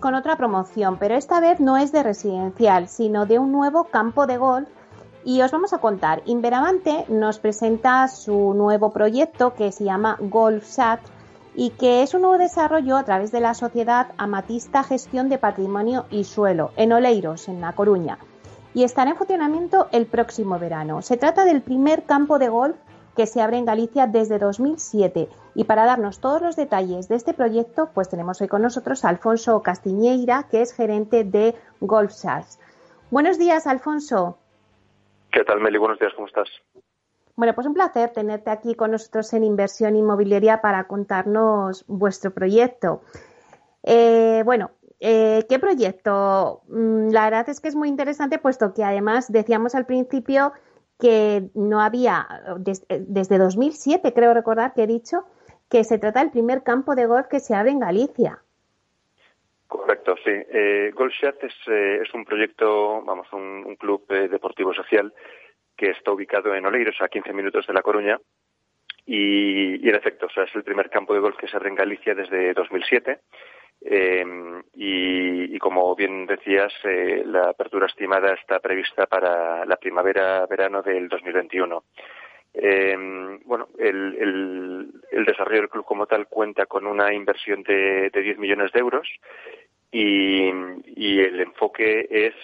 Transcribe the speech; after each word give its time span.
Con 0.00 0.14
otra 0.14 0.36
promoción, 0.36 0.96
pero 0.98 1.14
esta 1.14 1.40
vez 1.40 1.60
no 1.60 1.76
es 1.76 1.92
de 1.92 2.02
residencial, 2.02 2.88
sino 2.88 3.26
de 3.26 3.38
un 3.38 3.52
nuevo 3.52 3.84
campo 3.84 4.26
de 4.26 4.38
golf. 4.38 4.68
Y 5.24 5.42
os 5.42 5.52
vamos 5.52 5.74
a 5.74 5.78
contar, 5.78 6.22
Inveravante 6.24 7.04
nos 7.08 7.38
presenta 7.38 8.08
su 8.08 8.54
nuevo 8.54 8.90
proyecto 8.90 9.54
que 9.54 9.70
se 9.70 9.84
llama 9.84 10.16
Golf 10.18 10.64
Sat 10.64 11.00
y 11.54 11.70
que 11.70 12.02
es 12.02 12.14
un 12.14 12.22
nuevo 12.22 12.38
desarrollo 12.38 12.96
a 12.96 13.04
través 13.04 13.30
de 13.30 13.40
la 13.40 13.52
sociedad 13.52 14.08
Amatista 14.16 14.82
Gestión 14.82 15.28
de 15.28 15.36
Patrimonio 15.36 16.06
y 16.10 16.24
Suelo 16.24 16.70
en 16.76 16.92
Oleiros, 16.92 17.48
en 17.48 17.60
La 17.60 17.74
Coruña. 17.74 18.18
Y 18.72 18.84
estará 18.84 19.10
en 19.10 19.16
funcionamiento 19.16 19.88
el 19.92 20.06
próximo 20.06 20.58
verano. 20.58 21.02
Se 21.02 21.18
trata 21.18 21.44
del 21.44 21.60
primer 21.60 22.04
campo 22.04 22.38
de 22.38 22.48
golf 22.48 22.76
que 23.16 23.26
se 23.26 23.40
abre 23.40 23.58
en 23.58 23.64
Galicia 23.64 24.06
desde 24.06 24.38
2007. 24.38 25.28
Y 25.54 25.64
para 25.64 25.84
darnos 25.84 26.20
todos 26.20 26.40
los 26.42 26.56
detalles 26.56 27.08
de 27.08 27.16
este 27.16 27.34
proyecto, 27.34 27.90
pues 27.94 28.08
tenemos 28.08 28.40
hoy 28.40 28.48
con 28.48 28.62
nosotros 28.62 29.04
a 29.04 29.08
Alfonso 29.08 29.62
Castiñeira, 29.62 30.46
que 30.50 30.62
es 30.62 30.72
gerente 30.72 31.24
de 31.24 31.54
Golf 31.80 32.12
Buenos 33.10 33.38
días, 33.38 33.66
Alfonso. 33.66 34.38
¿Qué 35.32 35.44
tal, 35.44 35.60
Meli? 35.60 35.78
Buenos 35.78 35.98
días, 35.98 36.12
¿cómo 36.14 36.26
estás? 36.26 36.48
Bueno, 37.36 37.54
pues 37.54 37.66
un 37.66 37.74
placer 37.74 38.10
tenerte 38.10 38.50
aquí 38.50 38.74
con 38.74 38.90
nosotros 38.90 39.32
en 39.32 39.44
Inversión 39.44 39.96
Inmobiliaria 39.96 40.60
para 40.60 40.84
contarnos 40.84 41.84
vuestro 41.88 42.32
proyecto. 42.32 43.00
Eh, 43.82 44.42
bueno, 44.44 44.72
eh, 45.00 45.46
¿qué 45.48 45.58
proyecto? 45.58 46.62
Mm, 46.68 47.08
la 47.10 47.24
verdad 47.24 47.48
es 47.48 47.60
que 47.60 47.68
es 47.68 47.74
muy 47.74 47.88
interesante, 47.88 48.38
puesto 48.38 48.74
que 48.74 48.84
además 48.84 49.32
decíamos 49.32 49.74
al 49.74 49.86
principio 49.86 50.52
que 51.00 51.50
no 51.54 51.80
había, 51.80 52.26
desde 52.58 53.38
2007 53.38 54.12
creo 54.12 54.34
recordar 54.34 54.74
que 54.74 54.84
he 54.84 54.86
dicho, 54.86 55.24
que 55.70 55.84
se 55.84 55.98
trata 55.98 56.20
del 56.20 56.30
primer 56.30 56.62
campo 56.62 56.94
de 56.94 57.06
golf 57.06 57.26
que 57.28 57.40
se 57.40 57.54
abre 57.54 57.70
en 57.70 57.80
Galicia. 57.80 58.40
Correcto, 59.66 60.16
sí. 60.24 60.30
Eh, 60.30 60.92
es, 60.92 61.54
eh, 61.68 62.00
es, 62.02 62.12
un 62.12 62.24
proyecto, 62.24 63.02
vamos, 63.02 63.32
un, 63.32 63.76
club 63.76 64.04
eh, 64.10 64.28
deportivo 64.28 64.74
social 64.74 65.14
que 65.76 65.90
está 65.90 66.10
ubicado 66.10 66.54
en 66.54 66.66
Oleiros, 66.66 66.96
a 67.00 67.08
15 67.08 67.32
minutos 67.32 67.66
de 67.68 67.72
La 67.72 67.82
Coruña. 67.82 68.18
Y, 69.06 69.84
y 69.84 69.88
en 69.88 69.94
efecto, 69.94 70.26
o 70.26 70.30
sea, 70.30 70.44
es 70.44 70.54
el 70.56 70.64
primer 70.64 70.90
campo 70.90 71.14
de 71.14 71.20
golf 71.20 71.36
que 71.36 71.46
se 71.46 71.56
abre 71.56 71.68
en 71.68 71.76
Galicia 71.76 72.16
desde 72.16 72.52
2007. 72.52 73.20
Eh, 73.82 74.24
y, 74.74 75.58
como 75.58 75.94
bien 75.94 76.26
decías, 76.26 76.72
eh, 76.84 77.22
la 77.24 77.50
apertura 77.50 77.86
estimada 77.86 78.34
está 78.34 78.58
prevista 78.60 79.06
para 79.06 79.64
la 79.64 79.76
primavera-verano 79.76 80.82
del 80.82 81.08
2021. 81.08 81.84
Eh, 82.52 83.38
bueno, 83.44 83.68
el, 83.78 84.90
desarrollo 85.26 85.60
del 85.60 85.68
club 85.68 85.84
como 85.84 86.06
tal 86.06 86.26
cuenta 86.26 86.66
con 86.66 86.86
una 86.86 87.12
inversión 87.12 87.62
de, 87.62 88.10
de 88.10 88.22
10 88.22 88.38
millones 88.38 88.72
de 88.72 88.80
euros 88.80 89.08
y, 89.92 90.48
el 91.20 91.40
enfoque 91.40 92.06
es 92.10 92.34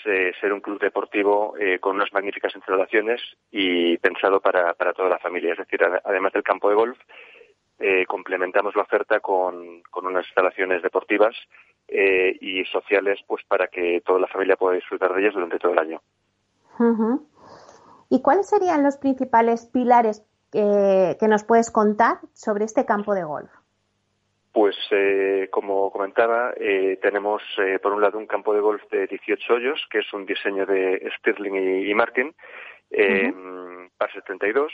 ser 0.41 0.53
un 0.53 0.61
club 0.61 0.81
deportivo 0.81 1.55
con 1.81 1.97
unas 1.97 2.13
magníficas 2.13 2.55
instalaciones 2.55 3.21
y 3.51 3.97
pensado 3.99 4.41
para, 4.41 4.75
para 4.75 4.93
toda 4.93 5.09
la 5.09 5.19
familia. 5.19 5.53
Es 5.53 5.59
decir, 5.59 5.81
además 6.05 6.33
del 6.33 6.43
campo 6.43 6.69
de 6.69 6.75
golf, 6.75 6.99
eh, 7.79 8.07
complementamos 8.07 8.75
la 8.75 8.83
oferta 8.83 9.21
con, 9.21 9.83
unas 10.03 10.25
instalaciones 10.27 10.83
deportivas 10.83 11.35
eh, 11.89 12.35
y 12.41 12.65
sociales 12.65 13.21
pues 13.27 13.45
para 13.45 13.69
que 13.69 14.01
toda 14.05 14.19
la 14.19 14.29
familia 14.29 14.57
pueda 14.57 14.77
disfrutar 14.77 15.13
de 15.13 15.21
ellas 15.21 15.35
durante 15.35 15.59
todo 15.59 15.73
el 15.73 15.79
año. 15.79 16.01
¿Y 18.09 18.23
cuáles 18.23 18.49
serían 18.49 18.83
los 18.83 18.97
principales 18.97 19.67
pilares 19.67 20.25
que 20.53 21.29
nos 21.29 21.45
puedes 21.45 21.71
contar 21.71 22.19
sobre 22.33 22.65
este 22.65 22.87
campo 22.87 23.15
de 23.15 23.25
golf? 23.25 23.51
Pues 24.53 24.77
eh, 24.91 25.49
como 25.51 25.91
comentaba, 25.91 26.55
tenemos 27.03 27.43
por 27.83 27.93
un 27.93 28.01
lado 28.01 28.19
un 28.19 28.27
campo 28.27 28.55
de 28.55 28.61
golf 28.61 28.83
de 28.91 29.07
18 29.07 29.53
hoyos, 29.53 29.87
que 29.91 29.99
es 29.99 30.13
un 30.15 30.25
diseño 30.25 30.65
de 30.65 31.11
Stirling 31.19 31.87
y, 31.87 31.95
Martin, 31.95 32.35
para 33.99 34.13
72 34.15 34.73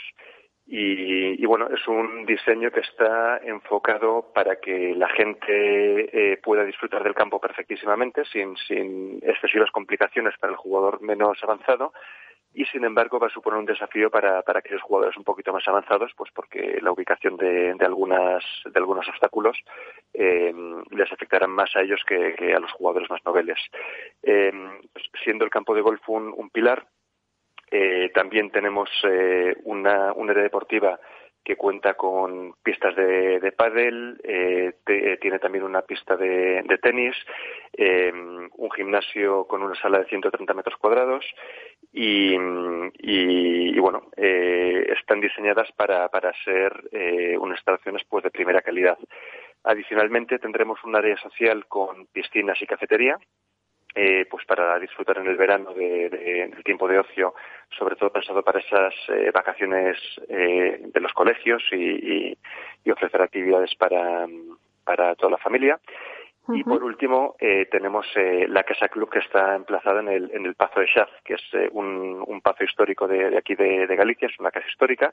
y, 0.67 1.45
bueno, 1.45 1.69
es 1.69 1.87
un 1.89 2.25
diseño 2.25 2.71
que 2.71 2.81
está 2.81 3.39
enfocado 3.39 4.33
para 4.33 4.57
que 4.57 4.95
la 4.95 5.09
gente 5.09 6.33
eh, 6.33 6.37
pueda 6.39 6.65
disfrutar 6.65 7.03
del 7.03 7.15
campo 7.15 7.41
perfectísimamente, 7.41 8.25
sin, 8.27 8.57
sin 8.57 9.19
excesivas 9.23 9.71
complicaciones 9.71 10.35
para 10.39 10.53
el 10.53 10.57
jugador 10.57 11.03
menos 11.03 11.39
avanzado. 11.43 11.93
Y 12.55 12.67
sin 12.67 12.85
embargo 12.85 13.19
va 13.19 13.29
a 13.29 13.31
suponer 13.31 13.59
un 13.59 13.65
desafío 13.65 14.11
para, 14.11 14.43
para 14.43 14.59
aquellos 14.59 14.83
jugadores 14.83 15.17
un 15.17 15.25
poquito 15.25 15.55
más 15.55 15.67
avanzados, 15.67 16.13
pues 16.15 16.31
porque 16.35 16.79
la 16.83 16.93
ubicación 16.93 17.39
de, 17.39 17.75
de 17.75 17.85
algunas, 17.87 18.45
de 18.65 18.79
algunos 18.79 19.09
obstáculos 19.09 19.57
eh, 20.13 20.53
les 20.91 21.11
afectarán 21.11 21.51
más 21.51 21.75
a 21.75 21.81
ellos 21.81 22.03
que, 22.07 22.55
a 22.55 22.61
los 22.61 22.73
jugadores 22.73 23.09
más 23.11 23.25
noveles. 23.25 23.59
Eh, 24.23 24.53
pues 24.93 25.07
siendo 25.25 25.47
el 25.47 25.51
campo 25.51 25.75
de 25.75 25.81
golf 25.81 26.07
un, 26.09 26.33
un 26.37 26.51
pilar, 26.51 26.87
eh, 27.75 28.11
también 28.15 28.51
tenemos 28.51 28.91
eh, 29.05 29.57
una, 29.65 30.11
área 30.11 30.43
deportiva 30.43 31.01
que 31.43 31.57
cuenta 31.57 31.95
con 31.95 32.53
pistas 32.63 32.95
de, 32.95 33.41
de 33.41 33.53
pádel, 33.53 34.21
eh, 34.23 34.75
tiene 35.21 35.39
también 35.39 35.65
una 35.65 35.81
pista 35.81 36.15
de, 36.17 36.63
tenis, 36.83 37.17
un 38.57 38.71
gimnasio 38.77 39.47
con 39.47 39.63
una 39.63 39.75
sala 39.75 40.01
de 40.01 40.05
130 40.05 40.55
metros 40.55 40.77
cuadrados 40.77 41.25
y, 41.93 42.37
y, 42.99 43.79
bueno, 43.81 44.09
están 44.17 45.21
diseñadas 45.21 45.73
para, 45.73 46.09
para 46.11 46.33
ser 46.45 46.73
unas 47.41 47.59
instalaciones 47.59 48.03
pues 48.09 48.23
de 48.23 48.31
primera 48.31 48.61
calidad. 48.63 48.99
Adicionalmente 49.65 50.39
tendremos 50.39 50.79
un 50.85 50.95
área 50.95 51.17
social 51.17 51.67
con 51.67 52.07
piscinas 52.07 52.61
y 52.63 52.67
cafetería 52.67 53.19
eh, 53.95 54.27
pues 54.31 54.45
para 54.47 54.79
disfrutar 54.79 55.19
en 55.19 55.27
el 55.27 55.37
verano 55.37 55.73
de, 55.75 56.09
del 56.09 56.65
tiempo 56.65 56.89
de 56.89 56.99
ocio, 56.99 57.35
sobre 57.77 57.97
todo 57.97 58.11
pensado 58.11 58.43
para 58.43 58.61
esas 58.61 58.95
eh, 59.09 59.31
vacaciones 59.33 59.99
eh, 60.29 60.81
de 60.83 61.01
los 61.01 61.13
colegios 61.13 61.63
y, 61.73 62.37
ofrecer 62.91 63.23
actividades 63.23 63.75
para, 63.77 64.27
para 64.85 65.15
toda 65.15 65.33
la 65.33 65.39
familia. 65.39 65.81
Y 66.49 66.65
por 66.65 66.83
último, 66.83 67.37
tenemos 67.71 68.07
la 68.49 68.65
Casa 68.65 68.89
Club 68.89 69.09
que 69.11 69.21
está 69.21 69.55
emplazada 69.55 70.01
en 70.01 70.09
el, 70.09 70.31
en 70.33 70.45
el 70.45 70.57
Pazo 70.57 70.81
de 70.81 70.87
Chaz, 70.93 71.09
que 71.25 71.35
es 71.35 71.43
un, 71.71 72.23
un 72.27 72.41
pazo 72.41 72.65
histórico 72.65 73.07
de, 73.07 73.39
aquí 73.39 73.55
de, 73.55 73.87
Galicia, 73.95 74.27
es 74.27 74.39
una 74.41 74.51
casa 74.51 74.67
histórica 74.69 75.13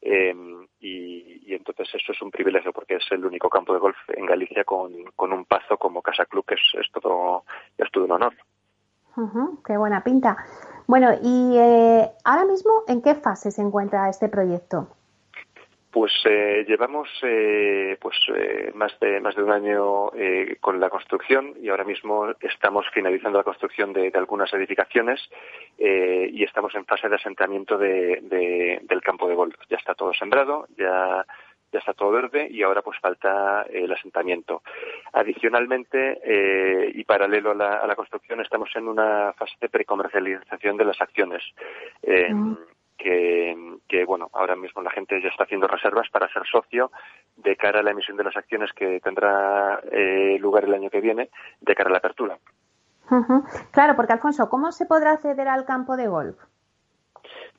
Em, 0.00 0.66
y, 0.80 1.54
entonces 1.54 1.88
eso 1.94 2.12
es 2.12 2.22
un 2.22 2.30
privilegio 2.30 2.72
porque 2.72 2.96
es 2.96 3.04
el 3.10 3.24
único 3.24 3.48
campo 3.48 3.72
de 3.72 3.78
golf 3.78 3.96
en 4.08 4.26
Galicia 4.26 4.64
con, 4.64 4.92
un 4.92 5.44
pazo 5.46 5.78
como 5.78 6.02
Casa 6.02 6.26
Club, 6.26 6.44
que 6.46 6.54
es, 6.54 6.92
todo, 6.92 7.44
es 7.78 7.90
todo 7.90 8.04
un 8.04 8.12
honor. 8.12 8.34
qué 9.64 9.76
buena 9.76 10.04
pinta. 10.04 10.36
Bueno, 10.86 11.10
y 11.22 11.56
eh, 11.56 12.10
ahora 12.24 12.44
mismo, 12.44 12.84
¿en 12.86 13.02
qué 13.02 13.14
fase 13.14 13.50
se 13.50 13.62
encuentra 13.62 14.08
este 14.08 14.28
proyecto? 14.28 14.88
Pues 15.96 16.12
eh, 16.26 16.66
llevamos 16.68 17.08
eh, 17.22 17.96
pues 17.98 18.18
eh, 18.36 18.70
más 18.74 18.92
de 19.00 19.18
más 19.18 19.34
de 19.34 19.42
un 19.42 19.50
año 19.50 20.10
con 20.60 20.78
la 20.78 20.90
construcción 20.90 21.54
y 21.58 21.70
ahora 21.70 21.84
mismo 21.84 22.34
estamos 22.38 22.84
finalizando 22.92 23.38
la 23.38 23.44
construcción 23.44 23.94
de, 23.94 24.12
algunas 24.14 24.52
edificaciones 24.52 25.18
y 25.78 26.44
estamos 26.44 26.74
en 26.74 26.84
fase 26.84 27.08
de 27.08 27.14
asentamiento 27.14 27.78
de, 27.78 28.78
del 28.82 29.00
campo 29.00 29.26
de 29.26 29.36
golf. 29.36 29.54
Ya 29.70 29.78
está 29.78 29.94
todo 29.94 30.12
sembrado, 30.12 30.66
ya 30.76 31.24
ya 31.72 31.78
está 31.78 31.94
todo 31.94 32.10
verde 32.10 32.46
y 32.50 32.62
ahora 32.62 32.82
pues 32.82 32.98
falta 33.00 33.62
el 33.62 33.90
asentamiento. 33.90 34.62
Adicionalmente 35.14 36.92
y 36.94 37.04
paralelo 37.04 37.52
a 37.52 37.54
la, 37.54 37.76
a 37.78 37.86
la, 37.86 37.96
construcción 37.96 38.42
estamos 38.42 38.68
en 38.76 38.86
una 38.86 39.32
fase 39.32 39.54
de 39.62 39.70
precomercialización 39.70 40.76
de 40.76 40.84
las 40.84 41.00
acciones. 41.00 41.42
Mm 42.06 42.75
que, 42.96 44.04
bueno, 44.06 44.28
ahora 44.32 44.56
mismo 44.56 44.82
la 44.82 44.90
gente 44.90 45.20
ya 45.22 45.28
está 45.28 45.44
haciendo 45.44 45.66
reservas 45.66 46.08
para 46.10 46.32
ser 46.32 46.42
socio 46.50 46.90
de 47.36 47.56
cara 47.56 47.80
a 47.80 47.82
la 47.82 47.90
emisión 47.90 48.16
de 48.16 48.24
las 48.24 48.36
acciones 48.36 48.72
que 48.72 49.00
tendrá 49.00 49.80
eh, 49.90 50.38
lugar 50.40 50.64
el 50.64 50.74
año 50.74 50.90
que 50.90 51.00
viene, 51.00 51.30
de 51.60 51.74
cara 51.74 51.90
a 51.90 51.92
la 51.92 51.98
apertura. 51.98 52.38
Claro, 53.70 53.94
porque 53.94 54.14
Alfonso, 54.14 54.48
¿cómo 54.48 54.72
se 54.72 54.86
podrá 54.86 55.12
acceder 55.12 55.46
al 55.48 55.64
campo 55.64 55.96
de 55.96 56.08
golf? 56.08 56.36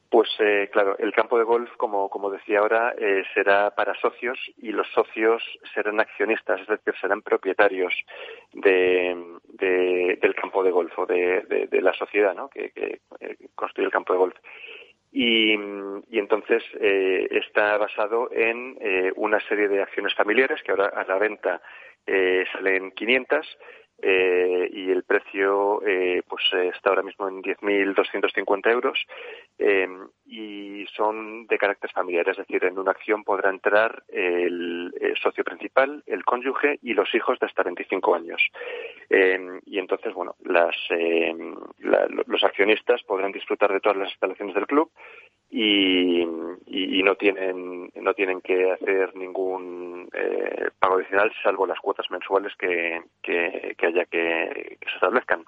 Pues 0.09 0.29
eh, 0.39 0.69
claro, 0.71 0.97
el 0.99 1.11
campo 1.11 1.37
de 1.37 1.43
golf, 1.43 1.69
como, 1.75 2.09
como 2.09 2.29
decía 2.29 2.59
ahora, 2.59 2.95
eh, 2.97 3.23
será 3.33 3.71
para 3.71 3.93
socios 3.95 4.39
y 4.57 4.71
los 4.71 4.87
socios 4.93 5.43
serán 5.73 5.99
accionistas, 5.99 6.61
es 6.61 6.67
decir, 6.67 6.93
serán 7.01 7.21
propietarios 7.21 7.93
de, 8.53 9.15
del 9.49 10.35
campo 10.35 10.63
de 10.63 10.71
golf 10.71 10.97
o 10.97 11.05
de, 11.05 11.67
la 11.81 11.93
sociedad 11.93 12.33
¿no? 12.33 12.47
que, 12.49 12.71
que 12.71 13.01
eh, 13.19 13.37
construye 13.53 13.87
el 13.87 13.91
campo 13.91 14.13
de 14.13 14.19
golf. 14.19 14.35
Y, 15.19 15.55
y 16.11 16.19
entonces 16.19 16.61
eh, 16.79 17.27
está 17.31 17.75
basado 17.79 18.29
en 18.31 18.77
eh, 18.79 19.11
una 19.15 19.39
serie 19.47 19.67
de 19.67 19.81
acciones 19.81 20.13
familiares 20.13 20.61
que 20.61 20.69
ahora 20.69 20.91
a 20.95 21.03
la 21.05 21.17
venta 21.17 21.59
eh, 22.05 22.45
salen 22.53 22.91
500 22.91 23.57
eh, 23.99 24.69
y 24.71 24.91
el 24.91 25.03
precio 25.03 25.81
eh, 25.85 26.21
pues 26.27 26.43
está 26.75 26.91
ahora 26.91 27.01
mismo 27.01 27.27
en 27.27 27.41
10.250 27.41 28.71
euros 28.71 28.99
eh, 29.57 29.87
y 30.25 30.85
son 30.95 31.47
de 31.47 31.57
carácter 31.57 31.91
familiar, 31.91 32.29
es 32.29 32.37
decir, 32.37 32.63
en 32.65 32.77
una 32.77 32.91
acción 32.91 33.23
podrá 33.23 33.49
entrar 33.49 34.03
el, 34.09 34.93
socio 35.21 35.43
principal, 35.43 36.03
el 36.05 36.23
cónyuge 36.23 36.77
y 36.83 36.93
los 36.93 37.13
hijos 37.15 37.39
de 37.39 37.47
hasta 37.47 37.63
25 37.63 38.15
años. 38.15 38.41
y 39.09 39.79
entonces, 39.79 40.13
bueno, 40.13 40.35
las, 40.43 40.75
los 41.79 42.43
accionistas 42.43 43.01
podrán 43.03 43.31
disfrutar 43.31 43.73
de 43.73 43.79
todas 43.79 43.97
las 43.97 44.09
instalaciones 44.09 44.53
del 44.53 44.67
club 44.67 44.91
y, 45.49 46.23
y, 46.65 47.03
no 47.03 47.15
tienen 47.15 47.89
no 47.95 48.13
tienen 48.13 48.41
que 48.41 48.71
hacer 48.71 49.15
ningún 49.15 50.09
eh, 50.13 50.69
pago 50.79 50.95
adicional 50.95 51.31
salvo 51.41 51.65
las 51.65 51.79
cuotas 51.79 52.09
mensuales 52.11 52.53
que, 52.57 53.01
que, 53.21 53.75
haya 53.85 54.05
que, 54.05 54.77
se 54.81 54.95
establezcan. 54.95 55.43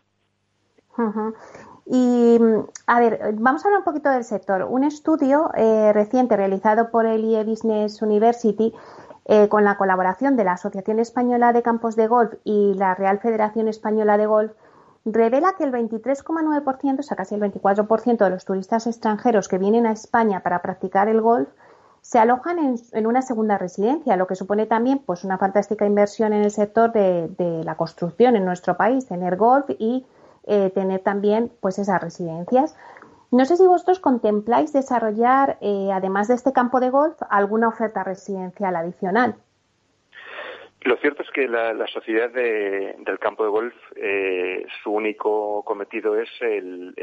Y, 1.86 2.38
a 2.88 3.00
ver, 3.00 3.20
vamos 3.36 3.64
a 3.64 3.68
hablar 3.68 3.80
un 3.80 3.86
poquito 3.86 4.10
del 4.10 4.24
sector. 4.24 4.64
Un 4.70 4.84
estudio 4.84 5.50
eh, 5.56 5.92
reciente 5.94 6.36
realizado 6.36 6.92
por 6.92 7.06
el 7.06 7.24
IE 7.24 7.44
Business 7.46 8.02
University 8.02 8.74
eh, 9.26 9.48
con 9.48 9.64
la 9.64 9.78
colaboración 9.78 10.36
de 10.36 10.44
la 10.44 10.54
Asociación 10.54 11.00
Española 11.00 11.54
de 11.54 11.62
Campos 11.62 11.96
de 11.96 12.08
Golf 12.08 12.34
y 12.44 12.74
la 12.76 12.96
Real 12.96 13.20
Federación 13.20 13.68
Española 13.68 14.18
de 14.18 14.26
Golf 14.26 14.52
revela 15.06 15.54
que 15.58 15.64
el 15.64 15.72
23,9%, 15.72 17.00
o 17.00 17.04
sea, 17.04 17.18
casi 17.18 17.36
el 17.36 17.42
24% 17.42 18.18
de 18.18 18.30
los 18.30 18.46
turistas 18.46 18.88
extranjeros 18.88 19.48
que 19.48 19.58
vienen 19.58 19.86
a 19.86 19.92
España 19.92 20.42
para 20.42 20.62
practicar 20.62 21.08
el 21.10 21.22
golf 21.22 21.50
se 22.02 22.18
alojan 22.18 22.78
en, 22.94 23.08
una 23.08 23.22
segunda 23.22 23.58
residencia, 23.58 24.16
lo 24.16 24.28
que 24.28 24.36
supone 24.36 24.66
también 24.66 25.00
pues 25.06 25.24
una 25.24 25.38
fantástica 25.38 25.86
inversión 25.86 26.34
en 26.34 26.44
el 26.44 26.52
sector 26.52 26.92
de, 26.92 27.62
la 27.64 27.76
construcción 27.76 28.36
en 28.36 28.46
nuestro 28.46 28.78
país, 28.78 29.06
tener 29.06 29.36
golf 29.36 29.70
y 29.78 30.06
eh, 30.46 30.72
tener 30.72 31.02
también 31.02 31.52
pues 31.60 31.78
esas 31.78 32.02
residencias. 32.02 32.76
No 33.32 33.46
sé 33.46 33.58
si 33.58 33.68
vosotros 33.68 34.00
contempláis 34.00 34.74
desarrollar, 34.74 35.58
eh, 35.62 35.92
además 35.94 36.30
de 36.30 36.36
este 36.36 36.54
campo 36.54 36.80
de 36.80 36.90
golf, 36.90 37.16
alguna 37.30 37.68
oferta 37.68 38.04
residencial 38.04 38.76
adicional. 38.76 39.36
Lo 40.82 40.96
cierto 40.98 41.24
es 41.24 41.32
que 41.32 41.48
la, 41.48 41.88
sociedad 41.88 42.30
del 42.30 43.20
campo 43.20 43.44
de 43.44 43.50
golf, 43.50 43.76
eh, 43.98 44.66
su 44.82 44.92
único 44.92 45.64
cometido 45.66 46.18
es 46.18 46.30
el, 46.40 46.94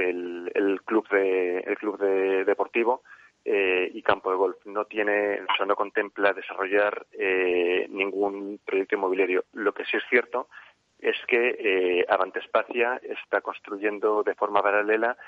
club 0.87 1.07
de, 1.11 1.59
el 1.59 1.77
club 1.77 1.99
deportivo 1.99 3.03
eh, 3.45 3.91
y 3.93 4.03
campo 4.03 4.31
de 4.31 4.37
golf. 4.37 4.57
No 4.65 4.87
tiene, 4.87 5.43
o 5.43 5.57
sea, 5.57 5.67
no 5.67 5.77
contempla 5.77 6.33
desarrollar 6.33 7.07
eh, 7.13 7.87
ningún 7.91 8.61
proyecto 8.65 8.97
inmobiliario. 8.97 9.45
Lo 9.53 9.75
que 9.75 9.85
sí 9.85 9.99
es 9.99 10.05
cierto 10.09 10.49
es 10.99 11.17
que 11.29 12.07
Avantespacia 12.09 12.99
está 13.03 13.43
construyendo 13.43 14.23
de 14.23 14.35
forma 14.35 14.63
paralela 14.63 15.19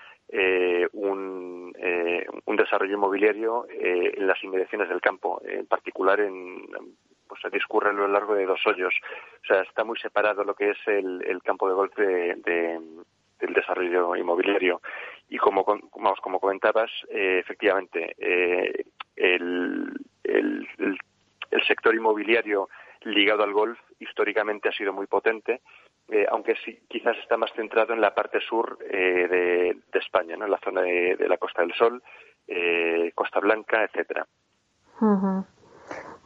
un, 0.93 1.75
un, 2.47 2.57
desarrollo 2.57 2.95
inmobiliario 2.95 3.67
en 3.69 4.27
las 4.27 4.43
inmediaciones 4.43 4.89
del 4.89 5.03
campo, 5.03 5.43
en 5.45 5.67
particular 5.67 6.21
en 6.21 6.67
pues 7.29 7.41
se 7.41 7.51
discurre 7.51 7.91
a 7.91 7.93
lo 7.93 8.09
largo 8.09 8.35
de 8.35 8.47
dos 8.47 8.61
hoyos. 8.67 8.95
O 9.43 9.47
sea, 9.47 9.63
está 9.63 9.85
muy 9.85 9.99
separado 9.99 10.43
lo 10.45 10.55
que 10.55 10.71
es 10.71 10.79
el, 10.87 11.41
campo 11.45 11.69
de 11.69 11.75
golf 11.75 11.95
de, 11.97 12.37
del 13.39 13.55
desarrollo 13.55 14.17
inmobiliario. 14.17 14.81
Y 15.29 15.37
como, 15.39 15.65
como, 15.65 16.15
como 16.17 16.41
comentabas, 16.41 16.91
eh, 17.11 17.39
efectivamente, 17.41 18.15
eh, 18.19 18.85
el, 19.17 19.93
el, 20.25 20.69
sector 21.67 21.95
inmobiliario 21.95 22.69
ligado 23.03 23.43
al 23.43 23.53
golf 23.53 23.79
históricamente 23.99 24.69
ha 24.71 24.73
sido 24.73 24.93
muy 24.93 25.07
potente, 25.07 25.61
eh, 26.09 26.27
aunque 26.31 26.55
sí, 26.65 26.81
quizás 26.89 27.17
está 27.19 27.37
más 27.37 27.53
centrado 27.53 27.93
en 27.93 28.01
la 28.01 28.15
parte 28.15 28.41
sur 28.41 28.79
de, 28.79 29.77
España, 29.93 30.37
¿no? 30.37 30.47
en 30.47 30.51
la 30.51 30.61
zona 30.61 30.81
de, 30.81 31.27
la 31.29 31.37
Costa 31.37 31.63
del 31.63 31.75
Sol, 31.75 32.03
Costa 33.15 33.41
Blanca, 33.41 33.85
etcétera. 33.85 34.27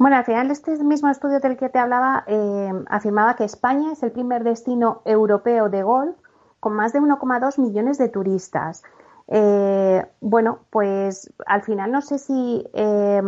Bueno, 0.02 0.16
al 0.16 0.24
final 0.24 0.50
este 0.50 0.82
mismo 0.82 1.08
estudio 1.10 1.38
del 1.38 1.56
que 1.56 1.68
te 1.68 1.78
hablaba 1.78 2.24
eh, 2.26 2.72
afirmaba 2.88 3.36
que 3.36 3.44
España 3.44 3.92
es 3.92 4.02
el 4.02 4.10
primer 4.10 4.42
destino 4.42 5.00
europeo 5.04 5.68
de 5.68 5.84
golf 5.84 6.16
con 6.58 6.72
más 6.72 6.92
de 6.92 7.00
1,2 7.00 7.60
millones 7.60 7.98
de 7.98 8.08
turistas. 8.08 8.82
Eh, 9.28 10.04
bueno, 10.20 10.58
pues 10.70 11.32
al 11.46 11.62
final 11.62 11.92
no 11.92 12.02
sé 12.02 12.18
si 12.18 12.68
eh, 12.72 13.22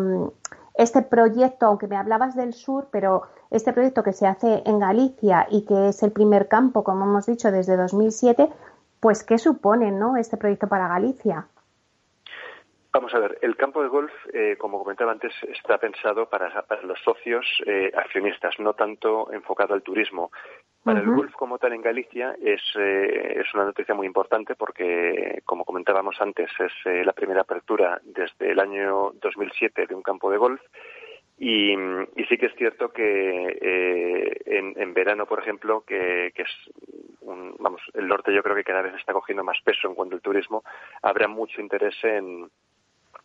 este 0.75 1.03
proyecto, 1.03 1.67
aunque 1.67 1.87
me 1.87 1.97
hablabas 1.97 2.35
del 2.35 2.55
sur, 2.55 2.89
pero 2.91 3.23
este 3.53 3.73
proyecto 3.73 4.03
que 4.03 4.13
se 4.13 4.27
hace 4.27 4.65
en 4.67 4.81
Galicia 4.81 5.47
y 5.51 5.67
que 5.67 5.91
es 5.91 6.03
el 6.03 6.11
primer 6.11 6.49
campo, 6.49 6.83
como 6.83 7.05
hemos 7.05 7.27
dicho, 7.27 7.53
desde 7.53 7.77
2007, 7.77 8.51
pues 8.99 9.23
¿qué 9.23 9.39
supone 9.39 9.93
¿no? 9.93 10.17
este 10.17 10.37
proyecto 10.37 10.67
para 10.67 10.89
Galicia? 10.89 11.47
Vamos 12.95 13.13
a 13.13 13.19
ver, 13.19 13.39
el 13.43 13.57
campo 13.57 13.83
de 13.83 13.89
golf, 13.89 14.13
eh, 14.33 14.55
como 14.57 14.79
comentaba 14.79 15.11
antes, 15.11 15.33
está 15.49 15.79
pensado 15.79 16.29
para, 16.29 16.65
los 16.85 17.01
socios 17.01 17.45
eh, 17.67 17.91
accionistas, 17.93 18.55
no 18.61 18.75
tanto 18.75 19.33
enfocado 19.33 19.75
al 19.75 19.83
turismo. 19.83 20.31
Para 20.85 21.01
el 21.01 21.07
golf 21.07 21.33
como 21.33 21.59
tal 21.59 21.73
en 21.73 21.83
Galicia 21.83 22.37
es, 22.41 22.63
eh, 22.79 23.41
es 23.41 23.53
una 23.53 23.65
noticia 23.65 23.97
muy 23.97 24.07
importante 24.07 24.55
porque, 24.55 25.43
como 25.45 25.65
comentábamos 25.65 26.21
antes, 26.21 26.49
es 26.61 27.05
la 27.05 27.13
primera 27.13 27.41
apertura 27.41 28.01
desde 28.05 28.53
el 28.53 28.61
año 28.61 29.11
2007 29.21 29.89
de 29.89 29.95
un 29.97 30.03
campo 30.03 30.31
de 30.31 30.37
golf. 30.37 30.61
Y, 31.37 31.75
sí 32.29 32.39
que 32.39 32.47
es 32.47 32.55
cierto 32.55 32.91
que 32.93 34.39
en, 34.47 34.95
verano, 34.95 35.27
por 35.27 35.41
ejemplo, 35.41 35.81
que, 35.85 36.31
que 36.33 36.43
es 36.43 36.71
un, 37.23 37.57
vamos, 37.59 37.83
el 37.95 38.07
norte 38.07 38.33
yo 38.33 38.45
creo 38.45 38.55
que 38.55 38.63
cada 38.63 38.83
vez 38.83 38.95
está 38.95 39.13
cogiendo 39.13 39.43
más 39.43 39.61
peso 39.65 39.89
en 39.89 39.97
cuanto 39.97 40.15
al 40.15 40.23
turismo, 40.23 40.63
habrá 41.03 41.27
mucho 41.27 41.61
interés 41.61 41.97
en, 42.05 42.49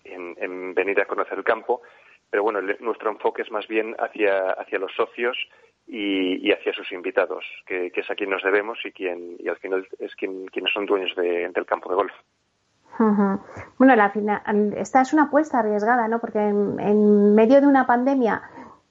en, 0.04 0.74
venir 0.74 1.00
a 1.02 1.06
conocer 1.06 1.38
el 1.38 1.44
campo, 1.44 1.82
pero 2.30 2.44
bueno, 2.44 2.62
nuestro 2.80 3.12
enfoque 3.12 3.42
es 3.42 3.52
más 3.52 3.68
bien 3.68 3.96
hacia, 4.00 4.52
hacia 4.52 4.80
los 4.80 4.94
socios 4.94 5.38
y, 5.88 6.52
hacia 6.52 6.74
sus 6.74 6.92
invitados, 6.92 7.44
que, 7.66 7.92
es 7.94 8.10
a 8.10 8.16
quien 8.16 8.30
nos 8.30 8.44
debemos 8.44 8.78
y 8.86 8.92
quien 8.92 9.36
y 9.40 9.48
al 9.50 9.58
final 9.58 9.88
es 10.00 10.16
quien, 10.16 10.46
quienes 10.48 10.72
son 10.74 10.86
dueños 10.86 11.16
del 11.16 11.66
campo 11.66 11.90
de 11.90 11.96
golf. 11.96 12.14
Bueno, 13.78 13.96
la 13.96 14.12
esta 14.76 15.02
es 15.02 15.14
una 15.14 15.24
apuesta 15.24 15.60
arriesgada, 15.60 16.08
¿no? 16.10 16.20
Porque 16.20 16.40
en, 16.40 17.34
medio 17.34 17.62
de 17.62 17.68
una 17.68 17.88
pandemia 17.88 18.42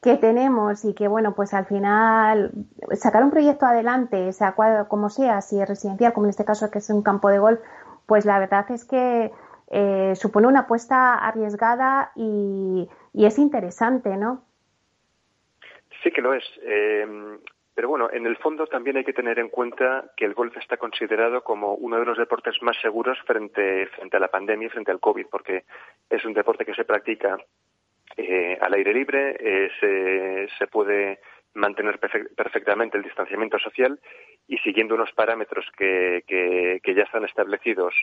que 0.00 0.16
tenemos 0.16 0.84
y 0.84 0.94
que, 0.94 1.08
bueno, 1.08 1.34
pues 1.34 1.52
al 1.52 1.66
final 1.66 2.52
sacar 2.92 3.22
un 3.22 3.30
proyecto 3.30 3.66
adelante, 3.66 4.32
sea 4.32 4.54
como 4.88 5.10
sea, 5.10 5.42
si 5.42 5.60
es 5.60 5.68
residencial, 5.68 6.14
como 6.14 6.26
en 6.26 6.30
este 6.30 6.46
caso 6.46 6.70
que 6.70 6.78
es 6.78 6.88
un 6.88 7.02
campo 7.02 7.28
de 7.28 7.38
golf, 7.38 7.60
pues 8.06 8.24
la 8.24 8.38
verdad 8.38 8.64
es 8.70 8.86
que 8.86 9.30
eh, 9.70 10.14
supone 10.14 10.46
una 10.46 10.60
apuesta 10.60 11.14
arriesgada 11.14 12.12
y, 12.16 12.88
es 13.14 13.38
interesante, 13.38 14.16
¿no? 14.16 14.44
Sí 16.02 16.10
que 16.10 16.22
lo 16.22 16.32
es. 16.32 16.44
Em, 16.62 17.38
pero 17.74 17.88
bueno, 17.88 18.08
en 18.12 18.26
el 18.26 18.36
fondo 18.38 18.66
también 18.66 18.96
hay 18.96 19.04
que 19.04 19.12
tener 19.12 19.38
en 19.38 19.48
cuenta 19.48 20.10
que 20.16 20.24
el 20.24 20.34
golf 20.34 20.56
está 20.56 20.76
considerado 20.76 21.42
como 21.44 21.74
uno 21.74 21.98
de 21.98 22.06
los 22.06 22.18
deportes 22.18 22.54
más 22.62 22.76
seguros 22.80 23.18
frente, 23.26 23.86
frente 23.86 24.16
a 24.16 24.20
la 24.20 24.28
pandemia 24.28 24.66
y 24.66 24.70
frente 24.70 24.90
al 24.90 25.00
COVID, 25.00 25.26
porque 25.30 25.64
es 26.08 26.24
un 26.24 26.32
deporte 26.32 26.64
que 26.64 26.74
se 26.74 26.84
practica 26.84 27.36
eh, 28.16 28.58
al 28.60 28.74
aire 28.74 28.92
libre, 28.92 29.36
eh, 29.38 29.70
se, 29.78 30.48
se 30.58 30.66
puede 30.66 31.20
mantener 31.54 31.98
perfectamente 31.98 32.96
el 32.96 33.02
distanciamiento 33.02 33.58
social 33.58 33.98
y 34.46 34.56
siguiendo 34.58 34.94
unos 34.94 35.12
parámetros 35.12 35.66
que, 35.76 36.24
que, 36.26 36.94
ya 36.94 37.02
están 37.02 37.24
establecidos. 37.24 37.94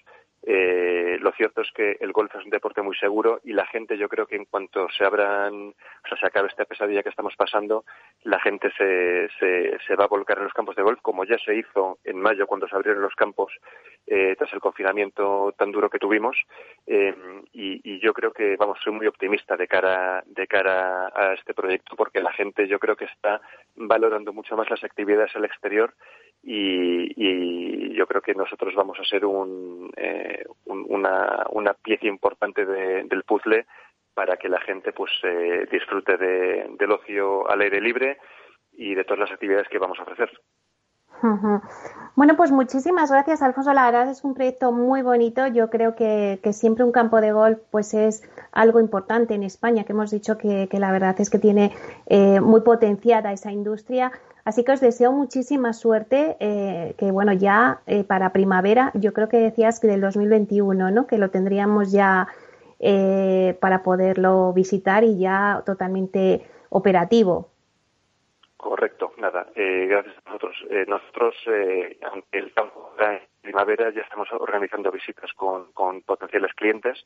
Eh, 0.44 1.18
lo 1.20 1.32
cierto 1.32 1.62
es 1.62 1.72
que 1.74 1.98
el 2.00 2.12
golf 2.12 2.34
es 2.36 2.46
un 2.46 2.52
deporte 2.52 2.84
muy 2.84 2.96
seguro 2.96 3.42
y 3.44 3.54
la 3.54 3.66
gente, 3.66 3.98
yo 3.98 4.08
creo 4.08 4.28
que 4.28 4.36
en 4.36 4.46
cuanto 4.46 4.88
se 4.96 5.04
abran, 5.04 5.70
o 5.70 6.08
sea, 6.08 6.18
se 6.20 6.28
acabe 6.28 6.48
esta 6.48 6.66
pesadilla 6.66 7.02
que 7.02 7.10
estamos 7.10 7.36
pasando, 7.36 7.84
la 8.24 8.40
gente 8.40 8.70
se, 8.78 9.28
se, 9.40 9.78
se, 9.86 9.96
va 9.96 10.04
a 10.04 10.08
volcar 10.08 10.38
en 10.38 10.44
los 10.44 10.54
campos 10.54 10.76
de 10.76 10.84
golf, 10.84 11.00
como 11.02 11.26
ya 11.26 11.38
se 11.40 11.56
hizo 11.56 11.98
en 12.04 12.22
mayo 12.22 12.46
cuando 12.46 12.68
se 12.68 12.76
abrieron 12.76 13.02
los 13.02 13.16
campos 13.16 13.52
eh, 14.08 14.36
tras 14.38 14.54
el 14.54 14.60
confinamiento 14.60 15.56
tan 15.58 15.72
duro 15.72 15.90
que 15.90 15.98
tuvimos. 15.98 16.38
Eh, 16.86 17.16
y, 17.54 18.00
yo 18.00 18.14
creo 18.14 18.32
que, 18.32 18.56
vamos, 18.56 18.78
soy 18.84 18.94
muy 18.94 19.08
optimista 19.08 19.58
de 19.58 19.68
cara, 19.68 20.24
de 20.28 20.46
cara 20.46 21.12
a 21.16 21.34
este 21.34 21.56
proyecto 21.56 21.96
porque 21.96 22.22
la 22.22 22.32
gente, 22.34 22.68
yo 22.68 22.78
creo 22.78 22.96
que 22.96 23.06
está 23.06 23.35
valorando 23.76 24.34
mucho 24.34 24.56
más 24.56 24.70
las 24.70 24.84
actividades 24.84 25.36
al 25.36 25.46
exterior 25.46 25.94
y, 26.44 27.94
yo 27.96 28.08
creo 28.08 28.22
que 28.22 28.36
nosotros 28.36 28.74
vamos 28.76 29.00
a 29.00 29.06
ser 29.06 29.26
un, 29.26 29.90
eh, 29.96 30.44
un, 30.66 30.86
una, 30.90 31.46
una 31.52 31.74
pieza 31.74 32.08
importante 32.08 32.66
del 32.66 33.24
puzzle 33.24 33.66
para 34.14 34.38
que 34.38 34.50
la 34.50 34.60
gente 34.60 34.92
pues 34.92 35.12
eh, 35.24 35.66
disfrute 35.72 36.18
del 36.18 36.92
ocio 36.92 37.50
al 37.50 37.62
aire 37.62 37.80
libre 37.80 38.18
y 38.74 38.96
de 38.96 39.04
todas 39.04 39.20
las 39.20 39.32
actividades 39.32 39.70
que 39.70 39.80
vamos 39.80 40.00
a 40.00 40.04
ofrecer. 40.04 40.30
Bueno, 42.16 42.38
pues 42.38 42.50
muchísimas 42.50 43.12
gracias, 43.12 43.42
Alfonso. 43.42 43.74
La 43.74 43.86
verdad 43.86 44.10
es 44.10 44.24
un 44.24 44.36
proyecto 44.36 44.72
muy 44.72 45.02
bonito. 45.02 45.48
Yo 45.48 45.70
creo 45.70 45.96
que, 45.96 46.40
siempre 46.54 46.86
un 46.86 46.94
campo 46.94 47.20
de 47.20 47.34
golf 47.34 47.60
pues 47.72 47.94
es 47.94 48.24
algo 48.54 48.80
importante 48.80 49.34
en 49.34 49.44
España, 49.44 49.84
que 49.84 49.92
hemos 49.92 50.12
dicho 50.12 50.38
que, 50.38 50.70
la 50.72 50.94
verdad 50.94 51.20
es 51.20 51.30
que 51.30 51.40
tiene 51.40 51.74
eh, 52.06 52.40
muy 52.40 52.62
potenciada 52.62 53.34
esa 53.34 53.52
industria. 53.52 54.14
Así 54.46 54.64
que 54.64 54.72
os 54.72 54.80
deseo 54.80 55.12
muchísima 55.12 55.74
suerte, 55.74 56.38
eh, 56.40 56.96
que 56.98 57.12
bueno, 57.12 57.34
ya 57.34 57.82
eh, 57.86 58.06
para 58.06 58.32
primavera, 58.32 58.92
yo 58.94 59.12
creo 59.12 59.28
que 59.28 59.38
decías 59.38 59.82
que 59.82 59.88
del 59.88 60.00
2021, 60.00 60.92
¿no? 60.92 61.08
Que 61.08 61.18
lo 61.18 61.32
tendríamos 61.32 61.92
ya 61.92 62.30
para 63.60 63.84
poderlo 63.84 64.54
visitar 64.54 65.04
y 65.04 65.18
ya 65.18 65.64
totalmente 65.66 66.46
operativo. 66.70 67.50
Correcto, 68.58 69.12
nada, 69.18 69.48
eh, 69.56 69.86
gracias 69.90 70.16
a 70.18 70.30
nosotros. 70.30 70.56
Eh, 70.70 70.86
nosotros, 70.88 71.36
eh, 71.48 72.00
aunque 72.10 72.40
el 72.40 72.54
campo 72.54 72.92
en 73.00 73.20
primavera, 73.42 73.92
ya 73.94 74.02
estamos 74.02 74.28
organizando 74.32 74.92
visitas 74.92 75.32
con, 75.34 76.02
potenciales 76.02 76.54
clientes, 76.56 77.06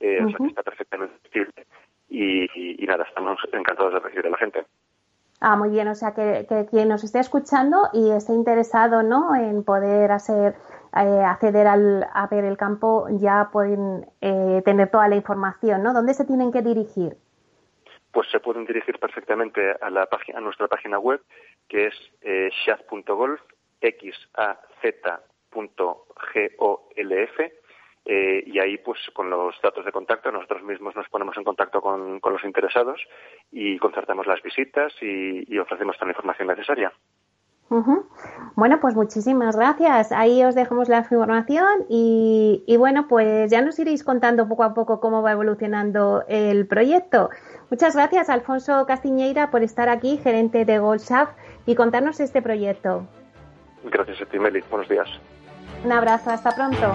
eh, 0.00 0.22
o 0.24 0.28
sea 0.28 0.38
que 0.38 0.46
está 0.46 0.62
perfectamente 0.62 1.14
posible. 1.22 1.66
Y, 2.10 2.84
nada, 2.86 3.04
estamos 3.04 3.38
encantados 3.52 3.92
de 3.94 4.00
recibir 4.00 4.26
a 4.26 4.30
la 4.30 4.38
gente. 4.38 4.64
Ah, 5.40 5.56
muy 5.56 5.70
bien, 5.70 5.86
o 5.88 5.94
sea 5.94 6.14
que, 6.14 6.66
quien 6.70 6.88
nos 6.88 7.04
esté 7.04 7.20
escuchando 7.20 7.88
y 7.92 8.10
esté 8.10 8.32
interesado 8.32 9.02
¿no? 9.02 9.36
en 9.36 9.62
poder 9.62 10.10
hacer 10.10 10.56
acceder 10.90 11.66
al, 11.68 12.06
a 12.12 12.26
ver 12.26 12.44
el 12.44 12.56
campo, 12.56 13.06
ya 13.10 13.50
pueden 13.52 14.06
tener 14.20 14.90
toda 14.90 15.06
la 15.06 15.16
información, 15.16 15.82
¿no? 15.82 15.92
¿Dónde 15.92 16.14
se 16.14 16.24
tienen 16.24 16.50
que 16.50 16.62
dirigir? 16.62 17.16
Pues 18.12 18.28
se 18.30 18.40
pueden 18.40 18.64
dirigir 18.64 18.98
perfectamente 18.98 19.76
a, 19.80 19.90
la 19.90 20.08
a 20.34 20.40
nuestra 20.40 20.68
página 20.68 20.98
web, 20.98 21.20
que 21.68 21.86
es 21.86 21.94
eh, 22.22 22.50
shaz.golf, 22.64 23.40
x-a-z.golf, 23.80 25.28
eh, 28.10 28.42
y 28.46 28.58
ahí, 28.58 28.78
pues, 28.78 28.98
con 29.12 29.28
los 29.28 29.54
datos 29.60 29.84
de 29.84 29.92
contacto, 29.92 30.32
nosotros 30.32 30.62
mismos 30.62 30.96
nos 30.96 31.06
ponemos 31.10 31.36
en 31.36 31.44
contacto 31.44 31.82
con, 31.82 32.18
los 32.22 32.44
interesados 32.44 33.00
y 33.52 33.78
concertamos 33.78 34.26
las 34.26 34.42
visitas 34.42 34.94
y, 35.02 35.58
ofrecemos 35.58 35.96
toda 35.96 36.06
la 36.06 36.12
información 36.12 36.48
necesaria. 36.48 36.90
Bueno, 38.54 38.80
pues 38.80 38.94
muchísimas 38.94 39.56
gracias. 39.56 40.10
Ahí 40.12 40.42
os 40.42 40.54
dejamos 40.54 40.88
la 40.88 40.98
información 40.98 41.84
y, 41.88 42.64
y, 42.66 42.76
bueno, 42.76 43.06
pues 43.08 43.50
ya 43.50 43.60
nos 43.60 43.78
iréis 43.78 44.02
contando 44.02 44.48
poco 44.48 44.64
a 44.64 44.74
poco 44.74 45.00
cómo 45.00 45.22
va 45.22 45.32
evolucionando 45.32 46.24
el 46.28 46.66
proyecto. 46.66 47.30
Muchas 47.70 47.94
gracias, 47.94 48.30
Alfonso 48.30 48.86
Castiñeira, 48.86 49.50
por 49.50 49.62
estar 49.62 49.88
aquí, 49.88 50.18
gerente 50.18 50.64
de 50.64 50.78
Goldshaf, 50.78 51.28
y 51.66 51.74
contarnos 51.74 52.18
este 52.18 52.40
proyecto. 52.40 53.06
Gracias 53.84 54.22
a 54.22 54.24
ti, 54.24 54.38
Meli. 54.38 54.64
Buenos 54.70 54.88
días. 54.88 55.08
Un 55.84 55.92
abrazo. 55.92 56.30
Hasta 56.30 56.50
pronto. 56.52 56.94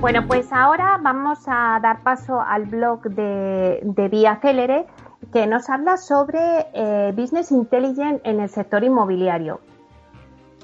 Bueno, 0.00 0.26
pues 0.26 0.50
ahora 0.50 0.98
vamos 1.02 1.40
a 1.46 1.78
dar 1.82 2.02
paso 2.02 2.40
al 2.40 2.64
blog 2.64 3.02
de, 3.02 4.08
Vía 4.10 4.38
Célere 4.40 4.86
que 5.30 5.46
nos 5.46 5.68
habla 5.68 5.98
sobre 5.98 6.38
eh, 6.72 7.12
Business 7.14 7.52
Intelligence 7.52 8.22
en 8.24 8.40
el 8.40 8.48
sector 8.48 8.82
inmobiliario. 8.82 9.60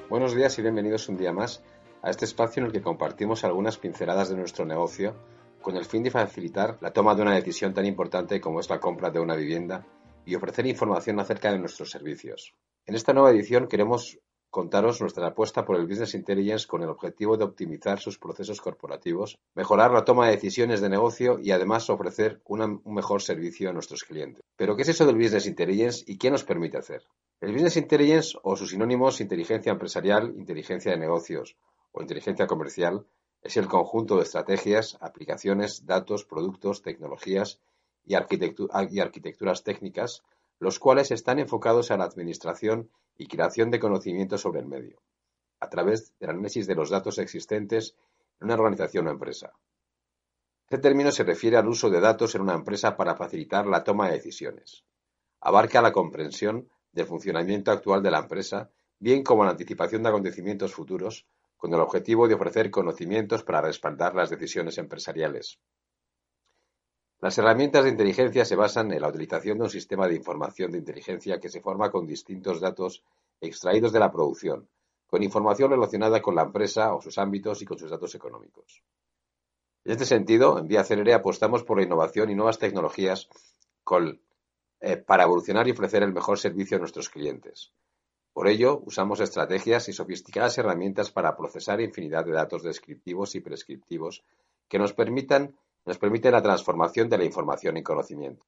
Buenos 0.09 0.35
días 0.35 0.59
y 0.59 0.63
bienvenidos 0.63 1.11
un 1.11 1.19
día 1.19 1.35
más 1.35 1.63
a 2.01 2.09
este 2.09 2.25
espacio 2.25 2.61
en 2.61 2.69
el 2.69 2.73
que 2.73 2.81
compartimos 2.81 3.45
algunas 3.45 3.77
pinceladas 3.77 4.31
de 4.31 4.37
nuestro 4.37 4.65
negocio 4.65 5.15
con 5.61 5.77
el 5.77 5.85
fin 5.85 6.03
de 6.03 6.11
facilitar 6.11 6.79
la 6.81 6.95
toma 6.95 7.15
de 7.15 7.21
una 7.21 7.35
decisión 7.35 7.75
tan 7.75 7.85
importante 7.85 8.41
como 8.41 8.61
es 8.61 8.71
la 8.71 8.81
compra 8.81 9.11
de 9.11 9.21
una 9.21 9.37
vivienda 9.37 9.85
y 10.25 10.35
ofrecer 10.35 10.65
información 10.67 11.21
acerca 11.21 11.53
de 11.53 11.59
nuestros 11.59 11.91
servicios. 11.91 12.55
En 12.87 12.95
esta 12.95 13.13
nueva 13.13 13.33
edición 13.33 13.69
queremos 13.69 14.19
contaros 14.57 15.03
nuestra 15.03 15.27
apuesta 15.27 15.67
por 15.67 15.77
el 15.77 15.87
Business 15.87 16.15
Intelligence 16.15 16.67
con 16.67 16.83
el 16.83 16.89
objetivo 16.89 17.37
de 17.37 17.45
optimizar 17.45 18.01
sus 18.01 18.19
procesos 18.19 18.63
corporativos, 18.63 19.37
mejorar 19.55 19.91
la 19.91 20.07
toma 20.07 20.25
de 20.25 20.37
decisiones 20.37 20.81
de 20.81 20.89
negocio 20.89 21.39
y 21.39 21.51
además 21.51 21.91
ofrecer 21.91 22.41
un 22.47 22.81
mejor 22.87 23.21
servicio 23.21 23.69
a 23.69 23.75
nuestros 23.75 24.03
clientes. 24.05 24.43
Pero, 24.57 24.75
¿qué 24.75 24.81
es 24.81 24.89
eso 24.89 25.05
del 25.05 25.17
Business 25.17 25.47
Intelligence 25.47 26.05
y 26.07 26.17
qué 26.17 26.31
nos 26.31 26.43
permite 26.43 26.79
hacer? 26.79 27.03
El 27.43 27.53
Business 27.53 27.77
Intelligence 27.77 28.39
o 28.43 28.57
sus 28.57 28.71
sinónimos 28.71 29.21
inteligencia 29.21 29.73
empresarial, 29.73 30.33
inteligencia 30.39 30.91
de 30.91 30.97
negocios 30.97 31.59
o 31.93 32.01
inteligencia 32.01 32.47
comercial 32.47 33.05
es 33.43 33.59
el 33.59 33.69
conjunto 33.69 34.17
de 34.17 34.23
estrategias, 34.23 34.97
aplicaciones, 35.03 35.85
datos, 35.85 36.25
productos, 36.25 36.81
tecnologías 36.81 37.61
y, 38.07 38.15
y 38.15 39.01
arquitecturas 39.01 39.65
técnicas 39.65 40.23
los 40.59 40.79
cuales 40.79 41.11
están 41.11 41.39
enfocados 41.39 41.91
a 41.91 41.99
la 41.99 42.05
administración 42.05 42.89
y 43.17 43.27
creación 43.27 43.71
de 43.71 43.81
conocimiento 43.81 44.39
sobre 44.39 44.61
el 44.61 44.67
medio, 44.67 45.01
a 45.61 45.69
través 45.69 46.13
del 46.19 46.31
análisis 46.31 46.67
de 46.67 46.75
los 46.75 46.91
datos 46.91 47.19
existentes 47.19 47.97
en 48.41 48.47
una 48.47 48.55
organización 48.55 49.07
o 49.07 49.11
empresa. 49.11 49.53
Este 50.69 50.79
término 50.79 51.13
se 51.13 51.23
refiere 51.23 51.57
al 51.57 51.69
uso 51.69 51.91
de 51.91 52.01
datos 52.01 52.35
en 52.35 52.43
una 52.43 52.55
empresa 52.55 52.97
para 52.97 53.15
facilitar 53.15 53.67
la 53.67 53.85
toma 53.85 54.09
de 54.09 54.15
decisiones. 54.15 54.85
Abarca 55.41 55.81
la 55.81 55.93
comprensión 55.93 56.69
del 56.93 57.07
funcionamiento 57.07 57.71
actual 57.71 58.03
de 58.03 58.11
la 58.11 58.19
empresa, 58.19 58.71
bien 58.99 59.23
como 59.23 59.45
la 59.45 59.51
anticipación 59.51 60.03
de 60.03 60.09
acontecimientos 60.09 60.75
futuros, 60.75 61.27
con 61.57 61.73
el 61.73 61.81
objetivo 61.81 62.27
de 62.27 62.35
ofrecer 62.35 62.71
conocimientos 62.71 63.45
para 63.45 63.61
respaldar 63.61 64.15
las 64.15 64.31
decisiones 64.31 64.79
empresariales. 64.79 65.61
Las 67.21 67.39
herramientas 67.39 67.85
de 67.85 67.91
inteligencia 67.91 68.45
se 68.45 68.57
basan 68.57 68.93
en 68.93 69.01
la 69.01 69.09
utilización 69.09 69.59
de 69.59 69.65
un 69.65 69.71
sistema 69.71 70.07
de 70.07 70.17
información 70.17 70.71
de 70.71 70.79
inteligencia 70.79 71.41
que 71.41 71.49
se 71.49 71.63
forma 71.63 71.91
con 71.91 72.07
distintos 72.07 72.61
datos 72.61 73.03
extraídos 73.41 73.93
de 73.93 74.01
la 74.01 74.13
producción, 74.13 74.69
con 75.07 75.23
información 75.23 75.71
relacionada 75.71 76.21
con 76.21 76.35
la 76.35 76.43
empresa 76.43 76.95
o 76.95 77.01
sus 77.01 77.17
ámbitos 77.17 77.63
y 77.63 77.65
con 77.65 77.79
sus 77.79 77.91
datos 77.91 78.15
económicos. 78.15 78.83
En 79.85 79.93
este 79.93 80.05
sentido, 80.05 80.59
en 80.59 80.67
Vía 80.67 80.85
Celere 80.85 81.15
apostamos 81.15 81.63
por 81.63 81.79
la 81.79 81.85
innovación 81.85 82.29
y 82.29 82.35
nuevas 82.35 82.59
tecnologías 82.59 83.29
eh, 84.81 84.97
para 84.97 85.23
evolucionar 85.23 85.69
y 85.69 85.71
ofrecer 85.71 86.03
el 86.03 86.13
mejor 86.13 86.39
servicio 86.39 86.77
a 86.77 86.81
nuestros 86.81 87.09
clientes. 87.09 87.73
Por 88.33 88.49
ello, 88.49 88.83
usamos 88.85 89.21
estrategias 89.21 89.89
y 89.89 89.95
sofisticadas 89.95 90.59
herramientas 90.59 91.11
para 91.11 91.37
procesar 91.37 91.81
infinidad 91.81 92.27
de 92.27 92.33
datos 92.33 92.63
descriptivos 92.63 93.35
y 93.35 93.41
prescriptivos 93.41 94.23
que 94.69 94.79
nos 94.79 94.93
permitan 94.93 95.57
nos 95.87 95.99
permite 95.99 96.31
la 96.31 96.43
transformación 96.43 97.09
de 97.09 97.19
la 97.19 97.25
información 97.25 97.77
en 97.77 97.85
conocimiento. 97.85 98.45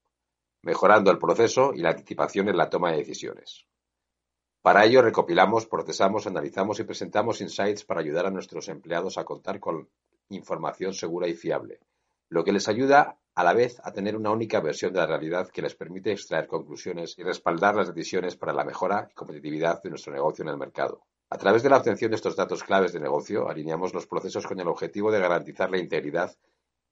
mejorando 0.60 1.12
el 1.12 1.18
proceso 1.18 1.72
y 1.72 1.78
la 1.78 1.90
anticipación 1.90 2.48
en 2.48 2.56
la 2.56 2.68
toma 2.68 2.90
de 2.90 2.98
decisiones. 2.98 3.64
Para 4.60 4.84
ello 4.84 5.02
recopilamos, 5.02 5.66
procesamos, 5.66 6.26
analizamos 6.26 6.80
y 6.80 6.84
presentamos 6.84 7.40
insights 7.40 7.84
para 7.84 8.00
ayudar 8.00 8.26
a 8.26 8.30
nuestros 8.30 8.68
empleados 8.68 9.18
a 9.18 9.24
contar 9.24 9.60
con 9.60 9.88
información 10.30 10.92
segura 10.92 11.28
y 11.28 11.34
fiable, 11.34 11.78
lo 12.28 12.42
que 12.42 12.52
les 12.52 12.68
ayuda 12.68 13.18
a 13.34 13.44
la 13.44 13.54
vez 13.54 13.80
a 13.84 13.92
tener 13.92 14.16
una 14.16 14.32
única 14.32 14.60
versión 14.60 14.92
de 14.92 14.98
la 14.98 15.06
realidad 15.06 15.48
que 15.48 15.62
les 15.62 15.76
permite 15.76 16.10
extraer 16.10 16.48
conclusiones 16.48 17.16
y 17.16 17.22
respaldar 17.22 17.76
las 17.76 17.94
decisiones 17.94 18.36
para 18.36 18.52
la 18.52 18.64
mejora 18.64 19.08
y 19.10 19.14
competitividad 19.14 19.80
de 19.80 19.90
nuestro 19.90 20.12
negocio 20.12 20.42
en 20.42 20.48
el 20.48 20.58
mercado. 20.58 21.02
A 21.30 21.38
través 21.38 21.62
de 21.62 21.70
la 21.70 21.76
obtención 21.76 22.10
de 22.10 22.16
estos 22.16 22.34
datos 22.34 22.64
claves 22.64 22.92
de 22.92 23.00
negocio, 23.00 23.48
alineamos 23.48 23.94
los 23.94 24.08
procesos 24.08 24.46
con 24.46 24.58
el 24.58 24.66
objetivo 24.66 25.12
de 25.12 25.20
garantizar 25.20 25.70
la 25.70 25.78
integridad, 25.78 26.34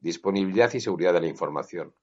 disponibilidad 0.01 0.73
y 0.75 0.81
seguridad 0.81 1.13
de 1.13 1.21
la 1.21 1.29
información. 1.29 1.95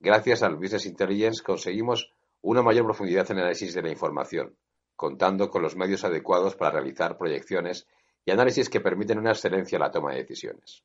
Gracias 0.00 0.42
al 0.42 0.56
Business 0.56 0.86
Intelligence 0.86 1.42
conseguimos 1.42 2.12
una 2.40 2.62
mayor 2.62 2.84
profundidad 2.84 3.30
en 3.30 3.38
el 3.38 3.44
análisis 3.44 3.72
de 3.74 3.82
la 3.82 3.90
información, 3.90 4.56
contando 4.96 5.48
con 5.48 5.62
los 5.62 5.76
medios 5.76 6.04
adecuados 6.04 6.56
para 6.56 6.72
realizar 6.72 7.16
proyecciones 7.16 7.86
y 8.24 8.30
análisis 8.30 8.68
que 8.68 8.80
permiten 8.80 9.18
una 9.18 9.30
excelencia 9.30 9.76
en 9.76 9.82
la 9.82 9.90
toma 9.90 10.12
de 10.12 10.18
decisiones. 10.18 10.84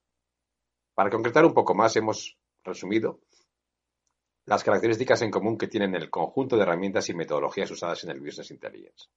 Para 0.93 1.09
concretar 1.09 1.45
un 1.45 1.53
poco 1.53 1.75
más, 1.75 1.95
hemos 1.95 2.37
resumido 2.63 3.19
las 4.45 4.63
características 4.63 5.21
en 5.23 5.31
común 5.31 5.57
que 5.57 5.67
tienen 5.67 5.93
el 5.95 6.09
conjunto 6.09 6.55
de 6.55 6.63
herramientas 6.63 7.09
y 7.09 7.13
metodologías 7.13 7.69
usadas 7.69 8.03
en 8.03 8.11
el 8.11 8.19
Business 8.19 8.49
Intelligence. 8.51 9.09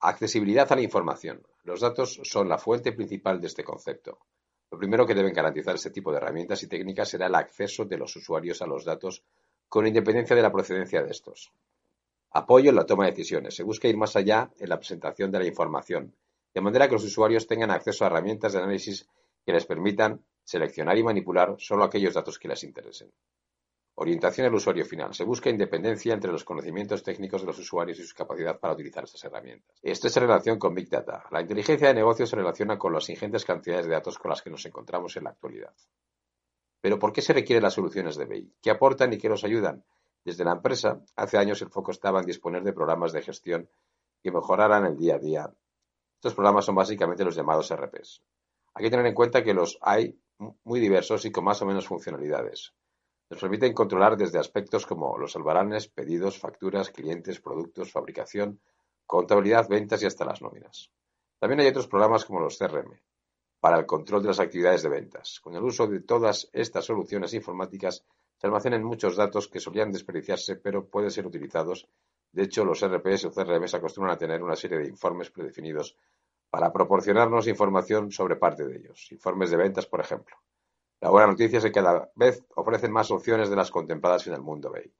Accesibilidad 0.00 0.70
a 0.70 0.76
la 0.76 0.82
información. 0.82 1.42
Los 1.64 1.80
datos 1.80 2.20
son 2.24 2.48
la 2.48 2.58
fuente 2.58 2.92
principal 2.92 3.40
de 3.40 3.46
este 3.46 3.64
concepto. 3.64 4.18
Lo 4.70 4.78
primero 4.78 5.06
que 5.06 5.14
deben 5.14 5.32
garantizar 5.32 5.74
este 5.74 5.90
tipo 5.90 6.10
de 6.10 6.18
herramientas 6.18 6.62
y 6.62 6.68
técnicas 6.68 7.08
será 7.08 7.26
el 7.26 7.34
acceso 7.34 7.84
de 7.84 7.98
los 7.98 8.14
usuarios 8.16 8.60
a 8.62 8.66
los 8.66 8.84
datos 8.84 9.22
con 9.68 9.86
independencia 9.86 10.34
de 10.34 10.42
la 10.42 10.52
procedencia 10.52 11.02
de 11.02 11.10
estos. 11.10 11.52
Apoyo 12.30 12.70
en 12.70 12.76
la 12.76 12.86
toma 12.86 13.04
de 13.04 13.12
decisiones. 13.12 13.54
Se 13.54 13.62
busca 13.62 13.88
ir 13.88 13.96
más 13.96 14.16
allá 14.16 14.50
en 14.58 14.68
la 14.68 14.78
presentación 14.78 15.30
de 15.30 15.38
la 15.38 15.46
información, 15.46 16.14
de 16.52 16.60
manera 16.60 16.88
que 16.88 16.94
los 16.94 17.04
usuarios 17.04 17.46
tengan 17.46 17.70
acceso 17.70 18.04
a 18.04 18.08
herramientas 18.08 18.52
de 18.52 18.58
análisis 18.58 19.08
que 19.44 19.52
les 19.52 19.66
permitan 19.66 20.24
seleccionar 20.44 20.98
y 20.98 21.02
manipular 21.02 21.54
solo 21.58 21.84
aquellos 21.84 22.14
datos 22.14 22.38
que 22.38 22.48
les 22.48 22.62
interesen. 22.64 23.10
Orientación 23.98 24.46
al 24.46 24.54
usuario 24.54 24.84
final. 24.84 25.14
Se 25.14 25.24
busca 25.24 25.48
independencia 25.48 26.12
entre 26.12 26.30
los 26.30 26.44
conocimientos 26.44 27.02
técnicos 27.02 27.40
de 27.40 27.46
los 27.46 27.58
usuarios 27.58 27.98
y 27.98 28.04
su 28.04 28.14
capacidad 28.14 28.60
para 28.60 28.74
utilizar 28.74 29.04
estas 29.04 29.24
herramientas. 29.24 29.74
Esto 29.82 30.08
es 30.08 30.16
en 30.18 30.24
relación 30.24 30.58
con 30.58 30.74
Big 30.74 30.90
Data. 30.90 31.24
La 31.30 31.40
inteligencia 31.40 31.88
de 31.88 31.94
negocios 31.94 32.28
se 32.28 32.36
relaciona 32.36 32.78
con 32.78 32.92
las 32.92 33.08
ingentes 33.08 33.46
cantidades 33.46 33.86
de 33.86 33.92
datos 33.92 34.18
con 34.18 34.28
las 34.28 34.42
que 34.42 34.50
nos 34.50 34.66
encontramos 34.66 35.16
en 35.16 35.24
la 35.24 35.30
actualidad. 35.30 35.72
Pero 36.82 36.98
¿por 36.98 37.10
qué 37.10 37.22
se 37.22 37.32
requieren 37.32 37.62
las 37.62 37.72
soluciones 37.72 38.16
de 38.16 38.26
BI? 38.26 38.52
¿Qué 38.60 38.70
aportan 38.70 39.14
y 39.14 39.18
qué 39.18 39.30
nos 39.30 39.44
ayudan? 39.44 39.82
Desde 40.22 40.44
la 40.44 40.52
empresa, 40.52 41.00
hace 41.16 41.38
años 41.38 41.62
el 41.62 41.70
foco 41.70 41.90
estaba 41.90 42.20
en 42.20 42.26
disponer 42.26 42.62
de 42.64 42.74
programas 42.74 43.12
de 43.12 43.22
gestión 43.22 43.66
que 44.22 44.30
mejoraran 44.30 44.84
el 44.84 44.98
día 44.98 45.14
a 45.14 45.18
día. 45.18 45.54
Estos 46.16 46.34
programas 46.34 46.66
son 46.66 46.74
básicamente 46.74 47.24
los 47.24 47.34
llamados 47.34 47.74
RPs. 47.74 48.22
Hay 48.74 48.84
que 48.84 48.90
tener 48.90 49.06
en 49.06 49.14
cuenta 49.14 49.42
que 49.42 49.54
los 49.54 49.78
hay 49.80 50.20
muy 50.64 50.80
diversos 50.80 51.24
y 51.24 51.32
con 51.32 51.44
más 51.44 51.62
o 51.62 51.66
menos 51.66 51.86
funcionalidades. 51.86 52.74
Nos 53.28 53.40
permiten 53.40 53.74
controlar 53.74 54.16
desde 54.16 54.38
aspectos 54.38 54.86
como 54.86 55.18
los 55.18 55.34
albaranes, 55.34 55.88
pedidos, 55.88 56.38
facturas, 56.38 56.90
clientes, 56.90 57.40
productos, 57.40 57.90
fabricación, 57.90 58.60
contabilidad, 59.04 59.68
ventas 59.68 60.02
y 60.02 60.06
hasta 60.06 60.24
las 60.24 60.42
nóminas. 60.42 60.92
También 61.40 61.60
hay 61.60 61.66
otros 61.66 61.88
programas 61.88 62.24
como 62.24 62.40
los 62.40 62.56
CRM, 62.56 63.00
para 63.58 63.78
el 63.78 63.86
control 63.86 64.22
de 64.22 64.28
las 64.28 64.38
actividades 64.38 64.82
de 64.84 64.90
ventas. 64.90 65.40
Con 65.40 65.56
el 65.56 65.64
uso 65.64 65.88
de 65.88 66.00
todas 66.00 66.48
estas 66.52 66.84
soluciones 66.84 67.34
informáticas 67.34 68.04
se 68.38 68.46
almacenan 68.46 68.84
muchos 68.84 69.16
datos 69.16 69.48
que 69.48 69.58
solían 69.58 69.90
desperdiciarse, 69.90 70.56
pero 70.56 70.86
pueden 70.86 71.10
ser 71.10 71.26
utilizados. 71.26 71.88
De 72.30 72.44
hecho, 72.44 72.64
los 72.64 72.80
RPS 72.86 73.24
o 73.24 73.30
CRMs 73.32 73.74
acostumbran 73.74 74.14
a 74.14 74.18
tener 74.18 74.40
una 74.40 74.54
serie 74.54 74.78
de 74.78 74.88
informes 74.88 75.30
predefinidos 75.30 75.96
para 76.48 76.72
proporcionarnos 76.72 77.48
información 77.48 78.12
sobre 78.12 78.36
parte 78.36 78.64
de 78.66 78.76
ellos, 78.76 79.10
informes 79.10 79.50
de 79.50 79.56
ventas, 79.56 79.86
por 79.86 80.00
ejemplo. 80.00 80.36
La 81.00 81.10
buena 81.10 81.26
noticia 81.26 81.58
es 81.58 81.64
que 81.64 81.72
cada 81.72 82.10
vez 82.14 82.44
ofrecen 82.54 82.90
más 82.90 83.10
opciones 83.10 83.50
de 83.50 83.56
las 83.56 83.70
contempladas 83.70 84.26
en 84.26 84.34
el 84.34 84.40
mundo 84.40 84.70
BEI. 84.70 84.92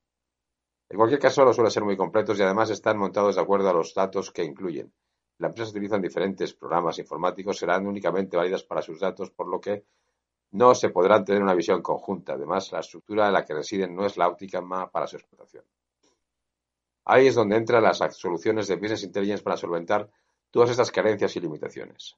En 0.88 0.96
cualquier 0.96 1.20
caso, 1.20 1.44
los 1.44 1.56
suelen 1.56 1.70
ser 1.70 1.84
muy 1.84 1.96
completos 1.96 2.38
y 2.38 2.42
además 2.42 2.70
están 2.70 2.98
montados 2.98 3.36
de 3.36 3.40
acuerdo 3.40 3.68
a 3.70 3.72
los 3.72 3.94
datos 3.94 4.30
que 4.30 4.44
incluyen. 4.44 4.92
La 5.38 5.48
empresa 5.48 5.70
utiliza 5.70 5.98
diferentes 5.98 6.54
programas 6.54 6.98
informáticos, 6.98 7.58
serán 7.58 7.86
únicamente 7.86 8.36
válidas 8.36 8.62
para 8.62 8.82
sus 8.82 9.00
datos, 9.00 9.30
por 9.30 9.48
lo 9.48 9.60
que 9.60 9.84
no 10.52 10.74
se 10.74 10.90
podrán 10.90 11.24
tener 11.24 11.42
una 11.42 11.54
visión 11.54 11.82
conjunta. 11.82 12.34
Además, 12.34 12.70
la 12.72 12.80
estructura 12.80 13.26
en 13.26 13.32
la 13.32 13.44
que 13.44 13.54
residen 13.54 13.94
no 13.94 14.06
es 14.06 14.16
la 14.16 14.28
óptima 14.28 14.90
para 14.90 15.06
su 15.06 15.16
explotación. 15.16 15.64
Ahí 17.04 17.26
es 17.26 17.34
donde 17.34 17.56
entran 17.56 17.82
las 17.82 17.98
soluciones 18.16 18.68
de 18.68 18.76
Business 18.76 19.02
Intelligence 19.02 19.42
para 19.42 19.56
solventar 19.56 20.10
todas 20.50 20.70
estas 20.70 20.90
carencias 20.90 21.36
y 21.36 21.40
limitaciones. 21.40 22.16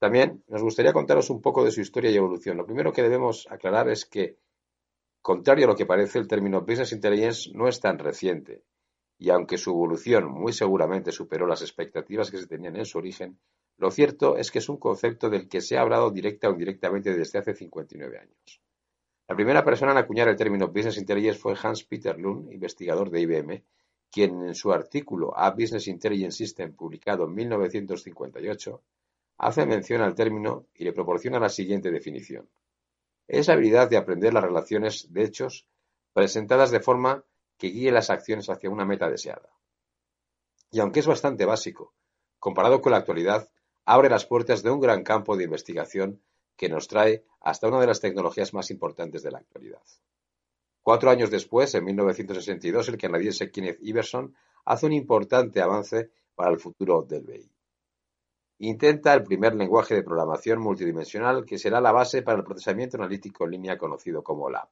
También 0.00 0.42
nos 0.48 0.62
gustaría 0.62 0.94
contaros 0.94 1.28
un 1.28 1.42
poco 1.42 1.62
de 1.62 1.70
su 1.70 1.82
historia 1.82 2.10
y 2.10 2.16
evolución. 2.16 2.56
Lo 2.56 2.64
primero 2.64 2.90
que 2.90 3.02
debemos 3.02 3.46
aclarar 3.50 3.90
es 3.90 4.06
que, 4.06 4.38
contrario 5.20 5.66
a 5.66 5.68
lo 5.68 5.76
que 5.76 5.84
parece, 5.84 6.18
el 6.18 6.26
término 6.26 6.62
Business 6.62 6.92
Intelligence 6.92 7.50
no 7.52 7.68
es 7.68 7.80
tan 7.80 7.98
reciente, 7.98 8.64
y 9.18 9.28
aunque 9.28 9.58
su 9.58 9.68
evolución 9.70 10.30
muy 10.30 10.54
seguramente 10.54 11.12
superó 11.12 11.46
las 11.46 11.60
expectativas 11.60 12.30
que 12.30 12.38
se 12.38 12.46
tenían 12.46 12.76
en 12.76 12.86
su 12.86 12.96
origen, 12.96 13.38
lo 13.76 13.90
cierto 13.90 14.38
es 14.38 14.50
que 14.50 14.60
es 14.60 14.70
un 14.70 14.78
concepto 14.78 15.28
del 15.28 15.48
que 15.50 15.60
se 15.60 15.76
ha 15.76 15.82
hablado 15.82 16.10
directa 16.10 16.48
o 16.48 16.52
indirectamente 16.52 17.14
desde 17.14 17.38
hace 17.38 17.52
59 17.52 18.18
años. 18.18 18.62
La 19.28 19.36
primera 19.36 19.62
persona 19.62 19.92
en 19.92 19.98
acuñar 19.98 20.28
el 20.28 20.36
término 20.36 20.68
Business 20.68 20.96
Intelligence 20.96 21.38
fue 21.38 21.54
Hans 21.62 21.84
Peter 21.84 22.18
Lund, 22.18 22.50
investigador 22.50 23.10
de 23.10 23.20
IBM, 23.20 23.64
quien 24.10 24.42
en 24.44 24.54
su 24.54 24.72
artículo 24.72 25.36
A 25.36 25.50
Business 25.50 25.88
Intelligence 25.88 26.38
System, 26.38 26.74
publicado 26.74 27.24
en 27.26 27.34
1958, 27.34 28.82
hace 29.42 29.64
mención 29.64 30.02
al 30.02 30.14
término 30.14 30.66
y 30.74 30.84
le 30.84 30.92
proporciona 30.92 31.40
la 31.40 31.48
siguiente 31.48 31.90
definición. 31.90 32.50
Es 33.26 33.48
la 33.48 33.54
habilidad 33.54 33.88
de 33.88 33.96
aprender 33.96 34.34
las 34.34 34.44
relaciones 34.44 35.10
de 35.14 35.24
hechos 35.24 35.66
presentadas 36.12 36.70
de 36.70 36.80
forma 36.80 37.24
que 37.56 37.68
guíe 37.68 37.90
las 37.90 38.10
acciones 38.10 38.50
hacia 38.50 38.68
una 38.68 38.84
meta 38.84 39.08
deseada. 39.08 39.48
Y 40.70 40.80
aunque 40.80 41.00
es 41.00 41.06
bastante 41.06 41.46
básico, 41.46 41.94
comparado 42.38 42.82
con 42.82 42.92
la 42.92 42.98
actualidad, 42.98 43.48
abre 43.86 44.10
las 44.10 44.26
puertas 44.26 44.62
de 44.62 44.70
un 44.70 44.80
gran 44.80 45.02
campo 45.04 45.38
de 45.38 45.44
investigación 45.44 46.20
que 46.54 46.68
nos 46.68 46.86
trae 46.86 47.24
hasta 47.40 47.66
una 47.66 47.80
de 47.80 47.86
las 47.86 48.00
tecnologías 48.00 48.52
más 48.52 48.70
importantes 48.70 49.22
de 49.22 49.30
la 49.30 49.38
actualidad. 49.38 49.82
Cuatro 50.82 51.08
años 51.08 51.30
después, 51.30 51.74
en 51.74 51.84
1962, 51.84 52.90
el 52.90 52.98
canadiense 52.98 53.50
Kenneth 53.50 53.78
Iverson 53.80 54.34
hace 54.66 54.84
un 54.84 54.92
importante 54.92 55.62
avance 55.62 56.10
para 56.34 56.50
el 56.50 56.58
futuro 56.58 57.02
del 57.02 57.22
BI. 57.22 57.50
Intenta 58.62 59.14
el 59.14 59.22
primer 59.22 59.54
lenguaje 59.54 59.94
de 59.94 60.02
programación 60.02 60.60
multidimensional 60.60 61.46
que 61.46 61.56
será 61.56 61.80
la 61.80 61.92
base 61.92 62.20
para 62.20 62.36
el 62.36 62.44
procesamiento 62.44 62.98
analítico 62.98 63.44
en 63.44 63.52
línea 63.52 63.78
conocido 63.78 64.22
como 64.22 64.50
LAP. 64.50 64.68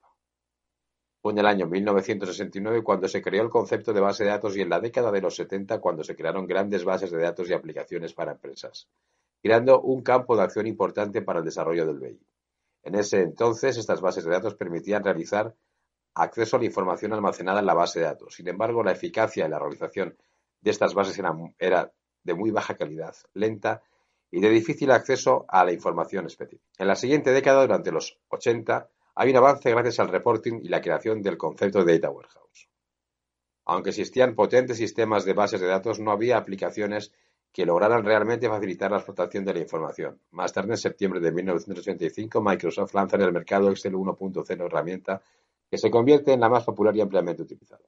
Fue 1.22 1.32
en 1.32 1.38
el 1.38 1.46
año 1.46 1.66
1969 1.66 2.82
cuando 2.82 3.08
se 3.08 3.22
creó 3.22 3.42
el 3.42 3.48
concepto 3.48 3.94
de 3.94 4.00
base 4.02 4.24
de 4.24 4.30
datos 4.30 4.54
y 4.58 4.60
en 4.60 4.68
la 4.68 4.78
década 4.78 5.10
de 5.10 5.22
los 5.22 5.36
70 5.36 5.80
cuando 5.80 6.04
se 6.04 6.14
crearon 6.14 6.46
grandes 6.46 6.84
bases 6.84 7.10
de 7.10 7.16
datos 7.16 7.48
y 7.48 7.54
aplicaciones 7.54 8.12
para 8.12 8.32
empresas, 8.32 8.90
creando 9.42 9.80
un 9.80 10.02
campo 10.02 10.36
de 10.36 10.42
acción 10.42 10.66
importante 10.66 11.22
para 11.22 11.38
el 11.38 11.46
desarrollo 11.46 11.86
del 11.86 11.98
BI. 11.98 12.20
En 12.82 12.94
ese 12.94 13.22
entonces, 13.22 13.78
estas 13.78 14.02
bases 14.02 14.26
de 14.26 14.32
datos 14.32 14.54
permitían 14.54 15.02
realizar 15.02 15.54
acceso 16.12 16.56
a 16.56 16.60
la 16.60 16.66
información 16.66 17.14
almacenada 17.14 17.60
en 17.60 17.66
la 17.66 17.72
base 17.72 18.00
de 18.00 18.04
datos. 18.04 18.34
Sin 18.34 18.48
embargo, 18.48 18.82
la 18.82 18.92
eficacia 18.92 19.46
en 19.46 19.52
la 19.52 19.58
realización 19.58 20.14
de 20.60 20.70
estas 20.70 20.92
bases 20.92 21.18
era, 21.18 21.34
era 21.58 21.90
de 22.28 22.34
muy 22.34 22.52
baja 22.52 22.76
calidad, 22.76 23.16
lenta 23.34 23.82
y 24.30 24.40
de 24.40 24.50
difícil 24.50 24.92
acceso 24.92 25.46
a 25.48 25.64
la 25.64 25.72
información 25.72 26.26
específica. 26.26 26.70
En 26.78 26.86
la 26.86 26.94
siguiente 26.94 27.32
década, 27.32 27.62
durante 27.62 27.90
los 27.90 28.18
80, 28.28 28.88
hay 29.16 29.30
un 29.30 29.36
avance 29.36 29.70
gracias 29.70 29.98
al 29.98 30.08
reporting 30.08 30.60
y 30.62 30.68
la 30.68 30.80
creación 30.80 31.22
del 31.22 31.36
concepto 31.36 31.84
de 31.84 31.94
Data 31.94 32.10
Warehouse. 32.10 32.68
Aunque 33.64 33.90
existían 33.90 34.34
potentes 34.34 34.76
sistemas 34.76 35.24
de 35.24 35.32
bases 35.32 35.60
de 35.60 35.66
datos, 35.66 35.98
no 35.98 36.12
había 36.12 36.36
aplicaciones 36.36 37.12
que 37.52 37.66
lograran 37.66 38.04
realmente 38.04 38.48
facilitar 38.48 38.90
la 38.90 38.98
explotación 38.98 39.44
de 39.44 39.54
la 39.54 39.60
información. 39.60 40.20
Más 40.30 40.52
tarde, 40.52 40.72
en 40.72 40.76
septiembre 40.76 41.20
de 41.20 41.32
1985, 41.32 42.40
Microsoft 42.40 42.94
lanza 42.94 43.16
en 43.16 43.22
el 43.22 43.32
mercado 43.32 43.70
Excel 43.70 43.94
1.0 43.94 44.66
herramienta 44.66 45.22
que 45.70 45.78
se 45.78 45.90
convierte 45.90 46.32
en 46.32 46.40
la 46.40 46.48
más 46.48 46.64
popular 46.64 46.94
y 46.96 47.00
ampliamente 47.00 47.42
utilizada. 47.42 47.84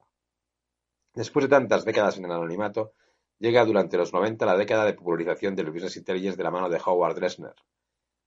Después 1.13 1.45
de 1.45 1.49
tantas 1.49 1.83
décadas 1.83 2.17
en 2.17 2.25
el 2.25 2.31
anonimato, 2.31 2.93
llega 3.41 3.65
durante 3.65 3.97
los 3.97 4.13
90 4.13 4.45
la 4.45 4.55
década 4.55 4.85
de 4.85 4.93
popularización 4.93 5.55
del 5.55 5.71
Business 5.71 5.97
Intelligence 5.97 6.37
de 6.37 6.43
la 6.43 6.51
mano 6.51 6.69
de 6.69 6.79
Howard 6.85 7.15
Dresner, 7.15 7.55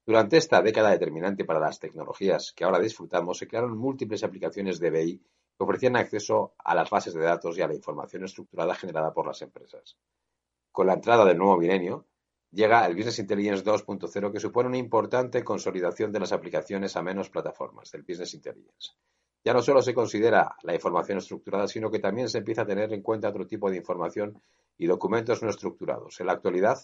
durante 0.04 0.36
esta 0.36 0.60
década 0.60 0.90
determinante 0.90 1.44
para 1.44 1.60
las 1.60 1.78
tecnologías 1.78 2.52
que 2.52 2.64
ahora 2.64 2.80
disfrutamos, 2.80 3.38
se 3.38 3.46
crearon 3.46 3.78
múltiples 3.78 4.24
aplicaciones 4.24 4.80
de 4.80 4.90
BI 4.90 5.18
que 5.18 5.64
ofrecían 5.64 5.94
acceso 5.94 6.54
a 6.58 6.74
las 6.74 6.90
bases 6.90 7.14
de 7.14 7.22
datos 7.22 7.56
y 7.56 7.62
a 7.62 7.68
la 7.68 7.74
información 7.74 8.24
estructurada 8.24 8.74
generada 8.74 9.14
por 9.14 9.26
las 9.26 9.40
empresas. 9.40 9.96
Con 10.72 10.88
la 10.88 10.94
entrada 10.94 11.24
del 11.24 11.38
nuevo 11.38 11.56
milenio, 11.56 12.06
llega 12.50 12.84
el 12.84 12.96
Business 12.96 13.20
Intelligence 13.20 13.64
2.0 13.64 14.32
que 14.32 14.40
supone 14.40 14.68
una 14.68 14.78
importante 14.78 15.44
consolidación 15.44 16.10
de 16.10 16.20
las 16.20 16.32
aplicaciones 16.32 16.96
a 16.96 17.02
menos 17.02 17.30
plataformas 17.30 17.92
del 17.92 18.02
Business 18.02 18.34
Intelligence. 18.34 18.90
Ya 19.44 19.52
no 19.52 19.60
solo 19.60 19.82
se 19.82 19.92
considera 19.92 20.56
la 20.62 20.74
información 20.74 21.18
estructurada, 21.18 21.68
sino 21.68 21.90
que 21.90 21.98
también 21.98 22.28
se 22.28 22.38
empieza 22.38 22.62
a 22.62 22.66
tener 22.66 22.92
en 22.92 23.02
cuenta 23.02 23.28
otro 23.28 23.46
tipo 23.46 23.70
de 23.70 23.76
información 23.76 24.40
y 24.78 24.86
documentos 24.86 25.42
no 25.42 25.50
estructurados. 25.50 26.18
En 26.20 26.26
la 26.26 26.32
actualidad, 26.32 26.78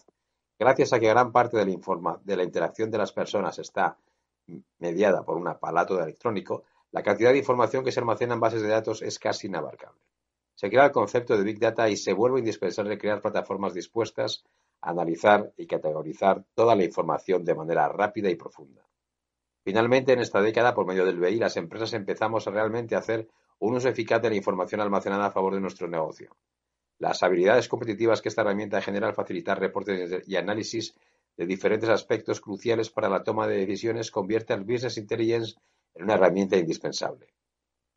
gracias 0.59 0.93
a 0.93 1.01
que 1.01 1.09
gran 1.09 1.33
parte 1.33 1.57
de 1.57 1.65
la, 1.65 2.21
de 2.23 2.45
interacción 2.45 2.91
de 2.91 2.99
las 2.99 3.13
personas 3.13 3.59
está 3.59 3.97
mediada 4.79 5.23
por 5.23 5.39
un 5.39 5.49
aparato 5.49 5.99
electrónico, 6.03 6.65
la 6.93 7.03
cantidad 7.03 7.33
de 7.33 7.39
información 7.39 7.85
que 7.85 7.93
se 7.93 8.01
almacena 8.01 8.35
en 8.35 8.41
bases 8.41 8.63
de 8.63 8.69
datos 8.69 9.01
es 9.01 9.19
casi 9.19 9.47
inabarcable. 9.47 10.01
Se 10.55 10.69
crea 10.69 10.85
el 10.85 10.93
concepto 10.93 11.39
de 11.39 11.45
Big 11.45 11.59
Data 11.59 11.89
y 11.89 11.97
se 11.97 12.13
vuelve 12.13 12.41
indispensable 12.41 12.99
crear 12.99 13.23
plataformas 13.23 13.73
dispuestas 13.73 14.45
a 14.83 14.91
analizar 14.91 15.53
y 15.57 15.67
categorizar 15.67 16.45
toda 16.55 16.75
la 16.75 16.85
información 16.85 17.45
de 17.45 17.55
manera 17.55 17.89
rápida 17.89 18.29
y 18.29 18.35
profunda. 18.35 18.83
Finalmente, 19.63 20.13
en 20.13 20.21
esta 20.21 20.41
década, 20.41 20.75
por 20.75 20.87
medio 20.87 21.05
del 21.05 21.19
BI, 21.19 21.37
las 21.37 21.57
empresas 21.57 21.93
empezamos 21.93 22.47
a 22.47 22.51
realmente 22.51 22.97
hacer 22.97 23.29
un 23.59 23.75
uso 23.75 23.89
eficaz 23.89 24.23
de 24.23 24.31
la 24.31 24.37
información 24.37 24.81
almacenada 24.81 25.27
a 25.27 25.31
favor 25.31 25.55
de 25.55 25.61
nuestro 25.61 25.87
negocio. 25.87 26.37
Las 26.99 27.23
habilidades 27.23 27.69
competitivas 27.69 28.21
que 28.21 28.29
esta 28.29 28.43
herramienta 28.43 28.81
genera 28.81 29.09
al 29.09 29.15
facilitar 29.15 29.61
reportes 29.61 30.27
y 30.27 30.37
análisis 30.37 30.95
de 31.37 31.47
diferentes 31.47 31.89
aspectos 31.89 32.41
cruciales 32.41 32.91
para 32.91 33.09
la 33.09 33.23
toma 33.23 33.47
de 33.47 33.59
decisiones 33.59 34.11
convierte 34.11 34.53
al 34.53 34.65
Business 34.65 34.99
Intelligence 34.99 35.57
en 35.95 36.05
una 36.05 36.15
herramienta 36.15 36.57
indispensable. 36.57 37.35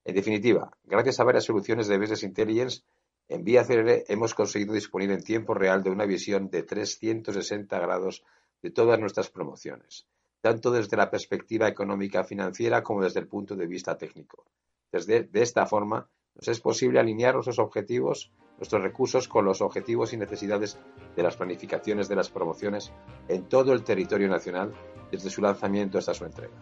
En 0.06 0.16
definitiva, 0.16 0.78
gracias 0.84 1.20
a 1.20 1.24
varias 1.24 1.46
soluciones 1.46 1.88
de 1.88 1.98
Business 1.98 2.24
Intelligence, 2.24 2.84
en 3.30 3.44
Vía 3.44 3.64
CRR 3.64 4.04
hemos 4.08 4.34
conseguido 4.34 4.74
disponer 4.74 5.12
en 5.12 5.24
tiempo 5.24 5.54
real 5.54 5.82
de 5.82 5.90
una 5.90 6.06
visión 6.06 6.50
de 6.50 6.64
360 6.64 7.80
grados 7.80 8.24
de 8.62 8.72
todas 8.72 9.00
nuestras 9.00 9.30
promociones, 9.30 10.08
tanto 10.44 10.72
desde 10.72 10.98
la 10.98 11.10
perspectiva 11.10 11.70
económica 11.70 12.26
financiera 12.26 12.84
como 12.84 13.02
desde 13.02 13.22
el 13.22 13.30
punto 13.30 13.56
de 13.56 13.66
vista 13.66 13.98
técnico. 13.98 14.44
Desde, 14.92 15.24
de 15.24 15.42
esta 15.42 15.66
forma, 15.66 16.10
nos 16.36 16.50
es 16.50 16.60
posible 16.60 17.00
alinear 17.00 17.34
nuestros 17.34 17.60
objetivos, 17.60 18.30
nuestros 18.58 18.84
recursos 18.84 19.30
con 19.30 19.46
los 19.46 19.62
objetivos 19.62 20.12
y 20.12 20.18
necesidades 20.18 20.78
de 21.16 21.24
las 21.24 21.38
planificaciones 21.38 22.10
de 22.10 22.18
las 22.18 22.30
promociones 22.30 22.92
en 23.30 23.48
todo 23.48 23.72
el 23.72 23.86
territorio 23.86 24.28
nacional 24.28 24.74
desde 25.10 25.30
su 25.30 25.42
lanzamiento 25.42 25.98
hasta 25.98 26.14
su 26.14 26.26
entrega. 26.26 26.54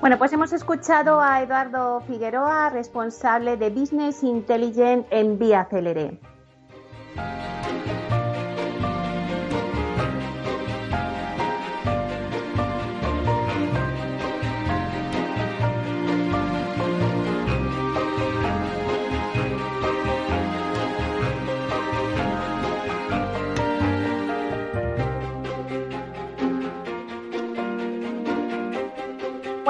Bueno, 0.00 0.16
pues 0.16 0.32
hemos 0.32 0.54
escuchado 0.54 1.20
a 1.20 1.42
Eduardo 1.42 2.00
Figueroa, 2.00 2.70
responsable 2.70 3.58
de 3.58 3.68
Business 3.68 4.22
Intelligence 4.22 5.06
en 5.10 5.38
Vía 5.38 5.66
Celere. 5.68 6.18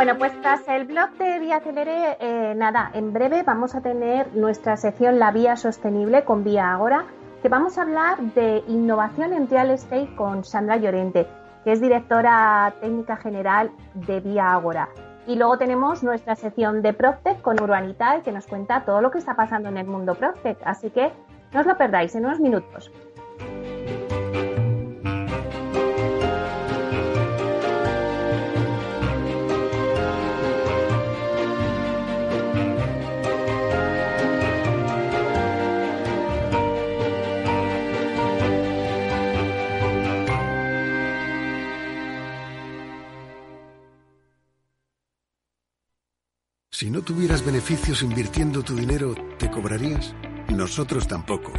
Bueno, 0.02 0.18
pues 0.18 0.32
tras 0.42 0.66
el 0.66 0.84
blog 0.84 1.10
de 1.10 1.38
Vía 1.38 1.60
Celere, 1.60 2.16
eh, 2.18 2.54
nada, 2.56 2.90
en 2.92 3.12
breve 3.12 3.44
vamos 3.44 3.76
a 3.76 3.82
tener 3.82 4.34
nuestra 4.34 4.76
sección 4.76 5.20
La 5.20 5.30
Vía 5.30 5.54
Sostenible 5.54 6.24
con 6.24 6.42
Vía 6.42 6.72
Agora, 6.72 7.04
que 7.40 7.48
vamos 7.48 7.78
a 7.78 7.82
hablar 7.82 8.18
de 8.18 8.64
innovación 8.66 9.32
en 9.32 9.48
real 9.48 9.70
estate 9.70 10.12
con 10.16 10.42
Sandra 10.42 10.76
Llorente, 10.76 11.28
que 11.62 11.70
es 11.70 11.80
directora 11.80 12.74
técnica 12.80 13.16
general 13.16 13.70
de 13.94 14.18
Vía 14.18 14.52
Agora. 14.52 14.88
Y 15.28 15.36
luego 15.36 15.56
tenemos 15.56 16.02
nuestra 16.02 16.34
sección 16.34 16.82
de 16.82 16.94
Proctec 16.94 17.40
con 17.40 17.62
Urbanita, 17.62 18.22
que 18.24 18.32
nos 18.32 18.48
cuenta 18.48 18.84
todo 18.84 19.02
lo 19.02 19.12
que 19.12 19.18
está 19.18 19.36
pasando 19.36 19.68
en 19.68 19.78
el 19.78 19.86
mundo 19.86 20.16
Proctec. 20.16 20.58
Así 20.64 20.90
que 20.90 21.12
no 21.52 21.60
os 21.60 21.66
lo 21.66 21.76
perdáis 21.76 22.12
en 22.16 22.26
unos 22.26 22.40
minutos. 22.40 22.90
Si 46.82 46.90
no 46.90 47.00
tuvieras 47.00 47.46
beneficios 47.46 48.02
invirtiendo 48.02 48.64
tu 48.64 48.74
dinero, 48.74 49.14
¿te 49.38 49.48
cobrarías? 49.48 50.16
Nosotros 50.48 51.06
tampoco. 51.06 51.52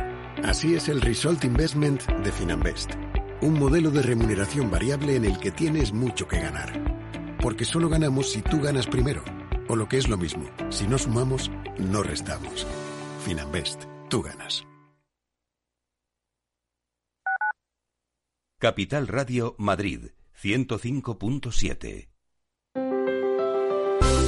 Así 0.44 0.76
es 0.76 0.90
el 0.90 1.00
Result 1.00 1.46
Investment 1.46 2.04
de 2.26 2.30
Finanbest. 2.30 2.92
Un 3.40 3.58
modelo 3.58 3.90
de 3.90 4.02
remuneración 4.02 4.70
variable 4.70 5.16
en 5.16 5.24
el 5.24 5.40
que 5.40 5.52
tienes 5.52 5.94
mucho 5.94 6.28
que 6.28 6.42
ganar. 6.42 7.38
Porque 7.42 7.64
solo 7.64 7.88
ganamos 7.88 8.34
si 8.34 8.42
tú 8.42 8.60
ganas 8.60 8.86
primero. 8.86 9.24
O 9.70 9.78
lo 9.78 9.88
que 9.88 9.98
es 9.98 10.10
lo 10.10 10.18
mismo, 10.18 10.44
si 10.70 10.88
no 10.88 10.98
sumamos, 10.98 11.50
no 11.78 12.04
restamos. 12.04 12.68
Finanbest, 13.24 13.86
tú 14.10 14.24
ganas. 14.24 14.66
Capital 18.60 19.08
Radio 19.08 19.56
Madrid, 19.58 20.08
105.7. 20.42 22.13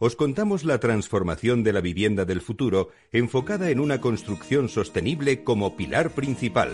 os 0.00 0.16
contamos 0.16 0.64
la 0.64 0.80
transformación 0.80 1.62
de 1.62 1.74
la 1.74 1.82
vivienda 1.82 2.24
del 2.24 2.40
futuro 2.40 2.88
enfocada 3.12 3.68
en 3.68 3.78
una 3.78 4.00
construcción 4.00 4.70
sostenible 4.70 5.44
como 5.44 5.76
pilar 5.76 6.10
principal. 6.10 6.70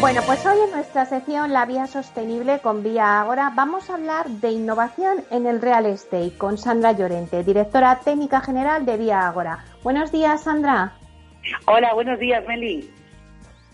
Bueno, 0.00 0.20
pues 0.26 0.44
hoy 0.44 0.58
en 0.66 0.72
nuestra 0.72 1.06
sección 1.06 1.52
La 1.52 1.64
Vía 1.64 1.86
Sostenible 1.86 2.58
con 2.58 2.82
Vía 2.82 3.20
Agora 3.20 3.52
vamos 3.54 3.88
a 3.88 3.94
hablar 3.94 4.28
de 4.28 4.50
innovación 4.50 5.22
en 5.30 5.46
el 5.46 5.62
real 5.62 5.86
estate 5.86 6.32
con 6.36 6.58
Sandra 6.58 6.90
Llorente, 6.90 7.44
directora 7.44 8.00
técnica 8.00 8.40
general 8.40 8.84
de 8.84 8.96
Vía 8.96 9.28
Agora. 9.28 9.64
Buenos 9.84 10.10
días, 10.10 10.42
Sandra. 10.42 10.94
Hola, 11.66 11.94
buenos 11.94 12.18
días, 12.18 12.44
Meli. 12.48 13.01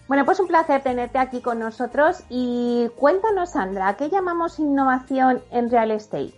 Bueno, 0.08 0.24
pues 0.24 0.40
un 0.40 0.48
placer 0.48 0.82
tenerte 0.82 1.18
aquí 1.18 1.42
con 1.42 1.58
nosotros 1.58 2.24
y 2.30 2.86
cuéntanos, 2.96 3.52
Sandra, 3.52 3.94
¿qué 3.98 4.08
llamamos 4.08 4.58
innovación 4.58 5.42
en 5.52 5.70
real 5.70 5.90
estate? 5.90 6.32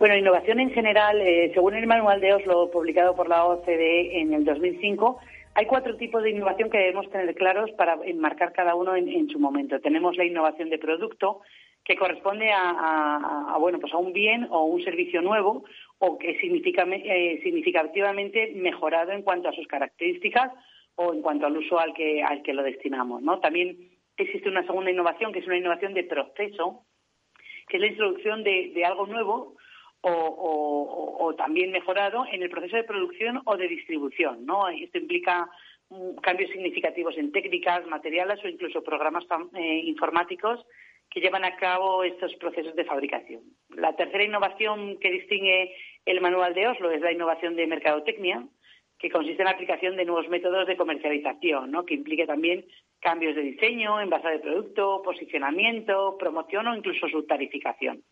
Bueno, 0.00 0.16
innovación 0.16 0.58
en 0.58 0.70
general, 0.72 1.20
eh, 1.20 1.52
según 1.54 1.76
el 1.76 1.86
manual 1.86 2.20
de 2.20 2.34
Oslo 2.34 2.68
publicado 2.72 3.14
por 3.14 3.28
la 3.28 3.44
OCDE 3.44 4.20
en 4.20 4.34
el 4.34 4.44
2005, 4.44 5.16
hay 5.54 5.66
cuatro 5.66 5.96
tipos 5.96 6.24
de 6.24 6.30
innovación 6.30 6.68
que 6.68 6.78
debemos 6.78 7.08
tener 7.08 7.32
claros 7.36 7.70
para 7.78 7.98
enmarcar 8.04 8.52
cada 8.52 8.74
uno 8.74 8.96
en, 8.96 9.28
su 9.28 9.38
momento. 9.38 9.78
Tenemos 9.78 10.16
la 10.16 10.24
innovación 10.24 10.68
de 10.68 10.78
producto, 10.78 11.42
que 11.84 11.94
corresponde 11.94 12.50
a, 12.52 13.56
bueno 13.60 13.78
pues 13.78 13.94
a 13.94 13.98
un 13.98 14.12
bien 14.12 14.48
o 14.50 14.64
un 14.64 14.82
servicio 14.82 15.22
nuevo 15.22 15.62
o 16.00 16.18
que 16.18 16.36
significa, 16.40 16.82
eh, 16.82 17.38
significativamente 17.44 18.54
mejorado 18.56 19.12
en 19.12 19.22
cuanto 19.22 19.48
a 19.48 19.52
sus 19.52 19.68
características 19.68 20.50
o 20.96 21.12
en 21.12 21.22
cuanto 21.22 21.46
al 21.46 21.56
uso 21.56 21.78
al 21.78 21.94
que, 21.94 22.22
al 22.22 22.42
que 22.42 22.54
lo 22.54 22.62
destinamos. 22.62 23.22
También 23.40 23.76
existe 24.16 24.48
una 24.48 24.64
segunda 24.64 24.90
innovación, 24.90 25.32
que 25.32 25.40
es 25.40 25.46
una 25.46 25.58
innovación 25.58 25.94
de 25.94 26.04
proceso, 26.04 26.82
que 27.68 27.76
es 27.76 27.80
la 27.80 27.88
introducción 27.88 28.42
de, 28.44 28.84
algo 28.84 29.06
nuevo 29.06 29.56
o, 30.02 31.34
también 31.36 31.72
mejorado 31.72 32.24
en 32.30 32.42
el 32.42 32.50
proceso 32.50 32.76
de 32.76 32.84
producción 32.84 33.42
o 33.44 33.56
de 33.56 33.68
distribución. 33.68 34.46
Esto 34.80 34.98
implica 34.98 35.50
mm, 35.90 36.16
cambios 36.22 36.50
significativos 36.50 37.16
en 37.18 37.32
técnicas, 37.32 37.86
materiales 37.86 38.42
o 38.44 38.48
incluso 38.48 38.82
programas 38.82 39.24
eh, 39.54 39.82
informáticos 39.84 40.64
que 41.10 41.20
llevan 41.20 41.44
a 41.44 41.56
cabo 41.56 42.04
estos 42.04 42.34
procesos 42.36 42.74
de 42.74 42.84
fabricación. 42.84 43.42
La 43.70 43.94
tercera 43.96 44.24
innovación 44.24 44.98
que 44.98 45.10
distingue 45.10 45.74
el 46.04 46.20
manual 46.20 46.54
de 46.54 46.68
Oslo 46.68 46.90
es 46.90 47.00
la 47.00 47.12
innovación 47.12 47.56
de 47.56 47.66
mercadotecnia, 47.66 48.46
que 49.06 49.12
consiste 49.12 49.42
en 49.42 49.46
la 49.46 49.52
aplicación 49.52 49.96
de 49.96 50.04
nuevos 50.04 50.28
métodos 50.28 50.66
de 50.66 50.76
comercialización, 50.76 51.70
¿no? 51.70 51.84
que 51.84 51.94
implique 51.94 52.26
también 52.26 52.64
cambios 52.98 53.36
de 53.36 53.42
diseño, 53.42 54.00
envase 54.00 54.28
de 54.28 54.38
producto, 54.40 55.00
posicionamiento, 55.04 56.16
promoción 56.18 56.66
o 56.66 56.76
incluso 56.76 57.08
su 57.08 57.24
tarificación. 57.24 58.02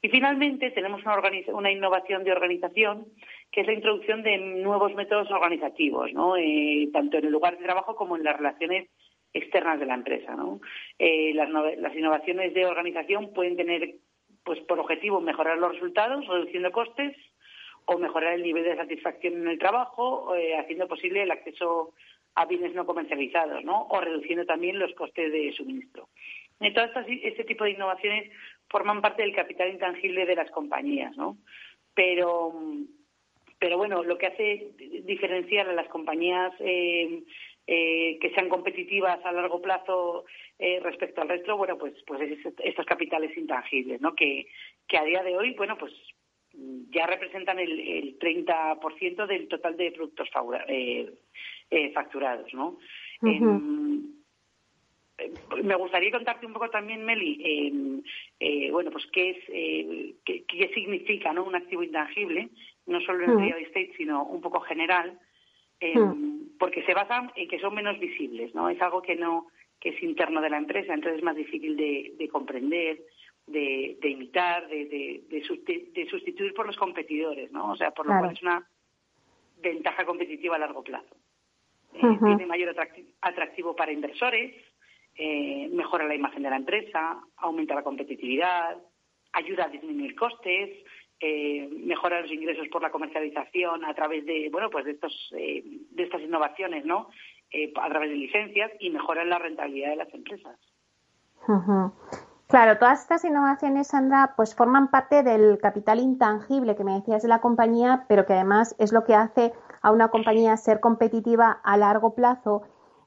Y 0.00 0.08
finalmente 0.10 0.70
tenemos 0.70 1.02
una, 1.02 1.20
una 1.54 1.72
innovación 1.72 2.22
de 2.22 2.30
organización, 2.30 3.06
que 3.50 3.62
es 3.62 3.66
la 3.66 3.72
introducción 3.72 4.22
de 4.22 4.38
nuevos 4.38 4.94
métodos 4.94 5.28
organizativos, 5.32 6.12
¿no? 6.12 6.36
Eh, 6.36 6.88
tanto 6.92 7.18
en 7.18 7.24
el 7.24 7.32
lugar 7.32 7.58
de 7.58 7.64
trabajo 7.64 7.96
como 7.96 8.16
en 8.16 8.22
las 8.22 8.36
relaciones 8.36 8.88
externas 9.32 9.80
de 9.80 9.86
la 9.86 9.94
empresa. 9.94 10.36
¿no? 10.36 10.60
Eh, 11.00 11.32
las, 11.34 11.50
las 11.50 11.96
innovaciones 11.96 12.54
de 12.54 12.66
organización 12.66 13.32
pueden 13.34 13.56
tener 13.56 13.96
pues 14.44 14.60
por 14.60 14.78
objetivo 14.78 15.20
mejorar 15.20 15.58
los 15.58 15.72
resultados, 15.72 16.28
reduciendo 16.28 16.70
costes, 16.70 17.16
o 17.86 17.98
mejorar 17.98 18.34
el 18.34 18.42
nivel 18.42 18.64
de 18.64 18.76
satisfacción 18.76 19.34
en 19.34 19.48
el 19.48 19.58
trabajo, 19.58 20.34
eh, 20.34 20.56
haciendo 20.56 20.88
posible 20.88 21.22
el 21.22 21.30
acceso 21.30 21.92
a 22.34 22.46
bienes 22.46 22.74
no 22.74 22.86
comercializados, 22.86 23.64
¿no? 23.64 23.86
O 23.90 24.00
reduciendo 24.00 24.44
también 24.44 24.78
los 24.78 24.92
costes 24.94 25.30
de 25.30 25.52
suministro. 25.52 26.08
Todas 26.74 26.90
este 27.08 27.44
tipo 27.44 27.64
de 27.64 27.72
innovaciones 27.72 28.30
forman 28.70 29.02
parte 29.02 29.22
del 29.22 29.34
capital 29.34 29.70
intangible 29.70 30.24
de 30.24 30.34
las 30.34 30.50
compañías, 30.50 31.16
¿no? 31.16 31.36
Pero, 31.94 32.54
pero 33.58 33.76
bueno, 33.76 34.02
lo 34.02 34.16
que 34.16 34.26
hace 34.26 34.70
diferenciar 35.04 35.68
a 35.68 35.74
las 35.74 35.88
compañías 35.88 36.52
eh, 36.60 37.22
eh, 37.66 38.18
que 38.20 38.30
sean 38.30 38.48
competitivas 38.48 39.24
a 39.24 39.32
largo 39.32 39.60
plazo 39.60 40.24
respecto 40.58 41.20
al 41.20 41.28
resto, 41.28 41.56
bueno, 41.56 41.76
pues, 41.76 41.94
pues 42.06 42.20
estos 42.64 42.86
capitales 42.86 43.36
intangibles, 43.36 44.00
¿no? 44.00 44.14
Que, 44.14 44.46
que 44.88 44.96
a 44.96 45.04
día 45.04 45.22
de 45.22 45.36
hoy, 45.36 45.52
bueno, 45.54 45.76
pues 45.76 45.92
ya 46.90 47.06
representan 47.06 47.58
el, 47.58 47.80
el 47.80 48.18
30% 48.18 49.26
del 49.26 49.48
total 49.48 49.76
de 49.76 49.92
productos 49.92 50.28
eh, 50.68 51.12
eh, 51.70 51.92
facturados, 51.92 52.52
¿no? 52.54 52.78
Eh, 53.22 53.40
me 55.62 55.76
gustaría 55.76 56.10
contarte 56.10 56.46
un 56.46 56.52
poco 56.52 56.70
también, 56.70 57.04
Meli, 57.04 58.02
eh, 58.40 58.70
bueno, 58.72 58.90
pues 58.90 59.06
qué 59.12 59.30
es, 59.30 59.38
eh, 59.48 60.14
qué, 60.24 60.44
qué, 60.44 60.72
significa, 60.74 61.32
¿no? 61.32 61.44
Un 61.44 61.54
activo 61.54 61.82
intangible, 61.82 62.48
no 62.86 63.00
solo 63.00 63.24
en 63.24 63.30
el 63.30 63.38
real 63.38 63.58
estate, 63.60 63.92
sino 63.96 64.24
un 64.24 64.40
poco 64.40 64.60
general, 64.60 65.18
em, 65.78 66.48
porque 66.58 66.82
se 66.82 66.94
basan 66.94 67.30
en 67.36 67.48
que 67.48 67.60
son 67.60 67.74
menos 67.74 67.98
visibles, 68.00 68.54
¿no? 68.54 68.68
Es 68.68 68.80
algo 68.82 69.02
que 69.02 69.16
no 69.16 69.46
que 69.80 69.90
es 69.90 70.02
interno 70.02 70.40
de 70.40 70.48
la 70.48 70.56
empresa, 70.56 70.94
entonces 70.94 71.18
es 71.18 71.24
más 71.24 71.36
difícil 71.36 71.76
de, 71.76 72.14
de 72.18 72.28
comprender, 72.28 73.02
de, 73.46 73.98
imitar, 74.02 74.68
de, 74.68 75.22
de, 75.28 76.06
sustituir 76.08 76.54
por 76.54 76.66
los 76.66 76.76
competidores, 76.76 77.52
¿no? 77.52 77.72
O 77.72 77.76
sea, 77.76 77.90
por 77.90 78.06
lo 78.06 78.18
cual 78.18 78.32
es 78.32 78.42
una 78.42 78.66
ventaja 79.60 80.04
competitiva 80.04 80.56
a 80.56 80.58
largo 80.58 80.82
plazo. 80.82 81.14
Eh, 81.94 82.18
tiene 82.24 82.46
mayor 82.46 82.74
atractivo 83.20 83.76
para 83.76 83.92
inversores, 83.92 84.54
eh, 85.16 85.68
mejora 85.72 86.06
la 86.06 86.14
imagen 86.14 86.42
de 86.42 86.50
la 86.50 86.56
empresa, 86.56 87.20
aumenta 87.36 87.74
la 87.74 87.84
competitividad, 87.84 88.76
ayuda 89.32 89.66
a 89.66 89.68
disminuir 89.68 90.16
costes, 90.16 90.84
eh, 91.20 91.68
mejora 91.70 92.20
los 92.20 92.32
ingresos 92.32 92.66
por 92.68 92.82
la 92.82 92.90
comercialización 92.90 93.84
a 93.84 93.94
través 93.94 94.26
de 94.26 94.48
bueno 94.50 94.68
pues 94.68 94.84
de 94.84 94.90
estos 94.90 95.28
de 95.30 96.02
estas 96.02 96.20
innovaciones 96.20 96.84
no 96.84 97.08
a 97.76 97.88
través 97.88 98.10
de 98.10 98.16
licencias 98.16 98.72
y 98.80 98.90
mejora 98.90 99.24
la 99.24 99.38
rentabilidad 99.38 99.90
de 99.90 99.96
las 99.96 100.12
empresas 100.12 100.58
Claro, 102.54 102.78
todas 102.78 103.00
estas 103.00 103.24
innovaciones, 103.24 103.88
Sandra, 103.88 104.34
pues 104.36 104.54
forman 104.54 104.88
parte 104.88 105.24
del 105.24 105.58
capital 105.58 105.98
intangible 105.98 106.76
que 106.76 106.84
me 106.84 106.92
decías 106.92 107.20
de 107.20 107.28
la 107.28 107.40
compañía, 107.40 108.04
pero 108.08 108.26
que 108.26 108.32
además 108.32 108.76
es 108.78 108.92
lo 108.92 109.02
que 109.02 109.12
hace 109.12 109.50
a 109.82 109.90
una 109.90 110.06
compañía 110.06 110.56
ser 110.56 110.78
competitiva 110.78 111.58
a 111.64 111.76
largo 111.76 112.14
plazo 112.14 112.62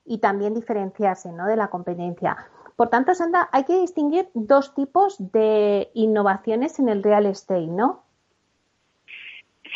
y 0.06 0.20
también 0.20 0.54
diferenciarse 0.54 1.32
¿no? 1.32 1.48
de 1.48 1.56
la 1.56 1.70
competencia. 1.70 2.36
Por 2.76 2.90
tanto, 2.90 3.14
Sandra, 3.14 3.48
hay 3.54 3.64
que 3.64 3.80
distinguir 3.80 4.26
dos 4.34 4.76
tipos 4.76 5.16
de 5.32 5.92
innovaciones 5.94 6.78
en 6.80 6.90
el 6.90 7.02
real 7.02 7.26
estate, 7.26 7.68
¿no? 7.68 8.04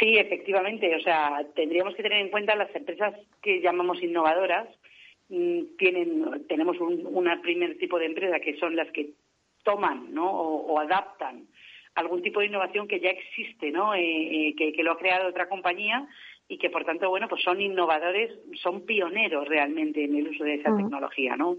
Sí, 0.02 0.18
efectivamente. 0.18 0.94
O 0.98 1.00
sea, 1.00 1.46
tendríamos 1.56 1.96
que 1.96 2.04
tener 2.04 2.20
en 2.20 2.30
cuenta 2.30 2.56
las 2.56 2.76
empresas 2.76 3.14
que 3.42 3.62
llamamos 3.62 4.04
innovadoras. 4.04 4.68
Mm, 5.30 5.78
tienen, 5.78 6.46
tenemos 6.50 6.78
un 6.82 7.40
primer 7.42 7.78
tipo 7.78 7.98
de 8.00 8.08
empresa 8.08 8.42
que 8.42 8.58
son 8.58 8.76
las 8.76 8.92
que 8.92 9.14
toman 9.64 10.14
¿no? 10.14 10.30
o, 10.30 10.80
adaptan 10.80 11.48
algún 11.96 12.22
tipo 12.22 12.40
de 12.40 12.48
innovación 12.48 12.88
que 12.88 13.00
ya 13.00 13.10
existe, 13.10 13.72
¿no? 13.72 13.94
Eh, 13.94 14.50
eh, 14.50 14.56
que, 14.56 14.84
lo 14.84 14.94
ha 14.94 14.98
creado 14.98 15.30
otra 15.30 15.50
compañía 15.50 16.08
y 16.48 16.58
que 16.58 16.70
por 16.70 16.86
tanto, 16.86 17.10
bueno, 17.10 17.28
pues 17.28 17.44
son 17.44 17.62
innovadores, 17.62 18.32
son 18.62 18.86
pioneros 18.86 19.48
realmente 19.48 20.04
en 20.04 20.16
el 20.16 20.30
uso 20.30 20.44
de 20.44 20.56
esa 20.56 20.76
tecnología, 20.76 21.36
¿no? 21.36 21.58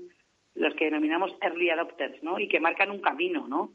Los 0.55 0.75
que 0.75 0.87
denominamos 0.87 1.35
early 1.41 1.71
adopters, 1.71 2.23
¿no? 2.23 2.39
Y 2.39 2.49
que 2.49 2.61
marcan 2.61 2.91
un 2.91 3.01
camino, 3.01 3.47
¿no? 3.49 3.73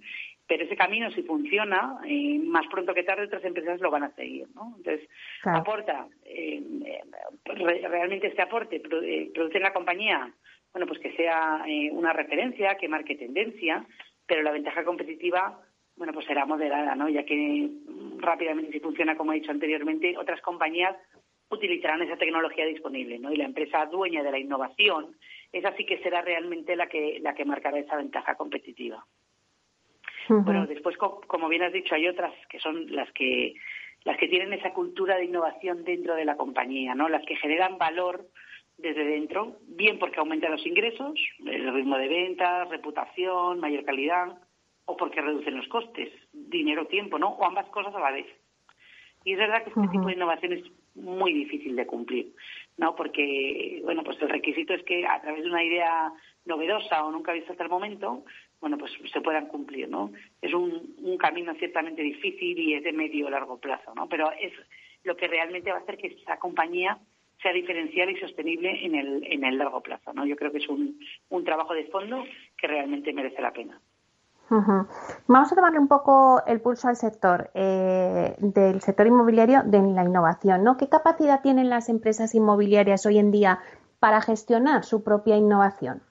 Pero 0.48 0.63
ese 0.63 0.78
camino, 0.78 1.12
si 1.12 1.24
funciona, 1.24 1.98
eh, 2.08 2.40
más 2.40 2.66
pronto 2.68 2.94
que 2.94 3.04
tarde 3.04 3.26
otras 3.26 3.44
empresas 3.44 3.82
lo 3.82 3.92
van 3.92 4.04
a 4.04 4.16
seguir, 4.16 4.48
¿no? 4.56 4.76
Entonces, 4.78 5.10
aporta, 5.44 6.08
realmente 7.44 8.28
este 8.28 8.42
aporte 8.42 8.80
produce 8.80 9.58
en 9.58 9.63
la 9.63 9.74
compañía, 9.74 10.32
bueno, 10.72 10.88
pues 10.88 11.00
que 11.00 11.16
sea 11.16 11.66
una 11.92 12.13
referencia, 12.13 12.76
que 12.76 12.88
marque 12.88 13.16
tendencia, 13.16 13.86
pero 14.28 14.44
la 14.44 14.52
ventaja 14.52 14.84
competitiva, 14.84 15.60
bueno, 15.96 16.13
pues 16.13 16.26
será 16.26 16.46
moderada, 16.46 16.94
¿no? 16.96 17.10
Ya 17.10 17.24
que 17.24 17.70
rápidamente, 18.18 18.72
si 18.72 18.80
funciona 18.80 19.16
como 19.16 19.32
he 19.32 19.40
dicho 19.40 19.52
anteriormente, 19.52 20.18
otras 20.18 20.42
compañías 20.42 20.96
utilizarán 21.50 22.02
esa 22.02 22.18
tecnología 22.18 22.66
disponible, 22.66 23.18
¿no? 23.20 23.32
Y 23.32 23.38
la 23.38 23.46
empresa 23.46 23.86
dueña 23.86 24.22
de 24.22 24.32
la 24.32 24.40
innovación, 24.40 25.16
esa 25.52 25.74
sí 25.76 25.86
que 25.86 26.00
será 26.00 26.22
realmente 26.22 26.76
la 26.76 26.88
que, 26.88 27.20
la 27.22 27.34
que 27.34 27.46
marcará 27.46 27.80
esa 27.80 27.96
ventaja 27.96 28.36
competitiva. 28.36 29.06
Bueno, 30.30 30.68
después, 30.68 30.98
como 30.98 31.48
bien 31.48 31.63
has 31.63 31.72
dicho, 31.72 31.96
hay 31.96 32.06
otras 32.06 32.34
que 32.50 32.60
son 32.60 32.94
las 32.94 33.10
que 33.13 33.56
las 34.04 34.18
que 34.18 34.28
tienen 34.28 34.54
esa 34.54 34.74
cultura 34.74 35.16
de 35.16 35.26
innovación 35.26 35.84
dentro 35.84 36.16
de 36.16 36.26
la 36.26 36.36
compañía, 36.36 36.96
¿no? 36.96 37.10
Las 37.10 37.26
que 37.26 37.36
generan 37.36 37.78
valor 37.78 38.28
desde 38.78 39.04
dentro, 39.04 39.58
bien 39.68 39.98
porque 40.00 40.20
aumentan 40.20 40.52
los 40.52 40.66
ingresos, 40.66 41.20
el 41.46 41.74
ritmo 41.74 41.98
de 41.98 42.08
ventas, 42.08 42.70
reputación, 42.70 43.60
mayor 43.60 43.84
calidad, 43.84 44.38
o 44.86 44.96
porque 44.96 45.22
reducen 45.22 45.58
los 45.58 45.68
costes, 45.68 46.12
dinero, 46.32 46.86
tiempo, 46.88 47.20
¿no? 47.20 47.30
O 47.30 47.46
ambas 47.46 47.68
cosas 47.70 47.94
a 47.96 48.00
la 48.00 48.12
vez. 48.12 48.28
Y 49.26 49.34
es 49.34 49.40
verdad 49.40 49.63
que 49.63 49.70
este 49.72 49.88
tipo 49.92 50.08
de 50.08 50.13
innovación 50.13 50.54
es 50.54 50.63
muy 50.96 51.34
difícil 51.34 51.76
de 51.76 51.86
cumplir, 51.86 52.34
¿no? 52.78 52.96
Porque, 52.96 53.82
bueno, 53.84 54.04
pues 54.04 54.22
el 54.22 54.30
requisito 54.30 54.74
es 54.74 54.84
que 54.84 55.06
a 55.06 55.22
través 55.22 55.44
de 55.44 55.50
una 55.50 55.63
idea 55.63 56.13
novedosa 56.46 57.04
o 57.04 57.12
nunca 57.12 57.34
vista 57.34 57.52
hasta 57.52 57.63
el 57.63 57.70
momento, 57.70 58.24
bueno, 58.62 58.78
pues 58.78 58.92
se 59.12 59.22
puedan 59.22 59.48
cumplir, 59.48 59.90
¿no? 59.90 60.12
Es 60.42 60.54
un, 60.54 60.96
un 61.02 61.18
camino 61.18 61.54
ciertamente 61.56 62.02
difícil 62.02 62.58
y 62.58 62.76
es 62.76 62.84
de 62.84 62.94
medio 62.94 63.28
o 63.28 63.30
largo 63.30 63.60
plazo, 63.60 63.94
¿no? 63.96 64.08
Pero 64.08 64.32
es 64.32 64.54
lo 65.04 65.18
que 65.18 65.28
realmente 65.28 65.72
va 65.72 65.78
a 65.78 65.82
hacer 65.82 65.98
que 65.98 66.08
esa 66.08 66.40
compañía 66.40 66.98
sea 67.41 67.54
diferencial 67.54 68.10
y 68.10 68.19
sostenible 68.19 68.86
en 68.86 68.95
el, 68.95 69.23
en 69.32 69.43
el 69.43 69.58
largo 69.58 69.82
plazo, 69.82 70.13
¿no? 70.13 70.26
Yo 70.26 70.36
creo 70.36 70.52
que 70.52 70.58
es 70.58 70.69
un, 70.69 71.00
un 71.30 71.43
trabajo 71.43 71.73
de 71.73 71.86
fondo 71.86 72.23
que 72.58 72.67
realmente 72.67 73.13
merece 73.13 73.41
la 73.41 73.54
pena. 73.54 73.80
Vamos 74.50 75.52
a 75.52 75.56
tomarle 75.56 75.78
un 75.78 75.89
poco 75.89 76.41
el 76.47 76.62
pulso 76.62 76.88
al 76.88 76.95
sector 76.95 77.50
eh, 77.54 78.34
del 78.38 78.80
sector 78.80 79.06
inmobiliario 79.06 79.63
de 79.65 79.82
la 79.82 80.06
innovación, 80.06 80.63
¿no? 80.63 80.78
¿Qué 80.78 80.88
capacidad 80.88 81.41
tienen 81.41 81.69
las 81.69 81.89
empresas 81.89 82.34
inmobiliarias 82.34 83.06
hoy 83.06 83.17
en 83.17 83.32
día 83.32 83.60
para 84.00 84.21
gestionar 84.21 84.86
su 84.86 85.04
propia 85.04 85.36
innovación? 85.36 86.02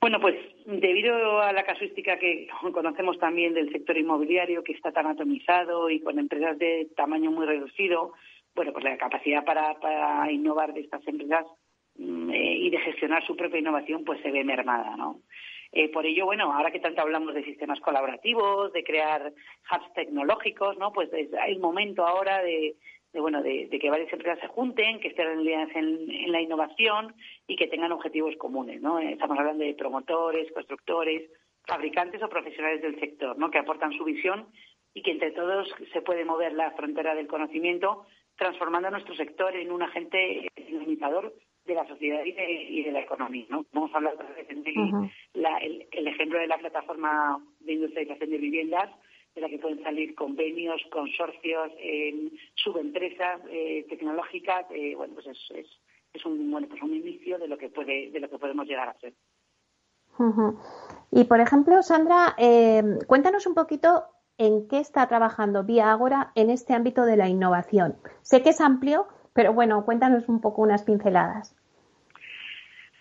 Bueno, 0.00 0.20
pues 0.20 0.34
debido 0.66 1.40
a 1.40 1.52
la 1.52 1.64
casuística 1.64 2.18
que 2.18 2.48
conocemos 2.72 3.18
también 3.18 3.54
del 3.54 3.70
sector 3.70 3.96
inmobiliario, 3.96 4.64
que 4.64 4.72
está 4.72 4.90
tan 4.90 5.06
atomizado 5.06 5.88
y 5.88 6.00
con 6.00 6.18
empresas 6.18 6.58
de 6.58 6.88
tamaño 6.96 7.30
muy 7.30 7.46
reducido, 7.46 8.12
bueno, 8.56 8.72
pues 8.72 8.84
la 8.84 8.96
capacidad 8.96 9.44
para, 9.44 9.78
para 9.78 10.32
innovar 10.32 10.72
de 10.72 10.80
estas 10.80 11.06
empresas 11.06 11.46
mm, 11.96 12.30
eh, 12.30 12.56
y 12.56 12.70
de 12.70 12.78
gestionar 12.78 13.24
su 13.24 13.36
propia 13.36 13.60
innovación, 13.60 14.04
pues 14.04 14.20
se 14.22 14.32
ve 14.32 14.42
mermada, 14.42 14.96
¿no? 14.96 15.20
Eh, 15.72 15.90
por 15.90 16.06
ello, 16.06 16.24
bueno, 16.24 16.52
ahora 16.52 16.70
que 16.70 16.80
tanto 16.80 17.02
hablamos 17.02 17.34
de 17.34 17.44
sistemas 17.44 17.80
colaborativos, 17.80 18.72
de 18.72 18.82
crear 18.82 19.30
hubs 19.70 19.92
tecnológicos, 19.94 20.78
¿no? 20.78 20.92
Pues 20.92 21.12
es 21.12 21.28
el 21.46 21.58
momento 21.58 22.06
ahora 22.06 22.42
de, 22.42 22.76
bueno, 23.12 23.42
de, 23.42 23.68
que 23.68 23.90
varias 23.90 24.10
empresas 24.12 24.40
se 24.40 24.48
junten, 24.48 25.00
que 25.00 25.08
estén 25.08 25.26
alineadas 25.26 25.70
en, 25.74 26.10
en, 26.10 26.32
la 26.32 26.40
innovación 26.40 27.14
y 27.46 27.56
que 27.56 27.66
tengan 27.66 27.92
objetivos 27.92 28.34
comunes, 28.36 28.80
¿no? 28.80 28.98
Estamos 28.98 29.38
hablando 29.38 29.64
de 29.64 29.74
promotores, 29.74 30.50
constructores, 30.52 31.30
fabricantes 31.66 32.22
o 32.22 32.28
profesionales 32.28 32.80
del 32.80 32.98
sector, 32.98 33.36
¿no? 33.36 33.50
Que 33.50 33.58
aportan 33.58 33.92
su 33.92 34.04
visión 34.04 34.46
y 34.94 35.02
que 35.02 35.10
entre 35.10 35.32
todos 35.32 35.68
se 35.92 36.00
puede 36.00 36.24
mover 36.24 36.54
la 36.54 36.70
frontera 36.70 37.14
del 37.14 37.26
conocimiento, 37.26 38.06
transformando 38.36 38.90
nuestro 38.90 39.14
sector 39.14 39.54
en 39.54 39.72
un 39.72 39.82
agente 39.82 40.48
limitador 40.68 41.34
de 41.64 41.74
la 41.74 41.86
sociedad 41.86 42.22
y 42.24 42.82
de, 42.82 42.92
la 42.92 43.00
economía. 43.00 43.46
¿no? 43.48 43.66
Vamos 43.72 43.92
a 43.92 43.96
hablar 43.96 44.16
de 44.16 44.46
el, 45.90 46.06
ejemplo 46.06 46.38
de 46.38 46.46
la 46.46 46.58
plataforma 46.58 47.42
de 47.60 47.72
industrialización 47.72 48.30
de 48.30 48.38
viviendas, 48.38 48.90
de 49.34 49.40
la 49.40 49.48
que 49.48 49.58
pueden 49.58 49.82
salir 49.82 50.14
convenios, 50.14 50.80
consorcios, 50.90 51.72
eh, 51.78 52.30
subempresas 52.54 53.40
eh, 53.50 53.84
tecnológicas. 53.88 54.66
Eh, 54.70 54.94
bueno, 54.96 55.14
pues 55.14 55.26
es, 55.26 55.68
es, 56.14 56.24
un 56.24 56.50
bueno 56.50 56.68
pues 56.68 56.82
un 56.82 56.94
inicio 56.94 57.38
de 57.38 57.48
lo 57.48 57.58
que 57.58 57.68
puede 57.68 58.10
de 58.10 58.20
lo 58.20 58.30
que 58.30 58.38
podemos 58.38 58.66
llegar 58.66 58.88
a 58.88 58.98
ser. 58.98 59.12
Y 61.10 61.24
por 61.24 61.40
ejemplo, 61.40 61.82
Sandra, 61.82 62.34
eh, 62.38 62.82
cuéntanos 63.06 63.46
un 63.46 63.54
poquito 63.54 64.04
en 64.38 64.68
qué 64.68 64.78
está 64.78 65.08
trabajando 65.08 65.64
Vía 65.64 65.90
Agora 65.90 66.32
en 66.34 66.50
este 66.50 66.74
ámbito 66.74 67.04
de 67.04 67.16
la 67.16 67.28
innovación. 67.28 67.96
Sé 68.22 68.42
que 68.42 68.50
es 68.50 68.60
amplio, 68.60 69.06
pero 69.32 69.52
bueno, 69.52 69.84
cuéntanos 69.84 70.28
un 70.28 70.40
poco 70.40 70.62
unas 70.62 70.82
pinceladas. 70.82 71.56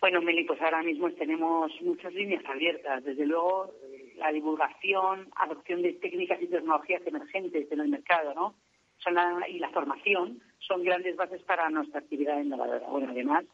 Bueno, 0.02 0.22
Meli, 0.22 0.44
pues 0.44 0.62
ahora 0.62 0.84
mismo 0.84 1.10
tenemos 1.12 1.72
muchas 1.82 2.14
líneas 2.14 2.44
abiertas. 2.46 3.04
Desde 3.04 3.26
luego, 3.26 3.72
eh, 3.84 4.14
la 4.18 4.32
divulgación, 4.32 5.30
adopción 5.36 5.82
de 5.82 5.94
técnicas 5.94 6.42
y 6.42 6.48
tecnologías 6.48 7.02
emergentes 7.08 7.72
en 7.72 7.80
el 7.80 7.90
mercado, 7.90 8.34
¿no? 8.36 8.56
Son 8.98 9.16
y 9.50 9.60
la 9.60 9.70
formación 9.70 10.42
son 10.60 10.84
grandes 10.84 11.16
bases 11.16 11.42
para 11.44 11.70
nuestra 11.70 12.00
actividad 12.00 12.40
innovadora. 12.40 12.88
Bueno, 12.88 13.08
además, 13.10 13.46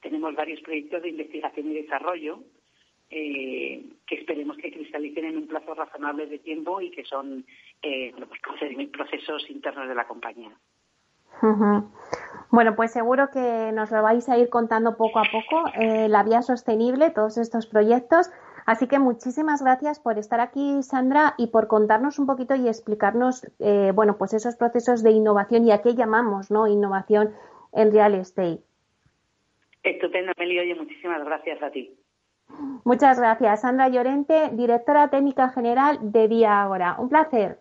tenemos 0.00 0.34
varios 0.34 0.60
proyectos 0.60 1.02
de 1.02 1.10
investigación 1.10 1.70
y 1.70 1.82
desarrollo 1.82 2.42
eh, 3.10 3.84
que 4.06 4.14
esperemos 4.16 4.56
que 4.56 4.72
cristalicen 4.72 5.24
en 5.24 5.36
un 5.38 5.46
plazo 5.46 5.74
razonable 5.74 6.26
de 6.26 6.38
tiempo 6.38 6.80
y 6.80 6.90
que 6.90 7.04
son 7.04 7.44
eh, 7.82 8.12
pues, 8.16 8.40
procesos 8.90 9.48
internos 9.50 9.88
de 9.88 9.94
la 9.94 10.06
compañía. 10.06 10.50
Bueno, 12.50 12.74
pues 12.74 12.92
seguro 12.92 13.28
que 13.32 13.70
nos 13.72 13.90
lo 13.90 14.02
vais 14.02 14.28
a 14.28 14.38
ir 14.38 14.48
contando 14.48 14.96
poco 14.96 15.20
a 15.20 15.24
poco, 15.30 15.64
eh, 15.78 16.08
la 16.08 16.22
vía 16.22 16.42
sostenible, 16.42 17.10
todos 17.10 17.38
estos 17.38 17.66
proyectos. 17.66 18.30
Así 18.66 18.86
que 18.86 18.98
muchísimas 18.98 19.62
gracias 19.62 20.00
por 20.00 20.18
estar 20.18 20.40
aquí, 20.40 20.82
Sandra, 20.82 21.34
y 21.38 21.46
por 21.46 21.68
contarnos 21.68 22.18
un 22.18 22.26
poquito 22.26 22.54
y 22.54 22.68
explicarnos, 22.68 23.46
eh, 23.60 23.92
bueno, 23.94 24.18
pues 24.18 24.34
esos 24.34 24.56
procesos 24.56 25.02
de 25.02 25.12
innovación 25.12 25.66
y 25.66 25.72
a 25.72 25.80
qué 25.80 25.94
llamamos, 25.94 26.50
¿no? 26.50 26.66
Innovación 26.66 27.32
en 27.72 27.92
real 27.92 28.14
estate. 28.14 28.60
Estupendo, 29.82 30.32
Meli. 30.38 30.58
Oye, 30.58 30.74
muchísimas 30.74 31.24
gracias 31.24 31.62
a 31.62 31.70
ti. 31.70 31.96
Muchas 32.84 33.18
gracias, 33.18 33.60
Sandra 33.60 33.88
Llorente, 33.88 34.50
directora 34.52 35.08
técnica 35.08 35.50
general 35.50 35.98
de 36.00 36.28
Vía 36.28 36.62
Ahora. 36.62 36.96
Un 36.98 37.08
placer. 37.08 37.60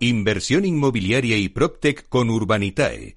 Inversión 0.00 0.66
inmobiliaria 0.66 1.38
y 1.38 1.48
PropTech 1.48 2.08
con 2.10 2.28
Urbanitae, 2.28 3.16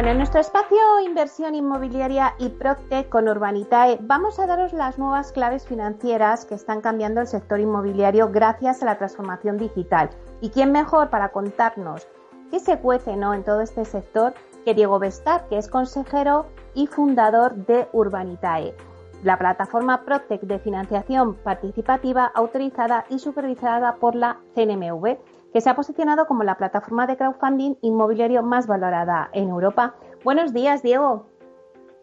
Bueno, 0.00 0.12
en 0.12 0.16
nuestro 0.16 0.40
espacio 0.40 0.78
Inversión 1.04 1.54
Inmobiliaria 1.54 2.34
y 2.38 2.48
Procte 2.48 3.10
con 3.10 3.28
Urbanitae 3.28 3.98
vamos 4.00 4.38
a 4.38 4.46
daros 4.46 4.72
las 4.72 4.98
nuevas 4.98 5.30
claves 5.30 5.66
financieras 5.66 6.46
que 6.46 6.54
están 6.54 6.80
cambiando 6.80 7.20
el 7.20 7.26
sector 7.26 7.60
inmobiliario 7.60 8.30
gracias 8.30 8.82
a 8.82 8.86
la 8.86 8.96
transformación 8.96 9.58
digital. 9.58 10.08
¿Y 10.40 10.48
quién 10.48 10.72
mejor 10.72 11.10
para 11.10 11.32
contarnos 11.32 12.08
qué 12.50 12.60
se 12.60 12.78
cuece 12.78 13.14
¿no? 13.14 13.34
en 13.34 13.44
todo 13.44 13.60
este 13.60 13.84
sector 13.84 14.32
que 14.64 14.72
Diego 14.72 14.98
Bestar, 14.98 15.46
que 15.48 15.58
es 15.58 15.68
consejero 15.68 16.46
y 16.72 16.86
fundador 16.86 17.54
de 17.66 17.86
Urbanitae, 17.92 18.74
la 19.22 19.36
plataforma 19.36 20.06
Proctec 20.06 20.40
de 20.40 20.60
financiación 20.60 21.34
participativa 21.34 22.24
autorizada 22.34 23.04
y 23.10 23.18
supervisada 23.18 23.96
por 23.96 24.14
la 24.14 24.38
CNMV? 24.54 25.18
Que 25.52 25.60
se 25.60 25.70
ha 25.70 25.74
posicionado 25.74 26.26
como 26.26 26.44
la 26.44 26.56
plataforma 26.56 27.06
de 27.06 27.16
crowdfunding 27.16 27.74
inmobiliario 27.82 28.42
más 28.42 28.66
valorada 28.66 29.30
en 29.32 29.48
Europa. 29.48 29.94
Buenos 30.24 30.52
días, 30.52 30.82
Diego. 30.82 31.26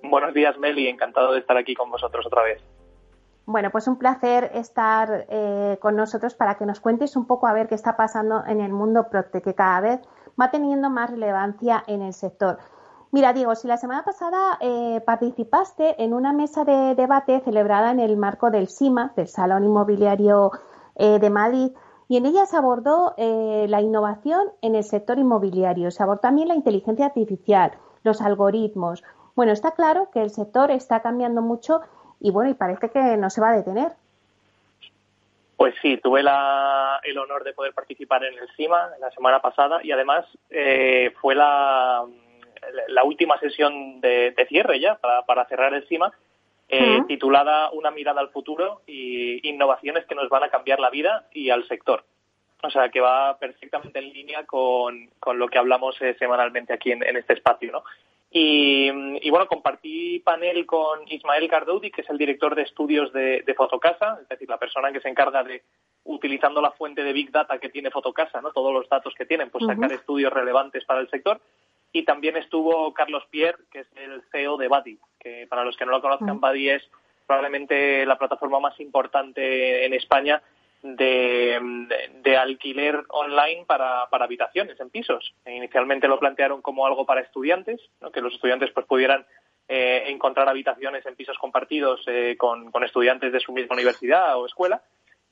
Buenos 0.04 0.34
días, 0.34 0.58
Meli. 0.58 0.88
Encantado 0.88 1.34
de 1.34 1.40
estar 1.40 1.58
aquí 1.58 1.74
con 1.74 1.90
vosotros 1.90 2.26
otra 2.26 2.44
vez. 2.44 2.62
Bueno, 3.46 3.70
pues 3.72 3.88
un 3.88 3.98
placer 3.98 4.52
estar 4.54 5.26
eh, 5.30 5.78
con 5.80 5.96
nosotros 5.96 6.36
para 6.36 6.56
que 6.56 6.66
nos 6.66 6.82
cuentes 6.82 7.16
un 7.16 7.26
poco 7.26 7.48
a 7.48 7.54
ver 7.54 7.68
qué 7.68 7.76
está 7.76 7.96
pasando 7.96 8.44
en 8.46 8.60
el 8.60 8.74
mundo 8.74 9.08
Procte, 9.10 9.42
que 9.42 9.56
cada 9.56 9.80
vez 9.80 10.02
va 10.40 10.52
teniendo 10.52 10.90
más 10.90 11.10
relevancia 11.10 11.82
en 11.88 12.02
el 12.02 12.14
sector. 12.14 12.58
Mira, 13.12 13.32
Diego, 13.32 13.56
si 13.56 13.68
la 13.68 13.78
semana 13.78 14.04
pasada 14.04 14.58
eh, 14.60 15.02
participaste 15.06 16.04
en 16.04 16.14
una 16.14 16.34
mesa 16.34 16.66
de 16.66 16.94
debate 16.96 17.40
celebrada 17.40 17.92
en 17.92 18.02
el 18.02 18.18
marco 18.18 18.52
del 18.52 18.68
SIMA, 18.68 19.14
del 19.16 19.30
Salón 19.30 19.64
Inmobiliario 19.64 20.52
eh, 20.96 21.18
de 21.18 21.30
Madrid, 21.30 21.72
y 22.08 22.18
en 22.18 22.26
ella 22.26 22.46
se 22.46 22.58
abordó 22.58 23.14
eh, 23.18 23.66
la 23.70 23.82
innovación 23.82 24.48
en 24.62 24.76
el 24.76 24.84
sector 24.84 25.20
inmobiliario, 25.20 25.92
se 25.92 26.04
abordó 26.04 26.22
también 26.22 26.48
la 26.48 26.56
inteligencia 26.56 27.08
artificial, 27.08 27.74
los 28.04 28.22
algoritmos. 28.22 29.04
Bueno, 29.36 29.52
está 29.52 29.72
claro 29.72 30.10
que 30.12 30.22
el 30.22 30.30
sector 30.30 30.72
está 30.72 31.02
cambiando 31.02 31.42
mucho 31.42 31.82
y 32.20 32.32
bueno, 32.32 32.50
y 32.50 32.54
parece 32.54 32.90
que 32.90 33.18
no 33.18 33.30
se 33.30 33.42
va 33.42 33.50
a 33.50 33.58
detener. 33.58 33.92
Pues 35.58 35.74
sí, 35.82 35.98
tuve 35.98 36.22
el 36.22 37.18
honor 37.18 37.44
de 37.44 37.54
poder 37.54 37.74
participar 37.74 38.24
en 38.24 38.38
el 38.38 38.48
CIMA 38.56 38.92
la 39.00 39.10
semana 39.12 39.42
pasada 39.42 39.80
y 39.84 39.92
además 39.92 40.26
eh, 40.52 41.14
fue 41.20 41.34
la, 41.34 42.06
la, 42.88 43.04
última 43.04 43.40
sesión 43.40 44.00
de, 44.02 44.36
cierre 44.48 44.80
ya 44.80 45.00
para, 45.26 45.46
cerrar 45.46 45.74
el 45.74 45.88
CIMA, 45.88 46.12
eh, 46.70 47.02
titulada 47.08 47.72
Una 47.72 47.92
mirada 47.92 48.22
al 48.22 48.30
futuro 48.30 48.82
y 48.88 49.48
innovaciones 49.48 50.06
que 50.06 50.16
nos 50.16 50.30
van 50.30 50.44
a 50.44 50.50
cambiar 50.50 50.80
la 50.80 50.90
vida 50.90 51.28
y 51.32 51.50
al 51.50 51.68
sector. 51.68 52.04
O 52.64 52.70
sea, 52.70 52.90
que 52.90 53.00
va 53.00 53.38
perfectamente 53.38 54.00
en 54.00 54.12
línea 54.12 54.46
con, 54.46 55.10
con 55.20 55.38
lo 55.38 55.48
que 55.48 55.60
hablamos 55.60 55.96
eh, 56.02 56.16
semanalmente 56.18 56.74
aquí 56.74 56.92
en, 56.92 57.04
en, 57.04 57.16
este 57.16 57.34
espacio, 57.34 57.72
¿no? 57.72 57.84
Y, 58.30 59.30
bueno, 59.30 59.48
compartí 59.48 60.20
panel 60.20 60.66
con 60.66 61.00
Ismael 61.08 61.48
Cardoudi, 61.50 61.92
que 61.92 62.02
es 62.02 62.10
el 62.10 62.18
director 62.18 62.56
de 62.56 62.64
estudios 62.64 63.12
de, 63.14 63.54
Fotocasa, 63.56 64.20
es 64.22 64.28
decir, 64.28 64.50
la 64.50 64.58
persona 64.58 64.92
que 64.92 65.00
se 65.00 65.08
encarga 65.08 65.44
de, 65.44 65.64
utilizando 66.04 66.62
la 66.62 66.72
fuente 66.72 67.04
de 67.04 67.14
Big 67.14 67.32
Data 67.32 67.58
que 67.58 67.70
tiene 67.70 67.90
Fotocasa, 67.90 68.42
¿no? 68.42 68.52
todos 68.52 68.74
los 68.74 68.90
datos 68.90 69.14
que 69.16 69.26
tienen, 69.26 69.50
pues 69.50 69.66
sacar 69.66 69.92
estudios 69.92 70.34
relevantes 70.34 70.84
para 70.86 71.00
el 71.00 71.10
sector. 71.10 71.40
Y 71.94 72.04
también 72.04 72.36
estuvo 72.36 72.94
Carlos 72.94 73.24
Pierre, 73.30 73.64
que 73.72 73.80
es 73.80 73.88
el 73.96 74.22
CEO 74.30 74.58
de 74.58 74.68
Buddy, 74.68 75.00
que 75.28 75.48
para 75.48 75.64
los 75.64 75.76
que 75.76 75.86
no 75.86 75.92
lo 75.92 76.02
conozcan, 76.02 76.40
Buddy 76.40 76.70
es 76.70 76.84
probablemente 77.26 78.06
la 78.06 78.18
plataforma 78.18 78.60
más 78.60 78.80
importante 78.80 79.86
en 79.86 79.94
España 79.94 80.42
de, 80.82 82.38
alquiler 82.38 83.04
online 83.10 83.66
para, 83.66 84.04
habitaciones 84.04 84.80
en 84.80 84.90
pisos. 84.90 85.34
Inicialmente 85.46 86.08
lo 86.08 86.20
plantearon 86.20 86.62
como 86.62 86.86
algo 86.86 87.06
para 87.06 87.22
estudiantes, 87.22 87.82
que 88.14 88.22
los 88.22 88.34
estudiantes 88.34 88.72
pues 88.72 88.86
pudieran 88.86 89.26
eh, 89.68 90.04
encontrar 90.08 90.48
habitaciones 90.48 91.06
en 91.06 91.16
pisos 91.16 91.38
compartidos 91.38 92.02
eh, 92.08 92.36
con, 92.38 92.72
estudiantes 92.84 93.34
de 93.34 93.40
su 93.40 93.52
misma 93.52 93.74
universidad 93.76 94.38
o 94.38 94.46
escuela. 94.46 94.82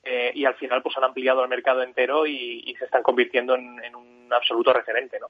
Eh, 0.03 0.31
y 0.35 0.45
al 0.45 0.53
final 0.55 0.83
pues 0.83 0.95
han 0.97 1.03
ampliado 1.03 1.41
el 1.41 1.49
mercado 1.49 1.81
entero 1.81 2.27
y, 2.27 2.75
se 2.77 2.85
están 2.85 3.01
convirtiendo 3.01 3.55
en, 3.55 3.95
un 3.95 4.31
absoluto 4.31 4.73
referente. 4.73 5.19
¿no? 5.19 5.29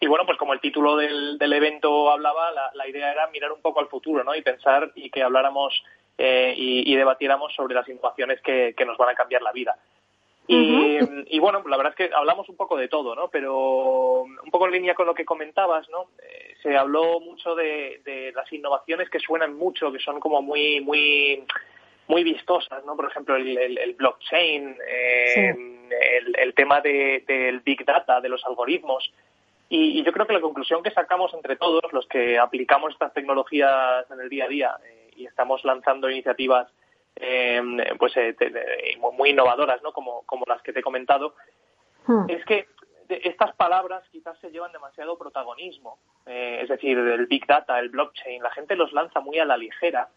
Y 0.00 0.06
bueno, 0.06 0.24
pues 0.24 0.38
como 0.38 0.54
el 0.54 0.60
título 0.60 0.96
del, 0.96 1.52
evento 1.52 2.10
hablaba, 2.10 2.50
la, 2.52 2.70
la, 2.74 2.88
idea 2.88 3.12
era 3.12 3.26
mirar 3.28 3.52
un 3.52 3.60
poco 3.60 3.80
al 3.80 3.88
futuro 3.88 4.24
¿no? 4.24 4.34
y 4.34 4.42
pensar 4.42 4.90
y 4.94 5.10
que 5.10 5.22
habláramos 5.22 5.84
eh, 6.22 6.52
y, 6.54 6.94
debatiéramos 6.96 7.54
sobre 7.54 7.74
las 7.74 7.88
innovaciones 7.88 8.42
que, 8.42 8.74
nos 8.84 8.98
van 8.98 9.08
a 9.08 9.14
cambiar 9.14 9.40
la 9.40 9.52
vida. 9.52 9.78
Y, 10.46 11.38
bueno, 11.38 11.62
la 11.66 11.78
verdad 11.78 11.94
es 11.96 12.08
que 12.08 12.14
hablamos 12.14 12.46
un 12.50 12.56
poco 12.56 12.76
de 12.76 12.88
todo, 12.88 13.14
¿no? 13.14 13.28
Pero 13.28 14.24
un 14.24 14.50
poco 14.50 14.66
en 14.66 14.72
línea 14.72 14.94
con 14.94 15.06
lo 15.06 15.14
que 15.14 15.24
comentabas, 15.24 15.88
¿no? 15.88 16.10
Eh, 16.22 16.56
se 16.62 16.76
habló 16.76 17.20
mucho 17.20 17.54
de, 17.54 18.32
las 18.34 18.52
innovaciones 18.52 19.08
que 19.08 19.18
suenan 19.18 19.54
mucho, 19.54 19.90
que 19.90 19.98
son 19.98 20.20
como 20.20 20.42
muy, 20.42 20.82
muy, 20.82 21.42
muy 22.06 22.22
vistosas, 22.22 22.84
¿no? 22.84 22.96
Por 22.96 23.06
ejemplo, 23.06 23.36
el, 23.36 23.94
blockchain, 23.96 24.76
eh, 24.86 25.56
el, 26.36 26.52
tema 26.52 26.82
del 26.82 27.60
big 27.60 27.82
data, 27.86 28.20
de 28.20 28.28
los 28.28 28.44
algoritmos. 28.44 29.10
Y, 29.72 30.02
yo 30.02 30.12
creo 30.12 30.26
que 30.26 30.32
la 30.32 30.40
conclusión 30.40 30.82
que 30.82 30.90
sacamos 30.90 31.32
entre 31.32 31.54
todos, 31.54 31.92
los 31.92 32.06
que 32.08 32.38
aplicamos 32.38 32.92
estas 32.92 33.14
tecnologías 33.14 34.04
en 34.10 34.20
el 34.20 34.28
día 34.28 34.44
a 34.44 34.48
día, 34.48 34.76
y 35.14 35.26
estamos 35.26 35.64
lanzando 35.64 36.10
iniciativas 36.10 36.68
eh, 37.14 37.62
pues 37.98 38.16
eh, 38.16 38.34
muy 39.12 39.30
innovadoras, 39.30 39.80
¿no? 39.82 39.92
Como, 39.92 40.22
como 40.26 40.44
las 40.48 40.60
que 40.62 40.72
te 40.72 40.80
he 40.80 40.82
comentado, 40.82 41.34
hmm. 42.06 42.24
es 42.28 42.44
que 42.44 42.66
estas 43.08 43.54
palabras 43.54 44.02
quizás 44.10 44.38
se 44.40 44.50
llevan 44.50 44.72
demasiado 44.72 45.16
protagonismo. 45.16 45.98
Eh, 46.26 46.60
es 46.62 46.68
decir, 46.68 46.98
el 46.98 47.26
Big 47.26 47.46
Data, 47.46 47.78
el 47.78 47.90
blockchain, 47.90 48.42
la 48.42 48.50
gente 48.50 48.76
los 48.76 48.92
lanza 48.92 49.20
muy 49.20 49.38
a 49.38 49.44
la 49.44 49.56
ligera, 49.56 50.08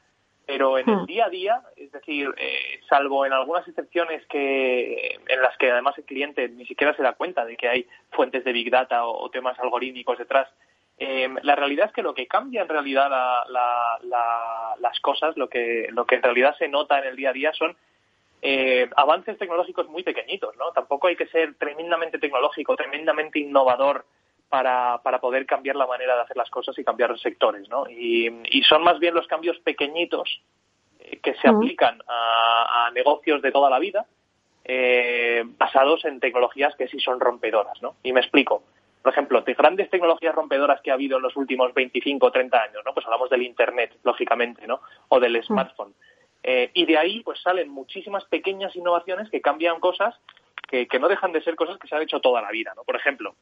pero 0.46 0.78
en 0.78 0.90
el 0.90 0.98
hmm. 0.98 1.06
día 1.06 1.26
a 1.26 1.30
día, 1.30 1.62
es 1.76 1.92
decir, 1.92 2.30
salvo 2.90 3.26
en 3.26 3.34
algunas 3.34 3.68
excepciones 3.68 4.26
que 4.28 5.20
en 5.28 5.42
las 5.42 5.58
que 5.58 5.72
además 5.72 5.98
el 5.98 6.04
cliente 6.04 6.50
ni 6.50 6.66
siquiera 6.66 6.96
se 6.96 7.04
da 7.04 7.14
cuenta 7.14 7.46
de 7.46 7.56
que 7.56 7.70
hay 7.70 7.88
fuentes 8.12 8.44
de 8.44 8.52
Big 8.52 8.70
Data 8.70 9.06
o 9.06 9.30
temas 9.30 9.58
algorítmicos 9.60 10.18
detrás, 10.18 10.50
eh, 11.00 11.28
la 11.42 11.56
realidad 11.56 11.88
es 11.88 11.94
que 11.94 12.04
lo 12.04 12.14
que 12.14 12.28
cambia 12.28 12.62
en 12.62 12.70
realidad 12.70 13.10
las 13.50 15.00
cosas, 15.02 15.36
lo 15.38 15.50
que, 15.50 15.88
lo 15.92 16.06
que 16.06 16.16
en 16.16 16.24
realidad 16.24 16.56
se 16.58 16.68
nota 16.68 17.00
en 17.00 17.06
el 17.06 17.16
día 17.16 17.32
a 17.32 17.34
día 17.34 17.54
son 17.54 17.76
eh, 18.42 18.90
avances 18.96 19.38
tecnológicos 19.38 19.88
muy 19.90 20.04
pequeñitos, 20.04 20.56
¿no? 20.58 20.72
Tampoco 20.72 21.08
hay 21.08 21.16
que 21.16 21.28
ser 21.28 21.56
tremendamente 21.56 22.20
tecnológico, 22.20 22.76
tremendamente 22.76 23.40
innovador 23.40 24.06
para, 24.54 25.00
para 25.02 25.20
poder 25.20 25.48
cambiar 25.48 25.76
la 25.76 25.88
manera 25.88 26.14
de 26.14 26.22
hacer 26.22 26.38
las 26.38 26.52
cosas 26.52 26.78
y 26.78 26.84
cambiar 26.84 27.10
los 27.10 27.22
sectores, 27.22 27.68
¿no? 27.70 27.90
Y, 27.90 28.62
son 28.70 28.84
más 28.84 29.00
bien 29.00 29.16
los 29.16 29.26
cambios 29.26 29.58
pequeñitos 29.62 30.44
eh, 31.00 31.18
que 31.24 31.34
se 31.34 31.48
aplican 31.48 31.98
a, 32.08 32.92
negocios 32.94 33.42
de 33.42 33.52
toda 33.52 33.72
la 33.72 33.80
vida, 33.80 34.06
basados 35.58 36.06
en 36.06 36.20
tecnologías 36.20 36.76
que 36.76 36.88
sí 36.88 37.00
son 37.00 37.20
rompedoras, 37.20 37.82
¿no? 37.82 37.96
Y 38.04 38.14
me 38.14 38.20
explico 38.20 38.62
por 39.02 39.12
ejemplo, 39.12 39.42
de 39.42 39.54
grandes 39.56 39.90
tecnologías 39.90 40.36
rompedoras 40.36 40.80
que 40.82 40.92
ha 40.92 40.94
habido 40.94 41.18
en 41.18 41.24
los 41.24 41.36
últimos 41.36 41.74
25 41.74 42.26
o 42.26 42.32
30 42.32 42.62
años, 42.62 42.84
¿no? 42.86 42.94
Pues 42.94 43.06
hablamos 43.06 43.30
del 43.32 43.42
Internet, 43.42 43.98
lógicamente, 44.04 44.66
¿no? 44.68 44.80
O 45.10 45.20
del 45.20 45.44
smartphone. 45.44 45.94
Eh, 46.44 46.70
y 46.74 46.86
de 46.86 46.98
ahí, 46.98 47.22
pues 47.22 47.42
salen 47.42 47.70
muchísimas 47.70 48.24
pequeñas 48.26 48.76
innovaciones 48.76 49.30
que 49.30 49.42
cambian 49.42 49.80
cosas 49.80 50.16
que, 50.68 51.00
no 51.00 51.08
dejan 51.08 51.32
de 51.32 51.44
ser 51.44 51.56
cosas 51.56 51.78
que 51.78 51.88
se 51.88 51.96
han 51.96 52.02
hecho 52.02 52.20
toda 52.20 52.42
la 52.42 52.50
vida, 52.50 52.74
¿no? 52.76 52.84
Por 52.84 52.96
ejemplo, 52.96 53.36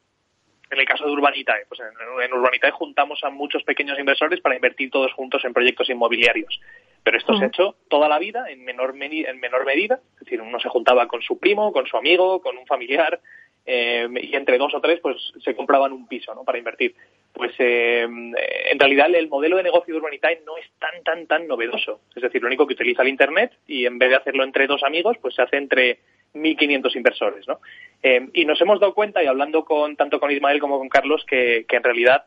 en 0.72 0.80
el 0.80 0.86
caso 0.86 1.06
de 1.06 1.12
Urbanitae, 1.12 1.66
pues 1.68 1.82
en, 1.82 2.34
Urbanitae 2.34 2.72
juntamos 2.72 3.24
a 3.24 3.30
muchos 3.30 3.64
pequeños 3.64 4.00
inversores 4.00 4.40
para 4.40 4.56
invertir 4.56 4.90
todos 4.90 5.12
juntos 5.14 5.44
en 5.44 5.54
proyectos 5.54 5.90
inmobiliarios. 5.90 6.62
Pero 7.04 7.18
esto 7.18 7.34
se 7.34 7.44
ha 7.44 7.48
mm. 7.48 7.50
hecho 7.50 7.76
toda 7.90 8.08
la 8.08 8.18
vida 8.20 8.50
en 8.50 8.64
menor, 8.64 8.96
en 8.96 9.40
menor 9.40 9.66
medida. 9.66 10.00
Es 10.14 10.20
decir, 10.22 10.42
uno 10.42 10.60
se 10.60 10.70
juntaba 10.70 11.08
con 11.08 11.22
su 11.22 11.38
primo, 11.40 11.74
con 11.74 11.88
su 11.88 11.98
amigo, 11.98 12.42
con 12.42 12.58
un 12.58 12.66
familiar, 12.66 13.20
eh, 13.66 14.08
y 14.22 14.36
entre 14.36 14.58
dos 14.58 14.74
o 14.74 14.82
tres 14.82 15.00
pues 15.02 15.18
se 15.44 15.56
compraban 15.56 15.92
un 15.92 16.08
piso 16.08 16.34
¿no? 16.34 16.44
para 16.44 16.58
invertir. 16.58 16.96
Pues 17.34 17.52
eh, 17.60 18.02
en 18.04 18.80
realidad 18.80 19.14
el 19.14 19.30
modelo 19.30 19.58
de 19.58 19.64
negocio 19.64 19.94
de 19.94 20.00
Urbanitae 20.00 20.42
no 20.46 20.58
es 20.58 20.66
tan, 20.80 21.04
tan, 21.04 21.28
tan 21.28 21.48
novedoso. 21.48 22.02
Es 22.16 22.24
decir, 22.24 22.42
lo 22.42 22.48
único 22.48 22.68
que 22.68 22.74
utiliza 22.74 23.04
el 23.04 23.10
Internet 23.10 23.54
y 23.68 23.86
en 23.86 24.00
vez 24.00 24.10
de 24.10 24.16
hacerlo 24.16 24.44
entre 24.44 24.68
dos 24.68 24.84
amigos, 24.84 25.18
pues 25.22 25.36
se 25.36 25.44
hace 25.44 25.58
entre 25.58 26.00
1.500 26.34 26.96
inversores. 26.96 27.48
¿no? 27.48 27.60
Eh, 28.02 28.28
y 28.34 28.46
nos 28.46 28.60
hemos 28.62 28.80
dado 28.80 28.94
cuenta, 28.94 29.24
y 29.24 29.28
hablando 29.28 29.64
con 29.64 29.96
tanto 29.96 30.20
con 30.20 30.32
Ismael 30.32 30.60
como 30.60 30.80
con 30.80 30.90
Carlos, 30.90 31.24
que, 31.26 31.66
en 31.70 31.84
realidad 31.84 32.26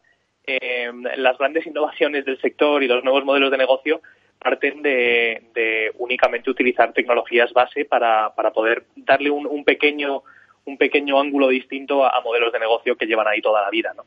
las 1.17 1.39
grandes 1.39 1.67
innovaciones 1.67 2.27
del 2.27 2.39
sector 2.39 2.83
y 2.83 2.87
los 2.87 3.03
nuevos 3.03 3.25
modelos 3.25 3.51
de 3.51 3.57
negocio 3.57 4.03
parten 4.39 4.83
de, 4.83 5.91
únicamente 5.97 6.51
utilizar 6.51 6.93
tecnologías 6.93 7.51
base 7.55 7.87
para, 7.87 8.35
para 8.35 8.53
poder 8.53 8.85
darle 8.95 9.31
un, 9.31 9.47
un 9.47 9.65
pequeño 9.65 10.23
un 10.67 10.79
pequeño 10.79 11.21
ángulo 11.21 11.49
distinto 11.49 12.05
a, 12.05 12.21
modelos 12.23 12.53
de 12.53 12.59
negocio 12.59 12.97
que 12.97 13.07
llevan 13.07 13.29
ahí 13.29 13.41
toda 13.41 13.63
la 13.63 13.71
vida, 13.71 13.93
¿no? 13.95 14.05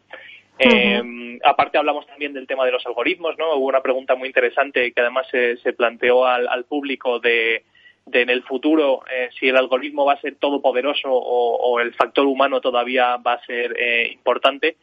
Eh, 0.60 1.39
aparte 1.43 1.78
hablamos 1.78 2.08
también 2.08 2.34
del 2.34 2.47
tema 2.47 2.66
de 2.66 2.72
los 2.72 2.86
algoritmos, 2.86 3.38
¿no? 3.38 3.55
Hubo 3.55 3.68
una 3.68 3.82
pregunta 3.82 4.16
muy 4.16 4.28
interesante 4.28 4.91
que 4.91 5.01
además 5.01 5.28
se, 5.30 5.74
planteó 5.74 6.26
al, 6.26 6.66
público 6.66 7.20
de, 7.20 7.64
en 8.12 8.30
el 8.30 8.41
futuro 8.41 9.03
eh, 9.12 9.30
si 9.39 9.49
el 9.49 9.58
algoritmo 9.58 10.05
va 10.05 10.14
a 10.14 10.22
ser 10.22 10.36
todopoderoso 10.36 11.10
o, 11.12 11.58
o 11.58 11.80
el 11.80 11.93
factor 11.93 12.26
humano 12.26 12.60
todavía 12.60 13.18
va 13.18 13.34
a 13.34 13.45
ser 13.45 13.76
eh, 13.78 14.10
importante. 14.12 14.78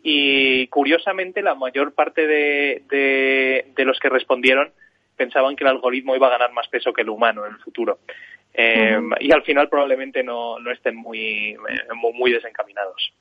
Y 0.00 0.68
curiosamente 0.68 1.42
la 1.42 1.56
mayor 1.56 1.92
parte 1.92 2.28
de, 2.28 3.64
de 3.74 3.84
los 3.84 3.98
que 3.98 4.08
respondieron 4.08 4.70
pensaban 5.16 5.56
que 5.56 5.64
el 5.64 5.70
algoritmo 5.70 6.14
iba 6.14 6.28
a 6.28 6.38
ganar 6.38 6.52
más 6.52 6.68
peso 6.68 6.92
que 6.92 7.02
el 7.02 7.08
humano 7.08 7.44
en 7.46 7.54
el 7.54 7.58
futuro. 7.58 7.98
Eh, 8.58 8.98
y 9.20 9.32
al 9.32 9.42
final 9.42 9.68
probablemente 9.68 10.22
no, 10.22 10.58
no 10.58 10.70
estén 10.70 10.96
muy, 10.96 11.56
muy 12.14 12.32
desencaminados. 12.32 13.12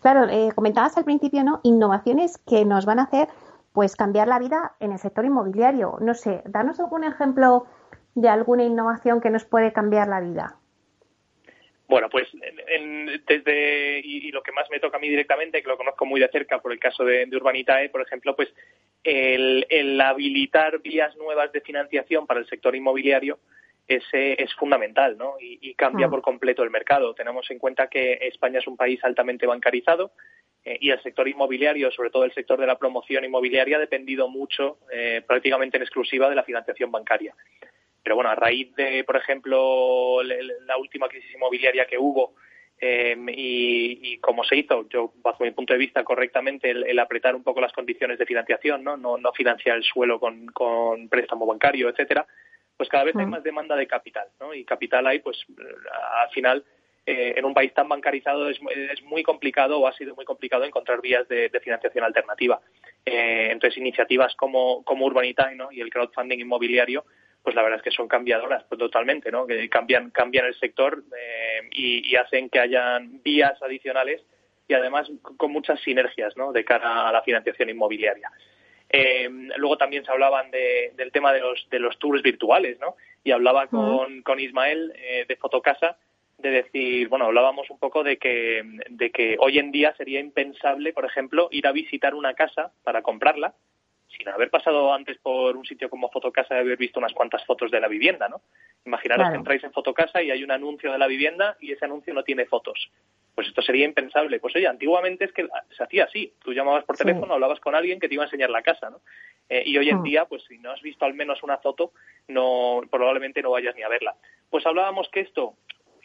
Claro, 0.00 0.28
eh, 0.28 0.50
comentabas 0.54 0.96
al 0.96 1.04
principio, 1.04 1.44
¿no? 1.44 1.60
Innovaciones 1.62 2.38
que 2.38 2.64
nos 2.64 2.86
van 2.86 2.98
a 2.98 3.04
hacer, 3.04 3.28
pues, 3.72 3.94
cambiar 3.94 4.28
la 4.28 4.38
vida 4.38 4.72
en 4.80 4.92
el 4.92 4.98
sector 4.98 5.24
inmobiliario. 5.24 5.98
No 6.00 6.14
sé, 6.14 6.42
danos 6.46 6.80
algún 6.80 7.04
ejemplo 7.04 7.66
de 8.14 8.28
alguna 8.28 8.64
innovación 8.64 9.20
que 9.20 9.30
nos 9.30 9.44
puede 9.44 9.72
cambiar 9.72 10.08
la 10.08 10.20
vida. 10.20 10.56
Bueno, 11.88 12.10
pues 12.10 12.28
desde, 13.26 14.00
y, 14.04 14.30
lo 14.30 14.42
que 14.42 14.52
más 14.52 14.68
me 14.70 14.78
toca 14.78 14.98
a 14.98 15.00
mí 15.00 15.08
directamente, 15.08 15.62
que 15.62 15.68
lo 15.68 15.78
conozco 15.78 16.04
muy 16.04 16.20
de 16.20 16.28
cerca 16.28 16.60
por 16.60 16.70
el 16.70 16.78
caso 16.78 17.02
de, 17.02 17.26
Urbanitae, 17.32 17.88
por 17.88 18.02
ejemplo, 18.02 18.36
pues 18.36 18.52
el, 19.02 19.98
habilitar 19.98 20.80
vías 20.80 21.16
nuevas 21.16 21.50
de 21.50 21.62
financiación 21.62 22.26
para 22.26 22.40
el 22.40 22.46
sector 22.46 22.76
inmobiliario 22.76 23.38
es, 23.86 24.04
es 24.12 24.54
fundamental, 24.56 25.16
¿no? 25.16 25.36
Y, 25.40 25.72
cambia 25.74 26.08
ah. 26.08 26.10
por 26.10 26.20
completo 26.20 26.62
el 26.62 26.70
mercado. 26.70 27.14
Tenemos 27.14 27.50
en 27.50 27.58
cuenta 27.58 27.88
que 27.88 28.18
España 28.20 28.58
es 28.58 28.66
un 28.66 28.76
país 28.76 29.02
altamente 29.02 29.46
bancarizado 29.46 30.12
eh, 30.66 30.76
y 30.82 30.90
el 30.90 31.02
sector 31.02 31.26
inmobiliario, 31.26 31.90
sobre 31.90 32.10
todo 32.10 32.24
el 32.24 32.34
sector 32.34 32.60
de 32.60 32.66
la 32.66 32.78
promoción 32.78 33.24
inmobiliaria, 33.24 33.78
ha 33.78 33.80
dependido 33.80 34.28
mucho, 34.28 34.76
eh, 34.92 35.22
prácticamente 35.26 35.78
en 35.78 35.84
exclusiva, 35.84 36.28
de 36.28 36.34
la 36.34 36.42
financiación 36.42 36.92
bancaria. 36.92 37.34
Pero 38.08 38.16
bueno, 38.16 38.30
a 38.30 38.34
raíz 38.34 38.74
de, 38.74 39.04
por 39.04 39.16
ejemplo, 39.16 40.22
la 40.22 40.78
última 40.78 41.08
crisis 41.08 41.34
inmobiliaria 41.34 41.84
que 41.84 41.98
hubo 41.98 42.32
Em, 42.80 43.26
y, 43.28 44.18
como 44.18 44.44
se 44.44 44.56
hizo, 44.56 44.88
yo 44.88 45.12
bajo 45.16 45.42
mi 45.42 45.50
punto 45.50 45.72
de 45.72 45.80
vista 45.80 46.04
correctamente, 46.04 46.70
el, 46.70 46.98
apretar 47.00 47.34
un 47.34 47.42
poco 47.42 47.60
las 47.60 47.72
condiciones 47.72 48.18
de 48.18 48.26
financiación, 48.26 48.84
no, 48.84 48.96
no, 48.96 49.18
no 49.18 49.32
financiar 49.32 49.76
el 49.76 49.82
suelo 49.82 50.20
con, 50.20 50.46
con 50.46 51.08
préstamo 51.08 51.44
bancario, 51.44 51.88
etcétera, 51.88 52.24
pues 52.76 52.88
cada 52.88 53.02
vez 53.02 53.16
hay 53.16 53.26
más 53.26 53.42
demanda 53.42 53.74
de 53.74 53.88
capital, 53.88 54.28
¿no? 54.38 54.54
Y 54.54 54.64
capital 54.64 55.04
hay, 55.08 55.18
pues 55.18 55.44
al 56.22 56.30
final 56.30 56.64
eh, 57.04 57.34
en 57.36 57.44
un 57.44 57.52
país 57.52 57.74
tan 57.74 57.88
bancarizado 57.88 58.48
es, 58.48 58.60
es, 58.92 59.02
muy 59.02 59.24
complicado 59.24 59.80
o 59.80 59.88
ha 59.88 59.92
sido 59.94 60.14
muy 60.14 60.24
complicado 60.24 60.62
encontrar 60.62 61.00
vías 61.00 61.26
de, 61.26 61.50
financiación 61.60 62.04
alternativa. 62.04 62.60
Eh, 63.04 63.48
entonces 63.50 63.76
iniciativas 63.76 64.36
como, 64.36 64.84
como 64.84 65.06
Urbanita 65.06 65.52
¿no? 65.56 65.72
y 65.72 65.80
el 65.80 65.90
crowdfunding 65.90 66.38
inmobiliario 66.38 67.04
pues 67.48 67.56
la 67.56 67.62
verdad 67.62 67.78
es 67.78 67.82
que 67.82 67.96
son 67.96 68.08
cambiadoras 68.08 68.62
pues, 68.68 68.78
totalmente, 68.78 69.32
¿no? 69.32 69.46
Que 69.46 69.70
cambian, 69.70 70.10
cambian 70.10 70.44
el 70.44 70.54
sector 70.60 71.02
eh, 71.18 71.66
y, 71.72 72.14
hacen 72.14 72.50
que 72.50 72.60
hayan 72.60 73.22
vías 73.22 73.54
adicionales 73.62 74.22
y 74.68 74.74
además 74.74 75.10
con 75.22 75.50
muchas 75.50 75.80
sinergias, 75.80 76.36
¿no? 76.36 76.52
De 76.52 76.62
cara 76.62 77.08
a 77.08 77.10
la 77.12 77.22
financiación 77.22 77.70
inmobiliaria. 77.70 78.30
Eh, 78.90 79.30
luego 79.56 79.78
también 79.78 80.04
se 80.04 80.12
hablaban 80.12 80.50
del 80.50 81.10
tema 81.10 81.32
de 81.32 81.40
los, 81.40 81.66
de 81.70 81.78
los 81.78 81.98
tours 81.98 82.22
virtuales, 82.22 82.78
¿no? 82.80 82.96
Y 83.24 83.30
hablaba 83.30 83.66
con, 83.68 84.20
con 84.20 84.38
Ismael 84.38 84.92
eh, 84.96 85.24
de 85.26 85.36
Fotocasa 85.36 85.96
de 86.36 86.50
decir, 86.50 87.08
bueno, 87.08 87.24
hablábamos 87.24 87.70
un 87.70 87.78
poco 87.78 88.04
de 88.04 88.18
que, 88.18 88.62
de 88.90 89.10
que 89.10 89.38
hoy 89.40 89.58
en 89.58 89.72
día 89.72 89.94
sería 89.96 90.20
impensable, 90.20 90.92
por 90.92 91.06
ejemplo, 91.06 91.48
ir 91.50 91.66
a 91.66 91.72
visitar 91.72 92.14
una 92.14 92.34
casa 92.34 92.72
para 92.84 93.00
comprarla 93.00 93.54
sin 94.18 94.28
haber 94.28 94.50
pasado 94.50 94.92
antes 94.92 95.16
por 95.18 95.56
un 95.56 95.64
sitio 95.64 95.88
como 95.88 96.10
Fotocasa 96.10 96.56
y 96.56 96.58
haber 96.58 96.76
visto 96.76 96.98
unas 96.98 97.12
cuantas 97.12 97.44
fotos 97.46 97.70
de 97.70 97.80
la 97.80 97.86
vivienda, 97.86 98.28
¿no? 98.28 98.42
Imaginaros 98.84 99.30
que 99.30 99.36
entráis 99.36 99.62
en 99.62 99.72
Fotocasa 99.72 100.22
y 100.22 100.30
hay 100.30 100.42
un 100.42 100.50
anuncio 100.50 100.90
de 100.90 100.98
la 100.98 101.06
vivienda 101.06 101.56
y 101.60 101.72
ese 101.72 101.84
anuncio 101.84 102.12
no 102.12 102.24
tiene 102.24 102.46
fotos. 102.46 102.90
Pues 103.34 103.46
esto 103.46 103.62
sería 103.62 103.84
impensable. 103.84 104.40
Pues 104.40 104.56
oye, 104.56 104.66
antiguamente 104.66 105.24
es 105.24 105.32
que 105.32 105.46
se 105.76 105.84
hacía 105.84 106.04
así. 106.04 106.32
Tú 106.42 106.52
llamabas 106.52 106.84
por 106.84 106.96
teléfono, 106.96 107.34
hablabas 107.34 107.60
con 107.60 107.76
alguien 107.76 108.00
que 108.00 108.08
te 108.08 108.14
iba 108.14 108.24
a 108.24 108.26
enseñar 108.26 108.50
la 108.50 108.62
casa, 108.62 108.90
¿no? 108.90 109.00
Eh, 109.48 109.62
y 109.64 109.78
hoy 109.78 109.88
en 109.88 110.00
mm. 110.00 110.02
día, 110.02 110.24
pues 110.24 110.42
si 110.48 110.58
no 110.58 110.72
has 110.72 110.82
visto 110.82 111.04
al 111.04 111.14
menos 111.14 111.42
una 111.44 111.58
foto, 111.58 111.92
no 112.26 112.80
probablemente 112.90 113.40
no 113.40 113.52
vayas 113.52 113.76
ni 113.76 113.82
a 113.82 113.88
verla. 113.88 114.16
Pues 114.50 114.66
hablábamos 114.66 115.08
que 115.10 115.20
esto, 115.20 115.54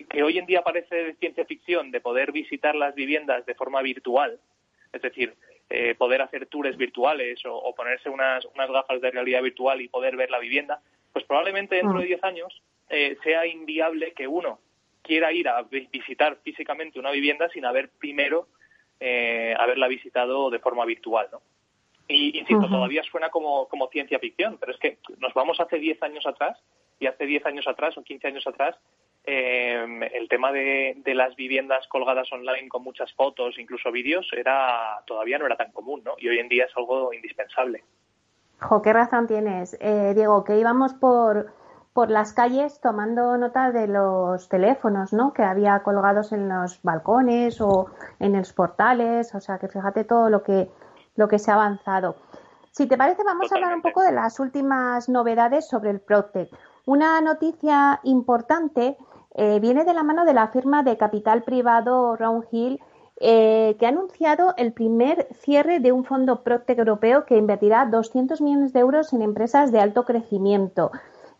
que 0.09 0.21
hoy 0.21 0.37
en 0.37 0.45
día 0.45 0.61
parece 0.61 0.95
de 0.95 1.13
ciencia 1.15 1.45
ficción, 1.45 1.89
de 1.89 2.01
poder 2.01 2.31
visitar 2.31 2.75
las 2.75 2.93
viviendas 2.93 3.45
de 3.47 3.55
forma 3.55 3.81
virtual, 3.81 4.39
es 4.91 5.01
decir, 5.01 5.33
eh, 5.69 5.95
poder 5.95 6.21
hacer 6.21 6.45
tours 6.47 6.77
virtuales 6.77 7.41
o, 7.45 7.73
ponerse 7.75 8.09
unas, 8.09 8.45
unas, 8.53 8.69
gafas 8.69 9.01
de 9.01 9.11
realidad 9.11 9.41
virtual 9.41 9.81
y 9.81 9.87
poder 9.87 10.15
ver 10.15 10.29
la 10.29 10.39
vivienda, 10.39 10.81
pues 11.11 11.25
probablemente 11.25 11.75
dentro 11.75 11.99
de 11.99 12.05
10 12.05 12.21
mm. 12.21 12.25
años 12.25 12.61
eh, 12.89 13.17
sea 13.23 13.45
inviable 13.47 14.13
que 14.13 14.27
uno 14.27 14.59
quiera 15.01 15.31
ir 15.31 15.47
a 15.47 15.63
visitar 15.63 16.37
físicamente 16.43 16.99
una 16.99 17.11
vivienda 17.11 17.49
sin 17.49 17.65
haber 17.65 17.89
primero 17.89 18.47
eh, 18.99 19.53
haberla 19.57 19.87
visitado 19.87 20.49
de 20.49 20.59
forma 20.59 20.85
virtual, 20.85 21.27
¿no? 21.31 21.41
Y 22.07 22.37
insisto, 22.37 22.67
todavía 22.67 23.01
suena 23.03 23.29
como, 23.29 23.67
como 23.67 23.87
ciencia 23.87 24.19
ficción, 24.19 24.57
pero 24.59 24.73
es 24.73 24.77
que 24.77 24.97
nos 25.19 25.33
vamos 25.33 25.59
hace 25.59 25.79
10 25.79 26.03
años 26.03 26.25
atrás 26.25 26.57
y 26.99 27.07
hace 27.07 27.25
10 27.25 27.45
años 27.45 27.67
atrás 27.67 27.97
o 27.97 28.03
15 28.03 28.27
años 28.27 28.45
atrás 28.45 28.75
eh, 29.25 30.09
el 30.13 30.27
tema 30.27 30.51
de, 30.51 31.01
las 31.05 31.35
viviendas 31.35 31.87
colgadas 31.87 32.31
online 32.31 32.67
con 32.67 32.83
muchas 32.83 33.13
fotos, 33.13 33.57
incluso 33.57 33.91
vídeos, 33.91 34.27
era 34.35 35.01
todavía 35.05 35.37
no 35.37 35.45
era 35.45 35.55
tan 35.55 35.71
común, 35.71 36.01
¿no? 36.03 36.13
Y 36.17 36.27
hoy 36.27 36.39
en 36.39 36.49
día 36.49 36.65
es 36.65 36.71
algo 36.75 37.13
indispensable. 37.13 37.83
Jo, 38.59 38.81
qué 38.81 38.93
razón 38.93 39.27
tienes, 39.27 39.77
eh, 39.79 40.13
Diego, 40.15 40.43
que 40.43 40.57
íbamos 40.57 40.93
por, 40.93 41.53
por 41.93 42.09
las 42.09 42.33
calles 42.33 42.79
tomando 42.81 43.37
nota 43.37 43.71
de 43.71 43.87
los 43.87 44.49
teléfonos, 44.49 45.13
¿no? 45.13 45.33
Que 45.33 45.43
había 45.43 45.81
colgados 45.83 46.31
en 46.31 46.49
los 46.49 46.81
balcones 46.81 47.61
o 47.61 47.87
en 48.19 48.33
los 48.33 48.51
portales, 48.53 49.33
o 49.35 49.39
sea, 49.39 49.57
que 49.57 49.67
fíjate 49.67 50.03
todo 50.03 50.29
lo 50.29 50.43
que 50.43 50.69
lo 51.15 51.27
que 51.27 51.39
se 51.39 51.51
ha 51.51 51.55
avanzado. 51.55 52.15
Si 52.71 52.87
te 52.87 52.97
parece, 52.97 53.23
vamos 53.23 53.51
a 53.51 53.55
hablar 53.55 53.75
un 53.75 53.81
poco 53.81 54.01
de 54.01 54.11
las 54.11 54.39
últimas 54.39 55.07
novedades 55.07 55.67
sobre 55.67 55.91
el 55.91 55.99
Protec. 55.99 56.49
Una 56.85 57.21
noticia 57.21 57.99
importante 58.03 58.97
eh, 59.35 59.59
viene 59.59 59.83
de 59.83 59.93
la 59.93 60.03
mano 60.03 60.25
de 60.25 60.33
la 60.33 60.49
firma 60.49 60.83
de 60.83 60.97
capital 60.97 61.43
privado 61.43 62.15
Roundhill, 62.15 62.79
eh, 63.19 63.75
que 63.79 63.85
ha 63.85 63.89
anunciado 63.89 64.53
el 64.57 64.73
primer 64.73 65.27
cierre 65.33 65.79
de 65.79 65.91
un 65.91 66.03
fondo 66.03 66.43
Proctec 66.43 66.79
europeo 66.79 67.25
que 67.25 67.37
invertirá 67.37 67.85
200 67.85 68.41
millones 68.41 68.73
de 68.73 68.79
euros 68.79 69.13
en 69.13 69.21
empresas 69.21 69.71
de 69.71 69.79
alto 69.79 70.03
crecimiento. 70.03 70.91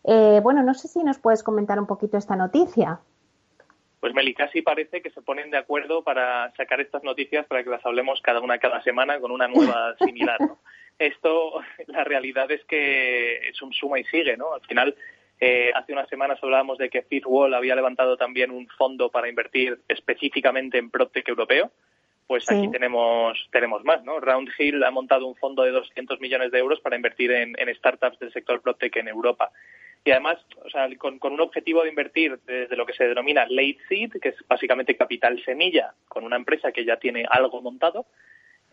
Eh, 0.04 0.40
bueno, 0.42 0.62
no 0.62 0.74
sé 0.74 0.88
si 0.88 1.02
nos 1.02 1.18
puedes 1.18 1.42
comentar 1.42 1.78
un 1.78 1.86
poquito 1.86 2.16
esta 2.16 2.36
noticia. 2.36 3.00
Pues 4.00 4.12
Meli, 4.12 4.34
casi 4.34 4.60
parece 4.60 5.00
que 5.00 5.10
se 5.10 5.22
ponen 5.22 5.50
de 5.50 5.56
acuerdo 5.56 6.04
para 6.04 6.52
sacar 6.56 6.80
estas 6.80 7.02
noticias 7.02 7.46
para 7.46 7.64
que 7.64 7.70
las 7.70 7.84
hablemos 7.86 8.20
cada 8.20 8.40
una 8.40 8.58
cada 8.58 8.82
semana 8.82 9.18
con 9.18 9.30
una 9.30 9.48
nueva 9.48 9.96
similar. 10.04 10.38
Esto, 10.98 11.60
la 11.86 12.04
realidad 12.04 12.50
es 12.52 12.64
que 12.66 13.48
es 13.48 13.60
un 13.62 13.72
suma 13.72 13.98
y 13.98 14.04
sigue, 14.04 14.36
¿no? 14.36 14.52
Al 14.54 14.60
final, 14.60 14.94
eh, 15.46 15.72
hace 15.74 15.92
unas 15.92 16.08
semanas 16.08 16.38
hablábamos 16.42 16.78
de 16.78 16.88
que 16.88 17.02
Fitwall 17.02 17.52
había 17.52 17.74
levantado 17.74 18.16
también 18.16 18.50
un 18.50 18.66
fondo 18.66 19.10
para 19.10 19.28
invertir 19.28 19.78
específicamente 19.88 20.78
en 20.78 20.88
PropTech 20.88 21.28
europeo. 21.28 21.70
Pues 22.26 22.50
aquí 22.50 22.70
tenemos, 22.70 23.46
tenemos 23.52 23.84
más, 23.84 24.02
¿no? 24.04 24.20
Roundhill 24.20 24.82
ha 24.82 24.90
montado 24.90 25.26
un 25.26 25.36
fondo 25.36 25.62
de 25.62 25.72
200 25.72 26.18
millones 26.20 26.50
de 26.50 26.58
euros 26.58 26.80
para 26.80 26.96
invertir 26.96 27.30
en, 27.30 27.54
startups 27.74 28.18
del 28.18 28.32
sector 28.32 28.62
PropTech 28.62 28.96
en 28.96 29.08
Europa. 29.08 29.50
Y 30.02 30.12
además, 30.12 30.38
o 30.64 30.70
sea, 30.70 30.88
con, 30.96 31.18
un 31.20 31.40
objetivo 31.42 31.82
de 31.82 31.90
invertir 31.90 32.38
desde 32.46 32.76
lo 32.76 32.86
que 32.86 32.94
se 32.94 33.06
denomina 33.06 33.44
late 33.44 33.76
seed, 33.86 34.12
que 34.22 34.30
es 34.30 34.36
básicamente 34.48 34.96
capital 34.96 35.38
semilla, 35.44 35.92
con 36.08 36.24
una 36.24 36.36
empresa 36.36 36.72
que 36.72 36.86
ya 36.86 36.96
tiene 36.96 37.26
algo 37.28 37.60
montado, 37.60 38.06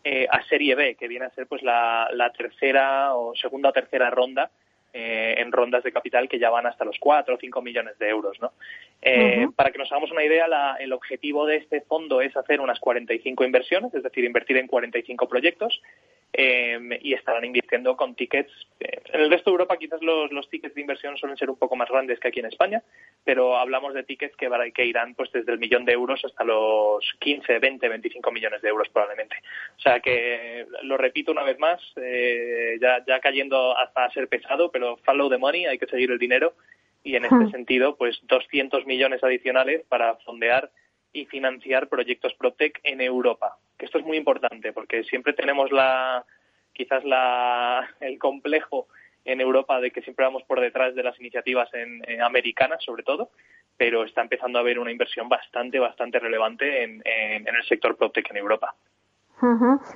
eh, 0.06 0.26
a 0.32 0.42
serie 0.44 0.76
B, 0.76 0.96
que 0.96 1.10
viene 1.10 1.26
a 1.26 1.32
ser 1.32 1.48
pues 1.48 1.64
la, 1.64 2.08
la 2.14 2.32
tercera 2.32 3.14
o 3.16 3.36
segunda 3.36 3.70
o 3.70 3.74
tercera 3.74 4.10
ronda 4.10 4.50
eh, 4.94 5.36
en 5.38 5.52
rondas 5.52 5.84
de 5.84 5.92
capital 5.92 6.28
que 6.28 6.40
ya 6.40 6.50
van 6.50 6.66
hasta 6.66 6.86
los 6.86 6.98
4 7.00 7.36
o 7.36 7.38
5 7.38 7.62
millones 7.62 7.98
de 8.00 8.10
euros. 8.10 8.40
¿no? 8.42 8.52
Eh, 9.02 9.48
para 9.56 9.72
que 9.72 9.78
nos 9.78 9.92
hagamos 9.92 10.12
una 10.12 10.24
idea, 10.24 10.46
el 10.80 10.94
objetivo 10.94 11.46
de 11.46 11.58
este 11.58 11.82
fondo 11.82 12.22
es 12.22 12.36
hacer 12.36 12.62
unas 12.62 12.80
45 12.80 13.44
inversiones, 13.44 13.94
es 13.94 14.04
decir, 14.04 14.24
invertir 14.24 14.58
en 14.58 14.68
45 14.68 15.28
proyectos 15.28 15.82
eh, 16.34 17.00
y 17.02 17.14
estarán 17.14 17.46
invirtiendo 17.46 17.96
con 17.96 18.16
tickets. 18.16 18.52
en 18.80 19.22
el 19.22 19.30
resto 19.30 19.50
de 19.50 19.54
Europa 19.54 19.78
quizás 19.78 20.02
los, 20.02 20.32
los, 20.32 20.50
tickets 20.50 20.76
de 20.76 20.82
inversión 20.82 21.16
suelen 21.18 21.38
ser 21.38 21.50
un 21.50 21.58
poco 21.58 21.76
más 21.76 21.90
grandes 21.90 22.20
que 22.20 22.28
aquí 22.28 22.40
en 22.40 22.48
España, 22.48 22.84
pero 23.24 23.58
hablamos 23.58 23.94
de 23.94 24.04
tickets 24.04 24.36
que, 24.36 24.50
que 24.74 24.86
irán 24.86 25.16
pues 25.16 25.32
desde 25.32 25.54
el 25.54 25.60
millón 25.60 25.86
de 25.86 25.94
euros 25.94 26.24
hasta 26.26 26.44
los 26.44 27.06
15, 27.20 27.60
20, 27.60 27.88
25 27.88 28.32
millones 28.32 28.62
de 28.62 28.70
euros 28.70 28.90
probablemente. 28.90 29.38
O 29.78 29.82
sea 29.82 30.00
que, 30.00 30.66
lo 30.84 30.98
repito 30.98 31.32
una 31.32 31.44
vez 31.44 31.58
más, 31.60 31.82
ya, 31.96 33.04
ya 33.06 33.20
cayendo 33.20 33.78
hasta 33.78 34.10
ser 34.12 34.28
pesado, 34.28 34.72
pero 34.72 34.82
pero 34.82 34.98
follow 35.06 35.30
the 35.30 35.38
money, 35.38 35.68
hay 35.68 35.78
que 35.78 35.86
seguir 35.86 36.10
el 36.10 36.18
dinero 36.18 36.54
y 37.04 37.16
en 37.16 37.26
este 37.26 37.36
hmm. 37.36 37.52
sentido, 37.52 37.96
pues 37.96 38.20
200 38.24 38.88
millones 38.88 39.24
adicionales 39.24 39.84
para 39.88 40.16
fondear 40.18 40.72
y 41.14 41.26
financiar 41.26 41.88
proyectos 41.88 42.34
PropTech 42.36 42.80
en 42.84 43.02
Europa. 43.02 43.58
Que 43.78 43.86
esto 43.86 43.98
es 43.98 44.06
muy 44.06 44.18
importante 44.18 44.74
porque 44.74 45.04
siempre 45.04 45.34
tenemos 45.34 45.72
la 45.72 46.26
quizás 46.74 47.04
la 47.04 47.90
el 48.00 48.18
complejo 48.18 48.88
en 49.26 49.42
Europa 49.42 49.80
de 49.80 49.92
que 49.92 50.02
siempre 50.02 50.26
vamos 50.26 50.44
por 50.44 50.60
detrás 50.60 50.96
de 50.96 51.04
las 51.04 51.20
iniciativas 51.20 51.70
en, 51.74 52.22
americanas, 52.22 52.84
sobre 52.84 53.04
todo, 53.04 53.30
pero 53.78 54.04
está 54.04 54.22
empezando 54.22 54.58
a 54.58 54.62
haber 54.62 54.80
una 54.80 54.92
inversión 54.92 55.30
bastante, 55.30 55.80
bastante 55.80 56.20
relevante 56.20 56.84
en, 56.84 57.02
en 57.06 57.48
el 57.48 57.64
sector 57.66 57.98
PropTech 57.98 58.32
en 58.32 58.38
Europa. 58.38 58.76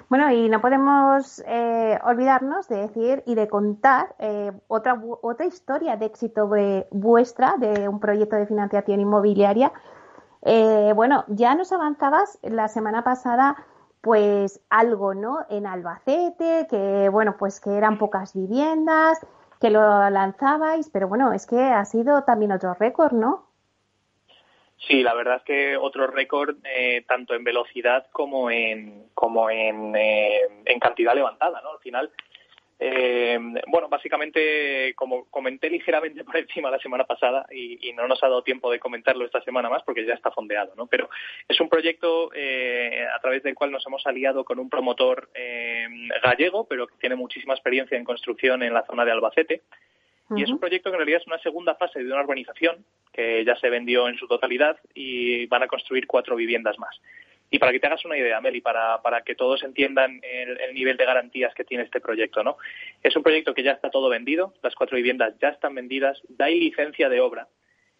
Bueno, 0.09 0.31
y 0.31 0.49
no 0.49 0.59
podemos 0.59 1.43
eh, 1.45 1.99
olvidarnos 2.03 2.67
de 2.67 2.77
decir 2.77 3.21
y 3.27 3.35
de 3.35 3.47
contar 3.47 4.15
eh, 4.17 4.51
otra, 4.67 4.99
otra 5.21 5.45
historia 5.45 5.97
de 5.97 6.07
éxito 6.07 6.49
vuestra 6.89 7.55
de 7.57 7.87
un 7.87 7.99
proyecto 7.99 8.37
de 8.37 8.47
financiación 8.47 9.01
inmobiliaria. 9.01 9.71
Eh, 10.45 10.93
bueno, 10.95 11.25
ya 11.27 11.55
nos 11.55 11.71
avanzabas 11.73 12.39
la 12.43 12.67
semana 12.67 13.03
pasada 13.03 13.55
pues 14.01 14.61
algo, 14.69 15.15
¿no? 15.15 15.39
En 15.49 15.65
Albacete, 15.65 16.67
que 16.69 17.09
bueno, 17.09 17.35
pues 17.39 17.59
que 17.59 17.71
eran 17.71 17.97
pocas 17.97 18.35
viviendas, 18.35 19.19
que 19.59 19.71
lo 19.71 20.07
lanzabais, 20.11 20.91
pero 20.91 21.07
bueno, 21.07 21.33
es 21.33 21.47
que 21.47 21.59
ha 21.59 21.83
sido 21.85 22.23
también 22.23 22.51
otro 22.51 22.75
récord, 22.75 23.13
¿no? 23.13 23.47
Sí, 24.77 25.01
la 25.01 25.15
verdad 25.15 25.37
es 25.37 25.43
que 25.43 25.77
otro 25.77 26.05
récord 26.05 26.57
eh, 26.63 27.03
tanto 27.07 27.33
en 27.33 27.43
velocidad 27.43 28.05
como 28.11 28.51
en 28.51 29.07
como 29.15 29.49
en, 29.49 29.95
eh, 29.95 30.41
en 30.65 30.79
cantidad 30.79 31.15
levantada, 31.15 31.59
¿no? 31.61 31.71
Al 31.71 31.79
final, 31.79 32.11
eh, 32.77 33.39
bueno, 33.67 33.87
básicamente, 33.87 34.93
como 34.95 35.25
comenté 35.29 35.69
ligeramente 35.69 36.23
por 36.25 36.37
encima 36.37 36.69
la 36.69 36.79
semana 36.79 37.05
pasada 37.05 37.45
y, 37.51 37.93
no 37.93 38.07
nos 38.07 38.21
ha 38.23 38.27
dado 38.27 38.43
tiempo 38.43 38.69
de 38.69 38.79
comentarlo 38.79 39.23
esta 39.25 39.41
semana 39.41 39.69
más 39.69 39.81
porque 39.83 40.05
ya 40.05 40.13
está 40.13 40.31
fondeado, 40.31 40.73
¿no? 40.75 40.87
Pero 40.87 41.09
es 41.47 41.59
un 41.61 41.69
proyecto 41.69 42.29
a 42.31 43.19
través 43.21 43.41
del 43.43 43.55
cual 43.55 43.71
nos 43.71 43.85
hemos 43.87 44.05
aliado 44.05 44.43
con 44.43 44.59
un 44.59 44.69
promotor 44.69 45.29
gallego, 46.21 46.67
pero 46.67 46.87
que 46.87 46.97
tiene 46.97 47.15
muchísima 47.15 47.53
experiencia 47.53 47.97
en 47.97 48.03
construcción 48.03 48.63
en 48.63 48.73
la 48.73 48.85
zona 48.85 49.05
de 49.05 49.11
Albacete. 49.11 49.61
Y 50.35 50.43
es 50.43 50.49
un 50.49 50.59
proyecto 50.59 50.89
que 50.89 50.95
en 50.95 50.99
realidad 50.99 51.21
es 51.21 51.27
una 51.27 51.39
segunda 51.39 51.75
fase 51.75 51.99
de 51.99 52.11
una 52.11 52.23
urbanización 52.23 52.83
que 53.13 53.45
ya 53.45 53.55
se 53.57 53.69
vendió 53.69 54.09
en 54.09 54.17
su 54.17 54.27
totalidad 54.27 54.77
y 54.93 55.45
van 55.45 55.63
a 55.63 55.67
construir 55.67 56.07
cuatro 56.07 56.35
viviendas 56.35 56.79
más. 56.79 56.99
Y 57.55 57.57
para 57.57 57.71
que 57.71 57.79
te 57.79 57.87
hagas 57.87 58.03
una 58.03 58.17
idea, 58.17 58.41
Meli, 58.41 58.59
para, 58.59 59.01
para 59.01 59.21
que 59.21 59.33
todos 59.33 59.63
entiendan 59.63 60.19
el, 60.23 60.59
el, 60.59 60.73
nivel 60.73 60.97
de 60.97 61.05
garantías 61.05 61.53
que 61.53 61.63
tiene 61.63 61.85
este 61.85 62.01
proyecto, 62.01 62.43
¿no? 62.43 62.57
Es 63.01 63.15
un 63.15 63.23
proyecto 63.23 63.53
que 63.53 63.63
ya 63.63 63.71
está 63.71 63.89
todo 63.89 64.09
vendido, 64.09 64.53
las 64.61 64.75
cuatro 64.75 64.97
viviendas 64.97 65.35
ya 65.41 65.47
están 65.47 65.73
vendidas, 65.73 66.21
da 66.27 66.49
licencia 66.49 67.07
de 67.07 67.21
obra, 67.21 67.47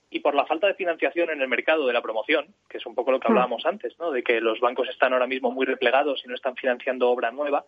y 0.10 0.20
por 0.20 0.36
la 0.36 0.46
falta 0.46 0.68
de 0.68 0.74
financiación 0.74 1.30
en 1.30 1.42
el 1.42 1.48
mercado 1.48 1.88
de 1.88 1.94
la 1.94 2.02
promoción, 2.02 2.48
que 2.68 2.80
es 2.80 2.86
un 2.86 2.96
poco 2.96 3.14
lo 3.14 3.22
que 3.22 3.30
hablábamos 3.30 3.66
antes, 3.66 3.98
¿no? 3.98 4.12
de 4.12 4.24
que 4.24 4.42
los 4.42 4.60
bancos 4.60 4.90
están 4.90 5.14
ahora 5.14 5.26
mismo 5.26 5.52
muy 5.52 5.66
replegados 5.66 6.22
y 6.26 6.28
no 6.28 6.36
están 6.36 6.58
financiando 6.58 7.10
obra 7.10 7.32
nueva, 7.32 7.64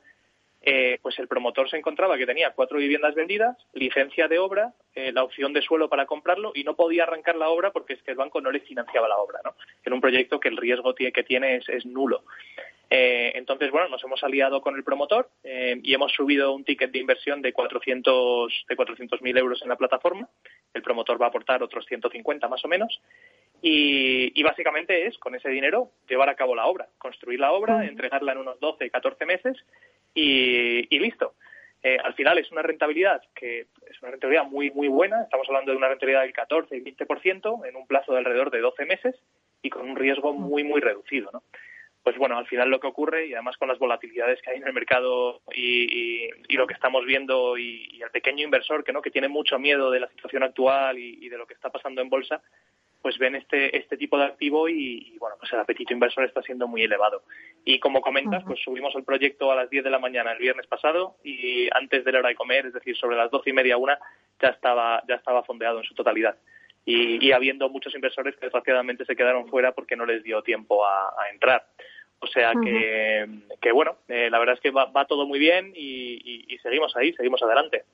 eh, 0.62 1.00
pues 1.02 1.18
el 1.20 1.28
promotor 1.28 1.70
se 1.70 1.78
encontraba 1.78 2.18
que 2.18 2.26
tenía 2.26 2.52
cuatro 2.52 2.78
viviendas 2.78 3.16
vendidas, 3.16 3.58
licencia 3.74 4.28
de 4.28 4.40
obra, 4.40 4.74
eh, 4.96 5.12
la 5.12 5.24
opción 5.24 5.54
de 5.54 5.62
suelo 5.62 5.88
para 5.88 6.06
comprarlo 6.06 6.52
y 6.54 6.64
no 6.64 6.76
podía 6.76 7.04
arrancar 7.04 7.36
la 7.36 7.50
obra 7.50 7.72
porque 7.72 7.94
es 7.94 8.04
que 8.04 8.12
el 8.12 8.18
banco 8.18 8.42
no 8.42 8.52
le 8.52 8.60
financiaba 8.60 9.08
la 9.08 9.18
obra, 9.18 9.40
¿no? 9.44 9.56
En 9.86 9.94
un 9.94 10.02
proyecto 10.02 10.40
que 10.40 10.50
el 10.50 10.58
riesgo 10.58 10.94
que 10.96 11.24
tiene 11.24 11.62
es, 11.68 11.86
nulo. 11.86 12.24
Eh, 12.90 13.34
entonces, 13.36 13.70
bueno, 13.70 13.90
nos 13.90 14.04
hemos 14.04 14.24
aliado 14.24 14.62
con 14.62 14.76
el 14.76 14.84
promotor 14.84 15.30
y 15.44 15.94
hemos 15.94 16.12
subido 16.14 16.54
un 16.54 16.64
ticket 16.64 16.92
de 16.92 17.00
inversión 17.00 17.42
de 17.42 17.54
400 17.54 18.66
de 18.68 18.78
400.000 18.78 19.38
euros 19.38 19.62
en 19.62 19.70
la 19.70 19.76
plataforma. 19.76 20.28
El 20.74 20.82
promotor 20.82 21.22
va 21.22 21.28
a 21.28 21.30
aportar 21.30 21.64
otros 21.64 21.86
150 21.86 22.48
más 22.48 22.64
o 22.66 22.68
menos. 22.68 23.00
Y, 23.62 24.32
y, 24.40 24.44
básicamente 24.44 25.08
es, 25.08 25.18
con 25.18 25.34
ese 25.34 25.50
dinero, 25.50 25.90
llevar 26.08 26.30
a 26.30 26.36
cabo 26.36 26.56
la 26.56 26.68
obra, 26.68 26.88
construir 27.00 27.40
la 27.40 27.52
obra, 27.52 27.86
entregarla 27.86 28.34
en 28.34 28.38
unos 28.40 28.60
12, 28.60 28.90
14 28.90 29.26
meses 29.26 29.58
y, 30.14 31.00
listo. 31.00 31.34
Eh, 31.84 31.98
al 32.04 32.14
final 32.16 32.38
es 32.38 32.52
una 32.52 32.64
rentabilidad 32.64 33.22
que 33.36 33.68
es 33.88 34.02
una 34.02 34.12
rentabilidad 34.12 34.46
muy 34.46 34.72
muy 34.72 34.88
buena, 34.88 35.22
estamos 35.22 35.48
hablando 35.48 35.72
de 35.72 35.78
una 35.78 35.90
rentabilidad 35.90 36.24
del 36.24 36.34
14 36.34 36.76
y 36.76 36.82
20% 36.82 37.68
en 37.68 37.76
un 37.76 37.86
plazo 37.86 38.14
de 38.14 38.18
alrededor 38.18 38.50
de 38.50 38.62
12 38.62 38.86
meses 38.86 39.16
y 39.62 39.70
con 39.70 39.88
un 39.88 39.96
riesgo 39.96 40.34
muy 40.34 40.64
muy 40.64 40.82
reducido, 40.82 41.30
¿no? 41.32 41.44
Pues 42.02 42.18
bueno, 42.18 42.38
al 42.38 42.48
final 42.48 42.70
lo 42.70 42.80
que 42.80 42.88
ocurre 42.88 43.28
y 43.28 43.34
además 43.34 43.58
con 43.58 43.68
las 43.68 43.78
volatilidades 43.78 44.42
que 44.42 44.50
hay 44.50 44.58
en 44.58 44.68
el 44.68 44.74
mercado 44.74 45.42
y, 45.54 46.30
lo 46.50 46.66
que 46.66 46.74
estamos 46.74 47.06
viendo 47.06 47.58
y, 47.58 48.02
el 48.02 48.10
pequeño 48.10 48.44
inversor 48.44 48.84
que 48.84 48.94
no 48.94 49.02
que 49.02 49.12
tiene 49.12 49.28
mucho 49.28 49.60
miedo 49.60 49.92
de 49.92 50.00
la 50.00 50.08
situación 50.08 50.42
actual 50.42 50.98
y 50.98 51.30
de 51.30 51.38
lo 51.38 51.46
que 51.46 51.54
está 51.54 51.70
pasando 51.70 52.02
en 52.02 52.10
bolsa, 52.10 52.42
pues 53.08 53.20
ven 53.20 53.36
este, 53.36 53.78
este 53.78 53.96
tipo 53.96 54.18
de 54.18 54.26
activo 54.26 54.68
y, 54.68 55.16
bueno, 55.18 55.38
pues 55.40 55.54
el 55.54 55.62
apetito 55.62 55.94
inversor 55.94 56.26
está 56.26 56.42
siendo 56.42 56.68
muy 56.68 56.84
elevado. 56.84 57.24
Y 57.64 57.80
como 57.80 58.02
comentas, 58.02 58.44
pues 58.46 58.60
subimos 58.62 58.94
el 58.96 59.06
proyecto 59.06 59.50
a 59.50 59.56
las 59.56 59.70
10 59.70 59.86
de 59.86 59.90
la 59.90 59.98
mañana 59.98 60.34
el 60.34 60.40
viernes 60.40 60.68
pasado 60.68 61.16
y 61.24 61.70
antes 61.74 62.04
de 62.04 62.12
la 62.12 62.20
hora 62.20 62.28
de 62.28 62.36
comer, 62.36 62.66
es 62.66 62.74
decir, 62.74 62.98
sobre 62.98 63.16
las 63.16 63.32
12 63.32 63.50
y 63.50 63.54
media, 63.54 63.78
una, 63.78 63.98
ya 64.42 64.50
estaba, 64.50 65.02
ya 65.08 65.16
estaba 65.16 65.42
fondeado 65.44 65.78
en 65.78 65.86
su 65.86 65.96
totalidad. 65.96 66.36
Y, 66.84 67.32
habiendo 67.32 67.70
muchos 67.70 67.96
inversores 67.96 68.36
que 68.36 68.48
desgraciadamente 68.48 69.06
se 69.06 69.16
quedaron 69.16 69.48
fuera 69.48 69.72
porque 69.72 69.96
no 69.96 70.06
les 70.06 70.22
dio 70.22 70.42
tiempo 70.42 70.86
a, 70.86 71.30
entrar. 71.32 71.66
O 72.20 72.28
sea 72.28 72.52
que, 72.62 73.26
que 73.62 73.72
bueno, 73.72 74.00
eh, 74.10 74.30
la 74.30 74.38
verdad 74.40 74.56
es 74.56 74.60
que 74.60 74.72
va, 74.72 75.06
todo 75.06 75.26
muy 75.26 75.40
bien 75.40 75.72
y, 75.74 76.44
y, 76.46 76.58
seguimos 76.58 76.94
ahí, 76.98 77.14
seguimos 77.14 77.42
adelante. 77.42 77.86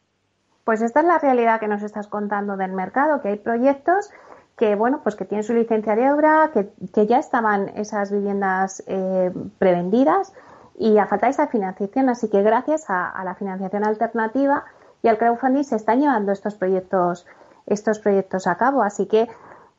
Pues 0.64 0.82
esta 0.82 1.02
es 1.02 1.06
la 1.06 1.20
realidad 1.20 1.60
que 1.60 1.68
nos 1.68 1.84
estás 1.84 2.08
contando 2.08 2.58
del 2.58 2.72
mercado, 2.72 3.22
que 3.22 3.28
hay 3.28 3.38
proyectos 3.38 4.10
que 4.58 4.76
bueno, 4.76 5.02
pues 5.02 5.16
que 5.16 5.26
tienen 5.26 5.44
su 5.44 5.54
licencia 5.54 5.96
de 5.96 6.12
obra, 6.12 6.52
que, 6.54 6.70
que 6.94 7.08
ya 7.08 7.18
estaban 7.18 7.70
esas 7.70 8.12
viviendas 8.12 8.84
eh, 8.88 9.32
prevendidas 9.58 10.34
y 10.78 10.98
a 10.98 11.08
falta 11.08 11.28
de 11.28 11.32
esa 11.32 11.48
financiación. 11.48 12.10
Así 12.10 12.30
que 12.30 12.42
gracias 12.44 12.86
a, 12.88 13.22
la 13.24 13.36
financiación 13.36 13.84
alternativa 13.84 14.66
y 15.02 15.08
al 15.08 15.18
crowdfunding 15.18 15.64
se 15.64 15.76
están 15.76 16.00
llevando 16.00 16.32
estos 16.32 16.56
proyectos, 16.56 17.26
estos 17.66 18.00
proyectos 18.00 18.48
a 18.48 18.58
cabo. 18.58 18.84
Así 18.84 19.08
que 19.08 19.28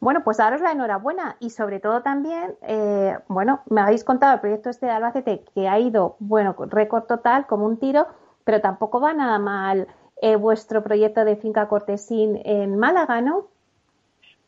bueno, 0.00 0.22
pues 0.22 0.36
daros 0.36 0.60
la 0.60 0.72
enhorabuena 0.72 1.36
y 1.40 1.50
sobre 1.50 1.80
todo 1.80 2.02
también, 2.02 2.56
eh, 2.62 3.16
bueno, 3.28 3.60
me 3.70 3.80
habéis 3.80 4.04
contado 4.04 4.34
el 4.34 4.40
proyecto 4.40 4.68
este 4.68 4.86
de 4.86 4.92
Albacete 4.92 5.44
que 5.54 5.66
ha 5.66 5.78
ido, 5.78 6.16
bueno, 6.18 6.54
récord 6.58 7.04
total, 7.04 7.46
como 7.46 7.64
un 7.64 7.78
tiro, 7.78 8.06
pero 8.44 8.60
tampoco 8.60 9.00
va 9.00 9.14
nada 9.14 9.38
mal 9.38 9.88
eh, 10.20 10.36
vuestro 10.36 10.82
proyecto 10.82 11.24
de 11.24 11.36
finca 11.36 11.68
cortesín 11.68 12.38
en 12.44 12.76
Málaga, 12.76 13.22
¿no? 13.22 13.46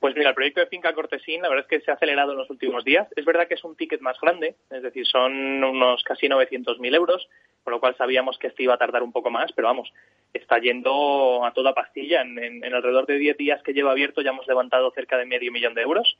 Pues 0.06 0.14
mira, 0.14 0.28
el 0.28 0.36
proyecto 0.36 0.60
de 0.60 0.68
Finca 0.68 0.92
Cortesín, 0.92 1.42
la 1.42 1.48
verdad 1.48 1.66
es 1.68 1.68
que 1.68 1.84
se 1.84 1.90
ha 1.90 1.94
acelerado 1.94 2.30
en 2.30 2.38
los 2.38 2.48
últimos 2.48 2.84
días. 2.84 3.08
Es 3.16 3.24
verdad 3.24 3.48
que 3.48 3.54
es 3.54 3.64
un 3.64 3.74
ticket 3.74 4.00
más 4.00 4.16
grande, 4.20 4.54
es 4.70 4.80
decir, 4.80 5.04
son 5.04 5.64
unos 5.64 6.04
casi 6.04 6.28
900.000 6.28 6.94
euros, 6.94 7.28
por 7.64 7.72
lo 7.72 7.80
cual 7.80 7.96
sabíamos 7.96 8.38
que 8.38 8.46
este 8.46 8.62
iba 8.62 8.74
a 8.74 8.78
tardar 8.78 9.02
un 9.02 9.10
poco 9.10 9.32
más, 9.32 9.50
pero 9.50 9.66
vamos, 9.66 9.92
está 10.32 10.60
yendo 10.60 11.44
a 11.44 11.52
toda 11.52 11.74
pastilla. 11.74 12.20
En, 12.20 12.64
alrededor 12.72 13.06
de 13.06 13.18
10 13.18 13.36
días 13.36 13.62
que 13.64 13.72
lleva 13.72 13.90
abierto 13.90 14.22
ya 14.22 14.30
hemos 14.30 14.46
levantado 14.46 14.92
cerca 14.92 15.18
de 15.18 15.26
medio 15.26 15.50
millón 15.50 15.74
de 15.74 15.82
euros. 15.82 16.16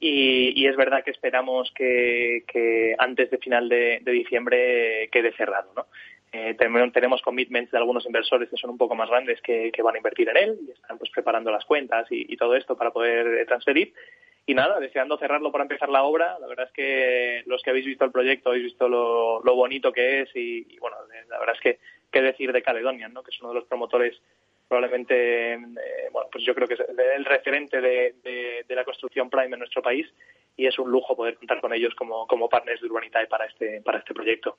Y, 0.00 0.66
es 0.66 0.76
verdad 0.76 1.04
que 1.04 1.12
esperamos 1.12 1.70
que, 1.76 2.96
antes 2.98 3.30
de 3.30 3.38
final 3.38 3.68
de 3.68 4.00
diciembre 4.04 5.08
quede 5.12 5.32
cerrado, 5.36 5.70
¿no? 5.76 5.86
Eh, 6.30 6.54
tenemos 6.92 7.22
commitments 7.22 7.70
de 7.70 7.78
algunos 7.78 8.04
inversores 8.04 8.50
que 8.50 8.56
son 8.56 8.70
un 8.70 8.78
poco 8.78 8.94
más 8.94 9.08
grandes 9.08 9.40
que, 9.40 9.72
van 9.82 9.94
a 9.94 9.98
invertir 9.98 10.28
en 10.28 10.36
él 10.36 10.58
y 10.66 10.72
están 10.72 10.98
pues 10.98 11.10
preparando 11.10 11.50
las 11.50 11.64
cuentas 11.64 12.06
y, 12.10 12.36
todo 12.36 12.54
esto 12.54 12.76
para 12.76 12.90
poder 12.90 13.26
eh, 13.26 13.46
transferir. 13.46 13.94
Y 14.46 14.54
nada, 14.54 14.80
deseando 14.80 15.18
cerrarlo 15.18 15.52
para 15.52 15.64
empezar 15.64 15.88
la 15.88 16.04
obra. 16.04 16.38
La 16.40 16.46
verdad 16.46 16.66
es 16.66 16.72
que 16.72 17.42
los 17.46 17.62
que 17.62 17.70
habéis 17.70 17.86
visto 17.86 18.04
el 18.04 18.12
proyecto 18.12 18.50
habéis 18.50 18.64
visto 18.64 18.88
lo, 18.88 19.54
bonito 19.54 19.92
que 19.92 20.22
es 20.22 20.30
y, 20.34 20.78
bueno, 20.78 20.96
la 21.28 21.38
verdad 21.38 21.54
es 21.54 21.60
que 21.60 21.78
qué 22.10 22.22
decir 22.22 22.52
de 22.52 22.62
Caledonian, 22.62 23.12
¿no? 23.12 23.22
que 23.22 23.30
es 23.30 23.40
uno 23.40 23.50
de 23.50 23.56
los 23.56 23.68
promotores 23.68 24.20
probablemente, 24.68 25.54
eh, 25.54 26.08
bueno, 26.12 26.28
pues 26.30 26.44
yo 26.44 26.54
creo 26.54 26.68
que 26.68 26.74
es 26.74 26.80
el 26.80 27.24
referente 27.24 27.80
de, 27.80 28.64
la 28.68 28.84
construcción 28.84 29.30
prime 29.30 29.54
en 29.54 29.58
nuestro 29.58 29.82
país 29.82 30.06
y 30.56 30.66
es 30.66 30.78
un 30.78 30.90
lujo 30.90 31.16
poder 31.16 31.36
contar 31.36 31.60
con 31.60 31.72
ellos 31.72 31.94
como, 31.94 32.26
como 32.26 32.48
partners 32.48 32.80
de 32.80 32.86
Urbanitae 32.86 33.26
para 33.26 33.46
este, 33.46 33.80
para 33.80 33.98
este 33.98 34.14
proyecto. 34.14 34.56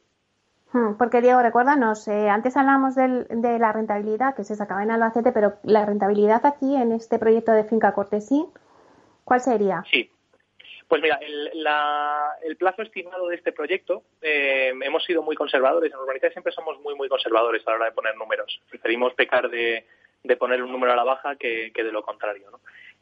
Hmm, 0.72 0.96
porque 0.98 1.22
Diego, 1.22 1.42
recuérdanos, 1.42 2.08
eh, 2.08 2.30
antes 2.30 2.56
hablamos 2.56 2.94
de 2.96 3.60
la 3.60 3.72
rentabilidad 3.72 4.36
que 4.36 4.44
se 4.44 4.56
sacaba 4.56 4.84
en 4.84 4.92
Albacete, 4.92 5.32
pero 5.32 5.54
la 5.64 5.86
rentabilidad 5.86 6.46
aquí 6.46 6.76
en 6.76 6.92
este 6.92 7.18
proyecto 7.18 7.52
de 7.52 7.64
Finca 7.64 7.94
Cortesín, 7.94 8.48
¿cuál 9.24 9.42
sería? 9.42 9.84
Sí. 9.90 10.12
Pues 10.88 11.04
mira, 11.04 11.20
el, 11.22 12.58
plazo 12.58 12.82
estimado 12.82 13.28
de 13.28 13.36
este 13.36 13.52
proyecto, 13.52 14.04
eh, 14.22 14.74
hemos 14.82 15.04
sido 15.06 15.22
muy 15.22 15.36
conservadores. 15.36 15.92
En 15.94 16.00
Urbanita 16.00 16.32
siempre 16.32 16.52
somos 16.52 16.80
muy, 16.82 16.96
muy 16.96 17.08
conservadores 17.08 17.66
a 17.66 17.72
la 17.72 17.76
hora 17.76 17.86
de 17.86 17.92
poner 17.92 18.16
números. 18.18 18.60
Preferimos 18.70 19.14
pecar 19.14 19.50
de, 19.50 19.86
poner 20.40 20.64
un 20.64 20.72
número 20.72 20.94
a 20.94 20.96
la 20.96 21.04
baja 21.04 21.36
que, 21.36 21.72
que 21.74 21.84
de 21.84 21.92
lo 21.92 22.02
contrario. 22.02 22.50
¿no? 22.52 22.60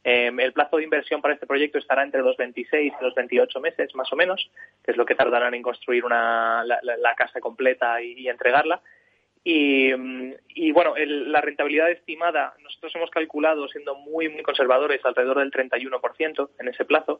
Em, 0.10 0.40
el 0.40 0.54
plazo 0.54 0.78
de 0.78 0.86
inversión 0.86 1.22
para 1.22 1.34
este 1.34 1.46
proyecto 1.46 1.78
estará 1.80 2.02
entre 2.02 2.22
los 2.22 2.38
26 2.38 2.94
y 2.98 3.04
los 3.04 3.14
28 3.14 3.60
meses, 3.60 3.94
más 3.94 4.10
o 4.14 4.16
menos, 4.16 4.50
que 4.82 4.92
es 4.92 4.96
lo 4.96 5.06
que 5.06 5.16
tardarán 5.16 5.54
en 5.54 5.62
construir 5.62 6.06
una, 6.06 6.64
la, 6.64 7.16
casa 7.18 7.42
completa 7.42 8.02
y, 8.02 8.30
entregarla. 8.30 8.82
Y, 9.44 9.92
bueno, 10.72 10.94
la 10.96 11.42
rentabilidad 11.42 11.92
estimada, 11.92 12.54
nosotros 12.64 12.96
hemos 12.96 13.10
calculado, 13.10 13.68
siendo 13.68 13.96
muy, 13.96 14.30
muy 14.30 14.44
conservadores, 14.44 15.02
alrededor 15.04 15.40
del 15.40 15.52
31% 15.52 16.52
en 16.58 16.68
ese 16.70 16.86
plazo. 16.86 17.20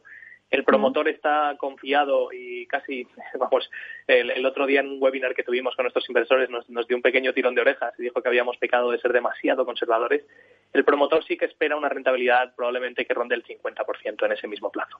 El 0.50 0.64
promotor 0.64 1.08
está 1.08 1.54
confiado 1.58 2.32
y 2.32 2.66
casi, 2.66 3.06
vamos, 3.38 3.70
el, 4.06 4.44
otro 4.46 4.66
día 4.66 4.80
en 4.80 4.88
un 4.88 5.02
webinar 5.02 5.34
que 5.34 5.42
tuvimos 5.42 5.76
con 5.76 5.84
nuestros 5.84 6.08
inversores 6.08 6.48
nos, 6.48 6.68
nos 6.70 6.86
dio 6.86 6.96
un 6.96 7.02
pequeño 7.02 7.32
tirón 7.34 7.54
de 7.54 7.60
orejas 7.60 7.92
y 7.98 8.02
dijo 8.02 8.22
que 8.22 8.28
habíamos 8.28 8.56
pecado 8.56 8.90
de 8.90 8.98
ser 8.98 9.12
demasiado 9.12 9.66
conservadores. 9.66 10.24
El 10.72 10.84
promotor 10.84 11.24
sí 11.24 11.36
que 11.36 11.46
espera 11.46 11.76
una 11.76 11.88
rentabilidad 11.88 12.54
probablemente 12.54 13.04
que 13.04 13.14
ronde 13.14 13.34
el 13.34 13.44
50% 13.44 14.24
en 14.24 14.32
ese 14.32 14.48
mismo 14.48 14.70
plazo. 14.70 14.98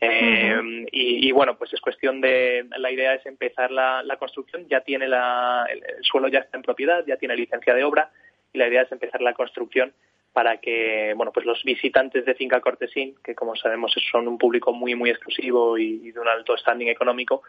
Eh, 0.00 0.86
y, 0.92 1.30
bueno, 1.32 1.58
pues 1.58 1.74
es 1.74 1.80
cuestión 1.80 2.22
de, 2.22 2.66
la 2.78 2.90
idea 2.90 3.14
es 3.14 3.26
empezar 3.26 3.70
la, 3.70 4.16
construcción, 4.18 4.66
ya 4.68 4.80
tiene 4.80 5.06
la, 5.06 5.66
el, 5.70 5.82
suelo 6.02 6.28
ya 6.28 6.40
está 6.40 6.56
en 6.56 6.62
propiedad, 6.62 7.04
ya 7.06 7.16
tiene 7.16 7.36
licencia 7.36 7.74
de 7.74 7.84
obra 7.84 8.10
y 8.52 8.58
la 8.58 8.68
idea 8.68 8.82
es 8.82 8.92
empezar 8.92 9.20
la 9.20 9.34
construcción 9.34 9.92
para 10.32 10.58
que 10.58 11.12
bueno 11.16 11.32
pues 11.32 11.44
los 11.44 11.62
visitantes 11.64 12.24
de 12.24 12.34
Finca 12.34 12.60
Cortesín, 12.60 13.16
que 13.24 13.34
como 13.34 13.56
sabemos 13.56 13.92
son 14.10 14.28
un 14.28 14.38
público 14.38 14.72
muy 14.72 14.94
muy 14.94 15.10
exclusivo 15.10 15.76
y 15.78 16.12
de 16.12 16.20
un 16.20 16.28
alto 16.28 16.56
standing 16.56 16.88
económico, 16.88 17.42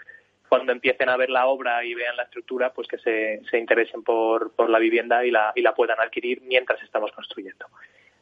cuando 0.52 0.74
empiecen 0.74 1.08
a 1.08 1.16
ver 1.16 1.30
la 1.30 1.48
obra 1.48 1.82
y 1.86 1.94
vean 1.94 2.18
la 2.18 2.24
estructura, 2.24 2.74
pues 2.74 2.86
que 2.86 2.98
se, 2.98 3.40
se 3.50 3.58
interesen 3.58 4.04
por, 4.04 4.52
por 4.54 4.70
la 4.70 4.80
vivienda 4.80 5.26
y 5.26 5.32
la, 5.32 5.54
y 5.56 5.62
la 5.62 5.74
puedan 5.74 5.98
adquirir 6.02 6.42
mientras 6.42 6.84
estamos 6.84 7.10
construyendo. 7.14 7.68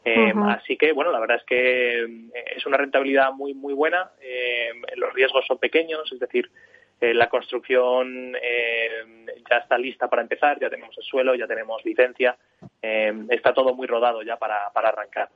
Eh, 0.05 0.32
así 0.45 0.78
que, 0.78 0.91
bueno, 0.91 1.12
la 1.12 1.20
verdad 1.20 1.38
es 1.38 1.43
que 1.45 2.03
eh, 2.03 2.45
es 2.55 2.64
una 2.68 2.78
rentabilidad 2.78 3.32
muy, 3.34 3.55
muy 3.55 3.74
buena. 3.74 4.12
Eh, 4.22 4.70
los 4.95 5.12
riesgos 5.14 5.43
son 5.47 5.57
pequeños, 5.57 6.07
es 6.12 6.20
decir, 6.20 6.51
la 7.02 7.30
construcción 7.30 8.34
ya 9.50 9.58
está 9.58 9.78
lista 9.78 10.08
para 10.08 10.22
empezar, 10.22 10.60
ya 10.60 10.70
tenemos 10.70 10.97
el 10.97 11.04
suelo, 11.04 11.36
ya 11.36 11.47
tenemos 11.47 11.84
licencia, 11.86 12.38
está 12.82 13.54
todo 13.54 13.74
muy 13.74 13.88
rodado 13.88 14.22
ya 14.22 14.38
para, 14.38 14.70
para 14.74 14.89
arrancar. 14.89 15.30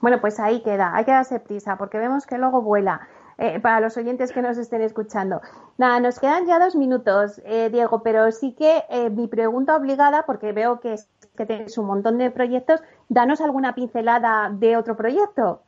Bueno, 0.00 0.20
pues 0.20 0.38
ahí 0.40 0.62
queda, 0.62 0.94
hay 0.94 1.04
que 1.04 1.12
darse 1.12 1.40
prisa 1.40 1.76
porque 1.78 1.98
vemos 1.98 2.26
que 2.26 2.36
luego 2.36 2.60
vuela. 2.60 3.08
eh, 3.38 3.60
para 3.60 3.80
los 3.80 3.96
oyentes 3.96 4.32
que 4.32 4.42
nos 4.42 4.58
estén 4.58 4.82
escuchando. 4.82 5.40
Nada, 5.78 6.00
nos 6.00 6.20
quedan 6.20 6.46
ya 6.46 6.58
dos 6.58 6.76
minutos, 6.76 7.40
eh, 7.44 7.68
Diego, 7.70 8.02
pero 8.02 8.30
sí 8.30 8.54
que 8.54 8.84
eh, 8.88 9.10
mi 9.10 9.26
pregunta 9.26 9.76
obligada, 9.76 10.24
porque 10.26 10.52
veo 10.52 10.80
que, 10.80 10.96
que 11.36 11.46
tienes 11.46 11.76
un 11.78 11.86
montón 11.86 12.18
de 12.18 12.30
proyectos, 12.30 12.82
danos 13.08 13.40
alguna 13.40 13.74
pincelada 13.74 14.50
de 14.50 14.76
otro 14.76 14.96
proyecto. 14.96 15.62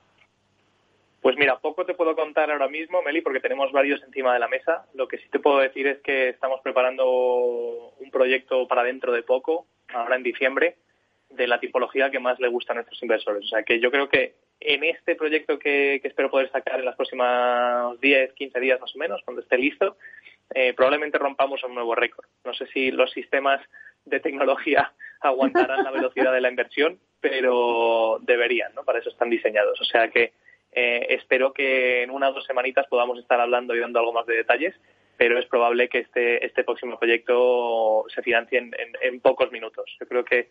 Pues 1.27 1.37
mira, 1.39 1.59
poco 1.59 1.85
te 1.85 1.95
puedo 1.95 2.15
contar 2.15 2.53
ahora 2.53 2.69
mismo, 2.69 3.03
Meli, 3.03 3.21
porque 3.21 3.41
tenemos 3.41 3.73
varios 3.73 4.01
encima 4.05 4.33
de 4.33 4.39
la 4.39 4.47
mesa. 4.47 4.87
Lo 4.95 5.09
que 5.09 5.19
sí 5.19 5.29
te 5.29 5.41
puedo 5.41 5.59
decir 5.59 5.89
es 5.89 5.99
que 5.99 6.29
estamos 6.29 6.61
preparando 6.61 7.05
un 7.99 8.11
proyecto 8.13 8.69
para 8.69 8.85
dentro 8.85 9.11
de 9.11 9.25
poco, 9.25 9.67
ahora 9.93 10.15
en 10.15 10.23
diciembre, 10.23 10.77
de 11.31 11.49
la 11.49 11.59
tipología 11.59 12.13
que 12.13 12.21
más 12.21 12.39
le 12.39 12.47
gusta 12.47 12.75
a 12.75 12.77
nuestros 12.77 13.03
inversores. 13.03 13.43
O 13.45 13.49
sea 13.49 13.65
que 13.65 13.81
yo 13.81 13.91
creo 13.91 14.09
que 14.09 14.37
en 14.61 14.85
este 14.85 15.17
proyecto 15.17 15.59
que, 15.59 15.97
espero 15.97 16.31
poder 16.31 16.49
sacar 16.53 16.79
en 16.79 16.85
los 16.85 16.95
próximos 16.95 18.01
10, 18.01 18.33
15 18.35 18.61
días 18.61 18.81
más 18.81 18.95
o 18.95 18.99
menos, 19.01 19.21
cuando 19.25 19.43
esté 19.43 19.59
listo, 19.59 19.97
eh, 20.55 20.75
probablemente 20.75 21.19
rompamos 21.19 21.61
un 21.65 21.75
nuevo 21.75 21.97
récord. 21.97 22.27
No 22.45 22.55
sé 22.55 22.69
si 22.69 22.93
los 22.93 23.11
sistemas 23.11 23.61
de 24.05 24.21
tecnología 24.21 24.93
aguantarán 25.23 25.83
la 25.83 25.91
velocidad 25.91 26.33
de 26.33 26.41
la 26.41 26.51
inversión, 26.51 27.01
pero 27.19 28.21
deberían, 28.23 28.73
¿no? 28.77 28.85
Para 28.85 29.01
eso 29.01 29.11
están 29.11 29.29
diseñados. 29.29 29.81
O 29.81 29.85
sea 29.85 30.09
que 30.09 30.46
eh, 30.79 31.15
espero 31.15 31.55
que 31.55 32.03
en 32.03 32.11
una 32.11 32.29
o 32.29 32.35
dos 32.35 32.45
semanitas 32.45 32.87
podamos 32.87 33.19
estar 33.19 33.41
hablando 33.41 33.75
y 33.75 33.81
dando 33.81 33.99
algo 33.99 34.13
más 34.13 34.27
de 34.27 34.37
detalles, 34.37 34.75
pero 35.17 35.39
es 35.39 35.47
probable 35.47 35.89
que 35.89 36.01
este, 36.01 36.45
este 36.45 36.65
próximo 36.65 36.99
proyecto 36.99 38.05
se 38.15 38.21
financie 38.21 38.59
en, 38.59 39.21
pocos 39.21 39.51
minutos. 39.51 39.91
Yo 39.99 40.07
creo 40.07 40.23
que, 40.23 40.51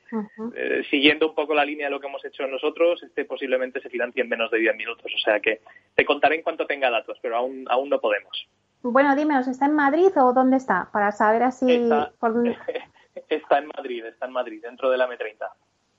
eh, 0.55 0.83
siguiendo 0.89 1.29
un 1.29 1.35
poco 1.35 1.53
la 1.53 1.63
línea 1.63 1.85
de 1.85 1.91
lo 1.91 1.99
que 1.99 2.07
hemos 2.07 2.25
hecho 2.25 2.47
nosotros, 2.47 3.03
este 3.03 3.25
posiblemente 3.25 3.79
se 3.79 3.89
financie 3.91 4.23
en 4.23 4.29
menos 4.29 4.49
de 4.49 4.57
10 4.57 4.75
minutos. 4.75 5.05
O 5.13 5.19
sea 5.19 5.39
que 5.39 5.61
te 5.93 6.03
contaré 6.03 6.37
en 6.37 6.41
cuanto 6.41 6.65
tenga 6.65 6.89
datos, 6.89 7.19
pero 7.21 7.37
aún, 7.37 7.65
aún 7.69 7.89
no 7.89 8.01
podemos. 8.01 8.47
Bueno, 8.81 9.15
dime, 9.15 9.39
¿está 9.39 9.67
en 9.67 9.75
Madrid 9.75 10.09
o 10.17 10.33
dónde 10.33 10.57
está? 10.57 10.89
Para 10.91 11.11
saber 11.11 11.43
así... 11.43 11.71
Está, 11.71 12.11
está 13.29 13.59
en 13.59 13.67
Madrid, 13.67 14.05
está 14.05 14.25
en 14.25 14.31
Madrid, 14.31 14.63
dentro 14.63 14.89
de 14.89 14.97
la 14.97 15.07
M30. 15.07 15.49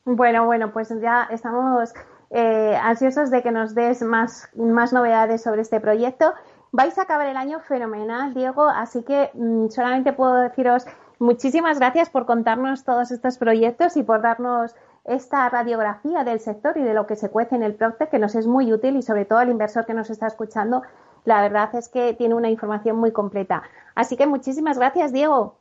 Bueno, 0.05 0.47
bueno, 0.47 0.73
pues 0.73 0.93
ya 1.01 1.29
estamos 1.31 1.93
eh, 2.31 2.77
ansiosos 2.83 3.31
de 3.31 3.43
que 3.43 3.53
nos 3.53 3.75
des 3.75 4.03
más, 4.03 4.51
más 4.57 4.93
novedades 4.93 5.43
sobre 5.43 5.63
este 5.63 5.81
proyecto. 5.81 6.35
Vais 6.73 6.99
a 6.99 7.03
acabar 7.03 7.27
el 7.27 7.37
año 7.37 7.61
fenomenal, 7.61 8.35
Diego, 8.35 8.65
así 8.65 9.03
que 9.03 9.31
mm, 9.35 9.69
solamente 9.69 10.13
puedo 10.13 10.35
deciros 10.35 10.87
muchísimas 11.19 11.79
gracias 11.79 12.11
por 12.11 12.27
contarnos 12.27 12.85
todos 12.85 13.11
estos 13.11 13.39
proyectos 13.39 13.97
y 13.97 14.03
por 14.03 14.21
darnos 14.23 14.75
esta 15.05 15.49
radiografía 15.49 16.25
del 16.25 16.41
sector 16.41 16.77
y 16.77 16.83
de 16.83 16.93
lo 16.93 17.07
que 17.07 17.17
se 17.17 17.31
cuece 17.31 17.55
en 17.55 17.63
el 17.63 17.75
Procte, 17.75 18.09
que 18.09 18.19
nos 18.19 18.35
es 18.35 18.47
muy 18.47 18.73
útil 18.73 18.97
y 18.97 19.03
sobre 19.03 19.25
todo 19.25 19.39
al 19.39 19.51
inversor 19.51 19.87
que 19.87 19.95
nos 19.95 20.11
está 20.11 20.27
escuchando, 20.27 20.83
la 21.25 21.43
verdad 21.43 21.75
es 21.75 21.89
que 21.89 22.15
tiene 22.15 22.35
una 22.35 22.51
información 22.51 22.97
muy 22.97 23.13
completa. 23.13 23.63
Así 23.95 24.17
que 24.17 24.27
muchísimas 24.27 24.79
gracias, 24.79 25.13
Diego. 25.13 25.59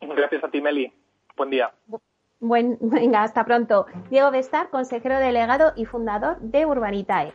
Gracias 0.00 0.42
a 0.42 0.48
ti, 0.48 0.60
Meli. 0.60 0.92
Buen 1.36 1.50
día. 1.50 1.70
Buen, 2.40 2.78
venga, 2.80 3.22
hasta 3.22 3.44
pronto. 3.44 3.86
Diego 4.10 4.30
Bestar, 4.30 4.70
consejero 4.70 5.18
delegado 5.18 5.72
y 5.76 5.84
fundador 5.84 6.40
de 6.40 6.66
Urbanitae. 6.66 7.34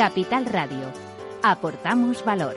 Capital 0.00 0.46
Radio. 0.46 0.90
Aportamos 1.42 2.24
valor. 2.24 2.56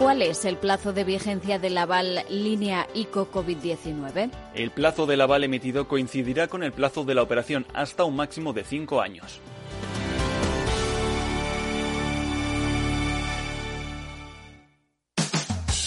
¿Cuál 0.00 0.22
es 0.22 0.44
el 0.44 0.56
plazo 0.56 0.92
de 0.92 1.04
vigencia 1.04 1.60
del 1.60 1.78
aval 1.78 2.24
línea 2.28 2.88
ICO 2.94 3.30
COVID-19? 3.30 4.28
El 4.52 4.72
plazo 4.72 5.06
del 5.06 5.20
aval 5.20 5.44
emitido 5.44 5.86
coincidirá 5.86 6.48
con 6.48 6.64
el 6.64 6.72
plazo 6.72 7.04
de 7.04 7.14
la 7.14 7.22
operación 7.22 7.64
hasta 7.74 8.02
un 8.02 8.16
máximo 8.16 8.52
de 8.52 8.64
cinco 8.64 9.00
años. 9.00 9.40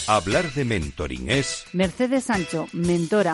Hablar 0.08 0.49
de 0.53 0.64
mentoring 0.64 1.32
es... 1.32 1.66
Mercedes 1.74 2.24
Sancho, 2.24 2.70
mentora. 2.72 3.34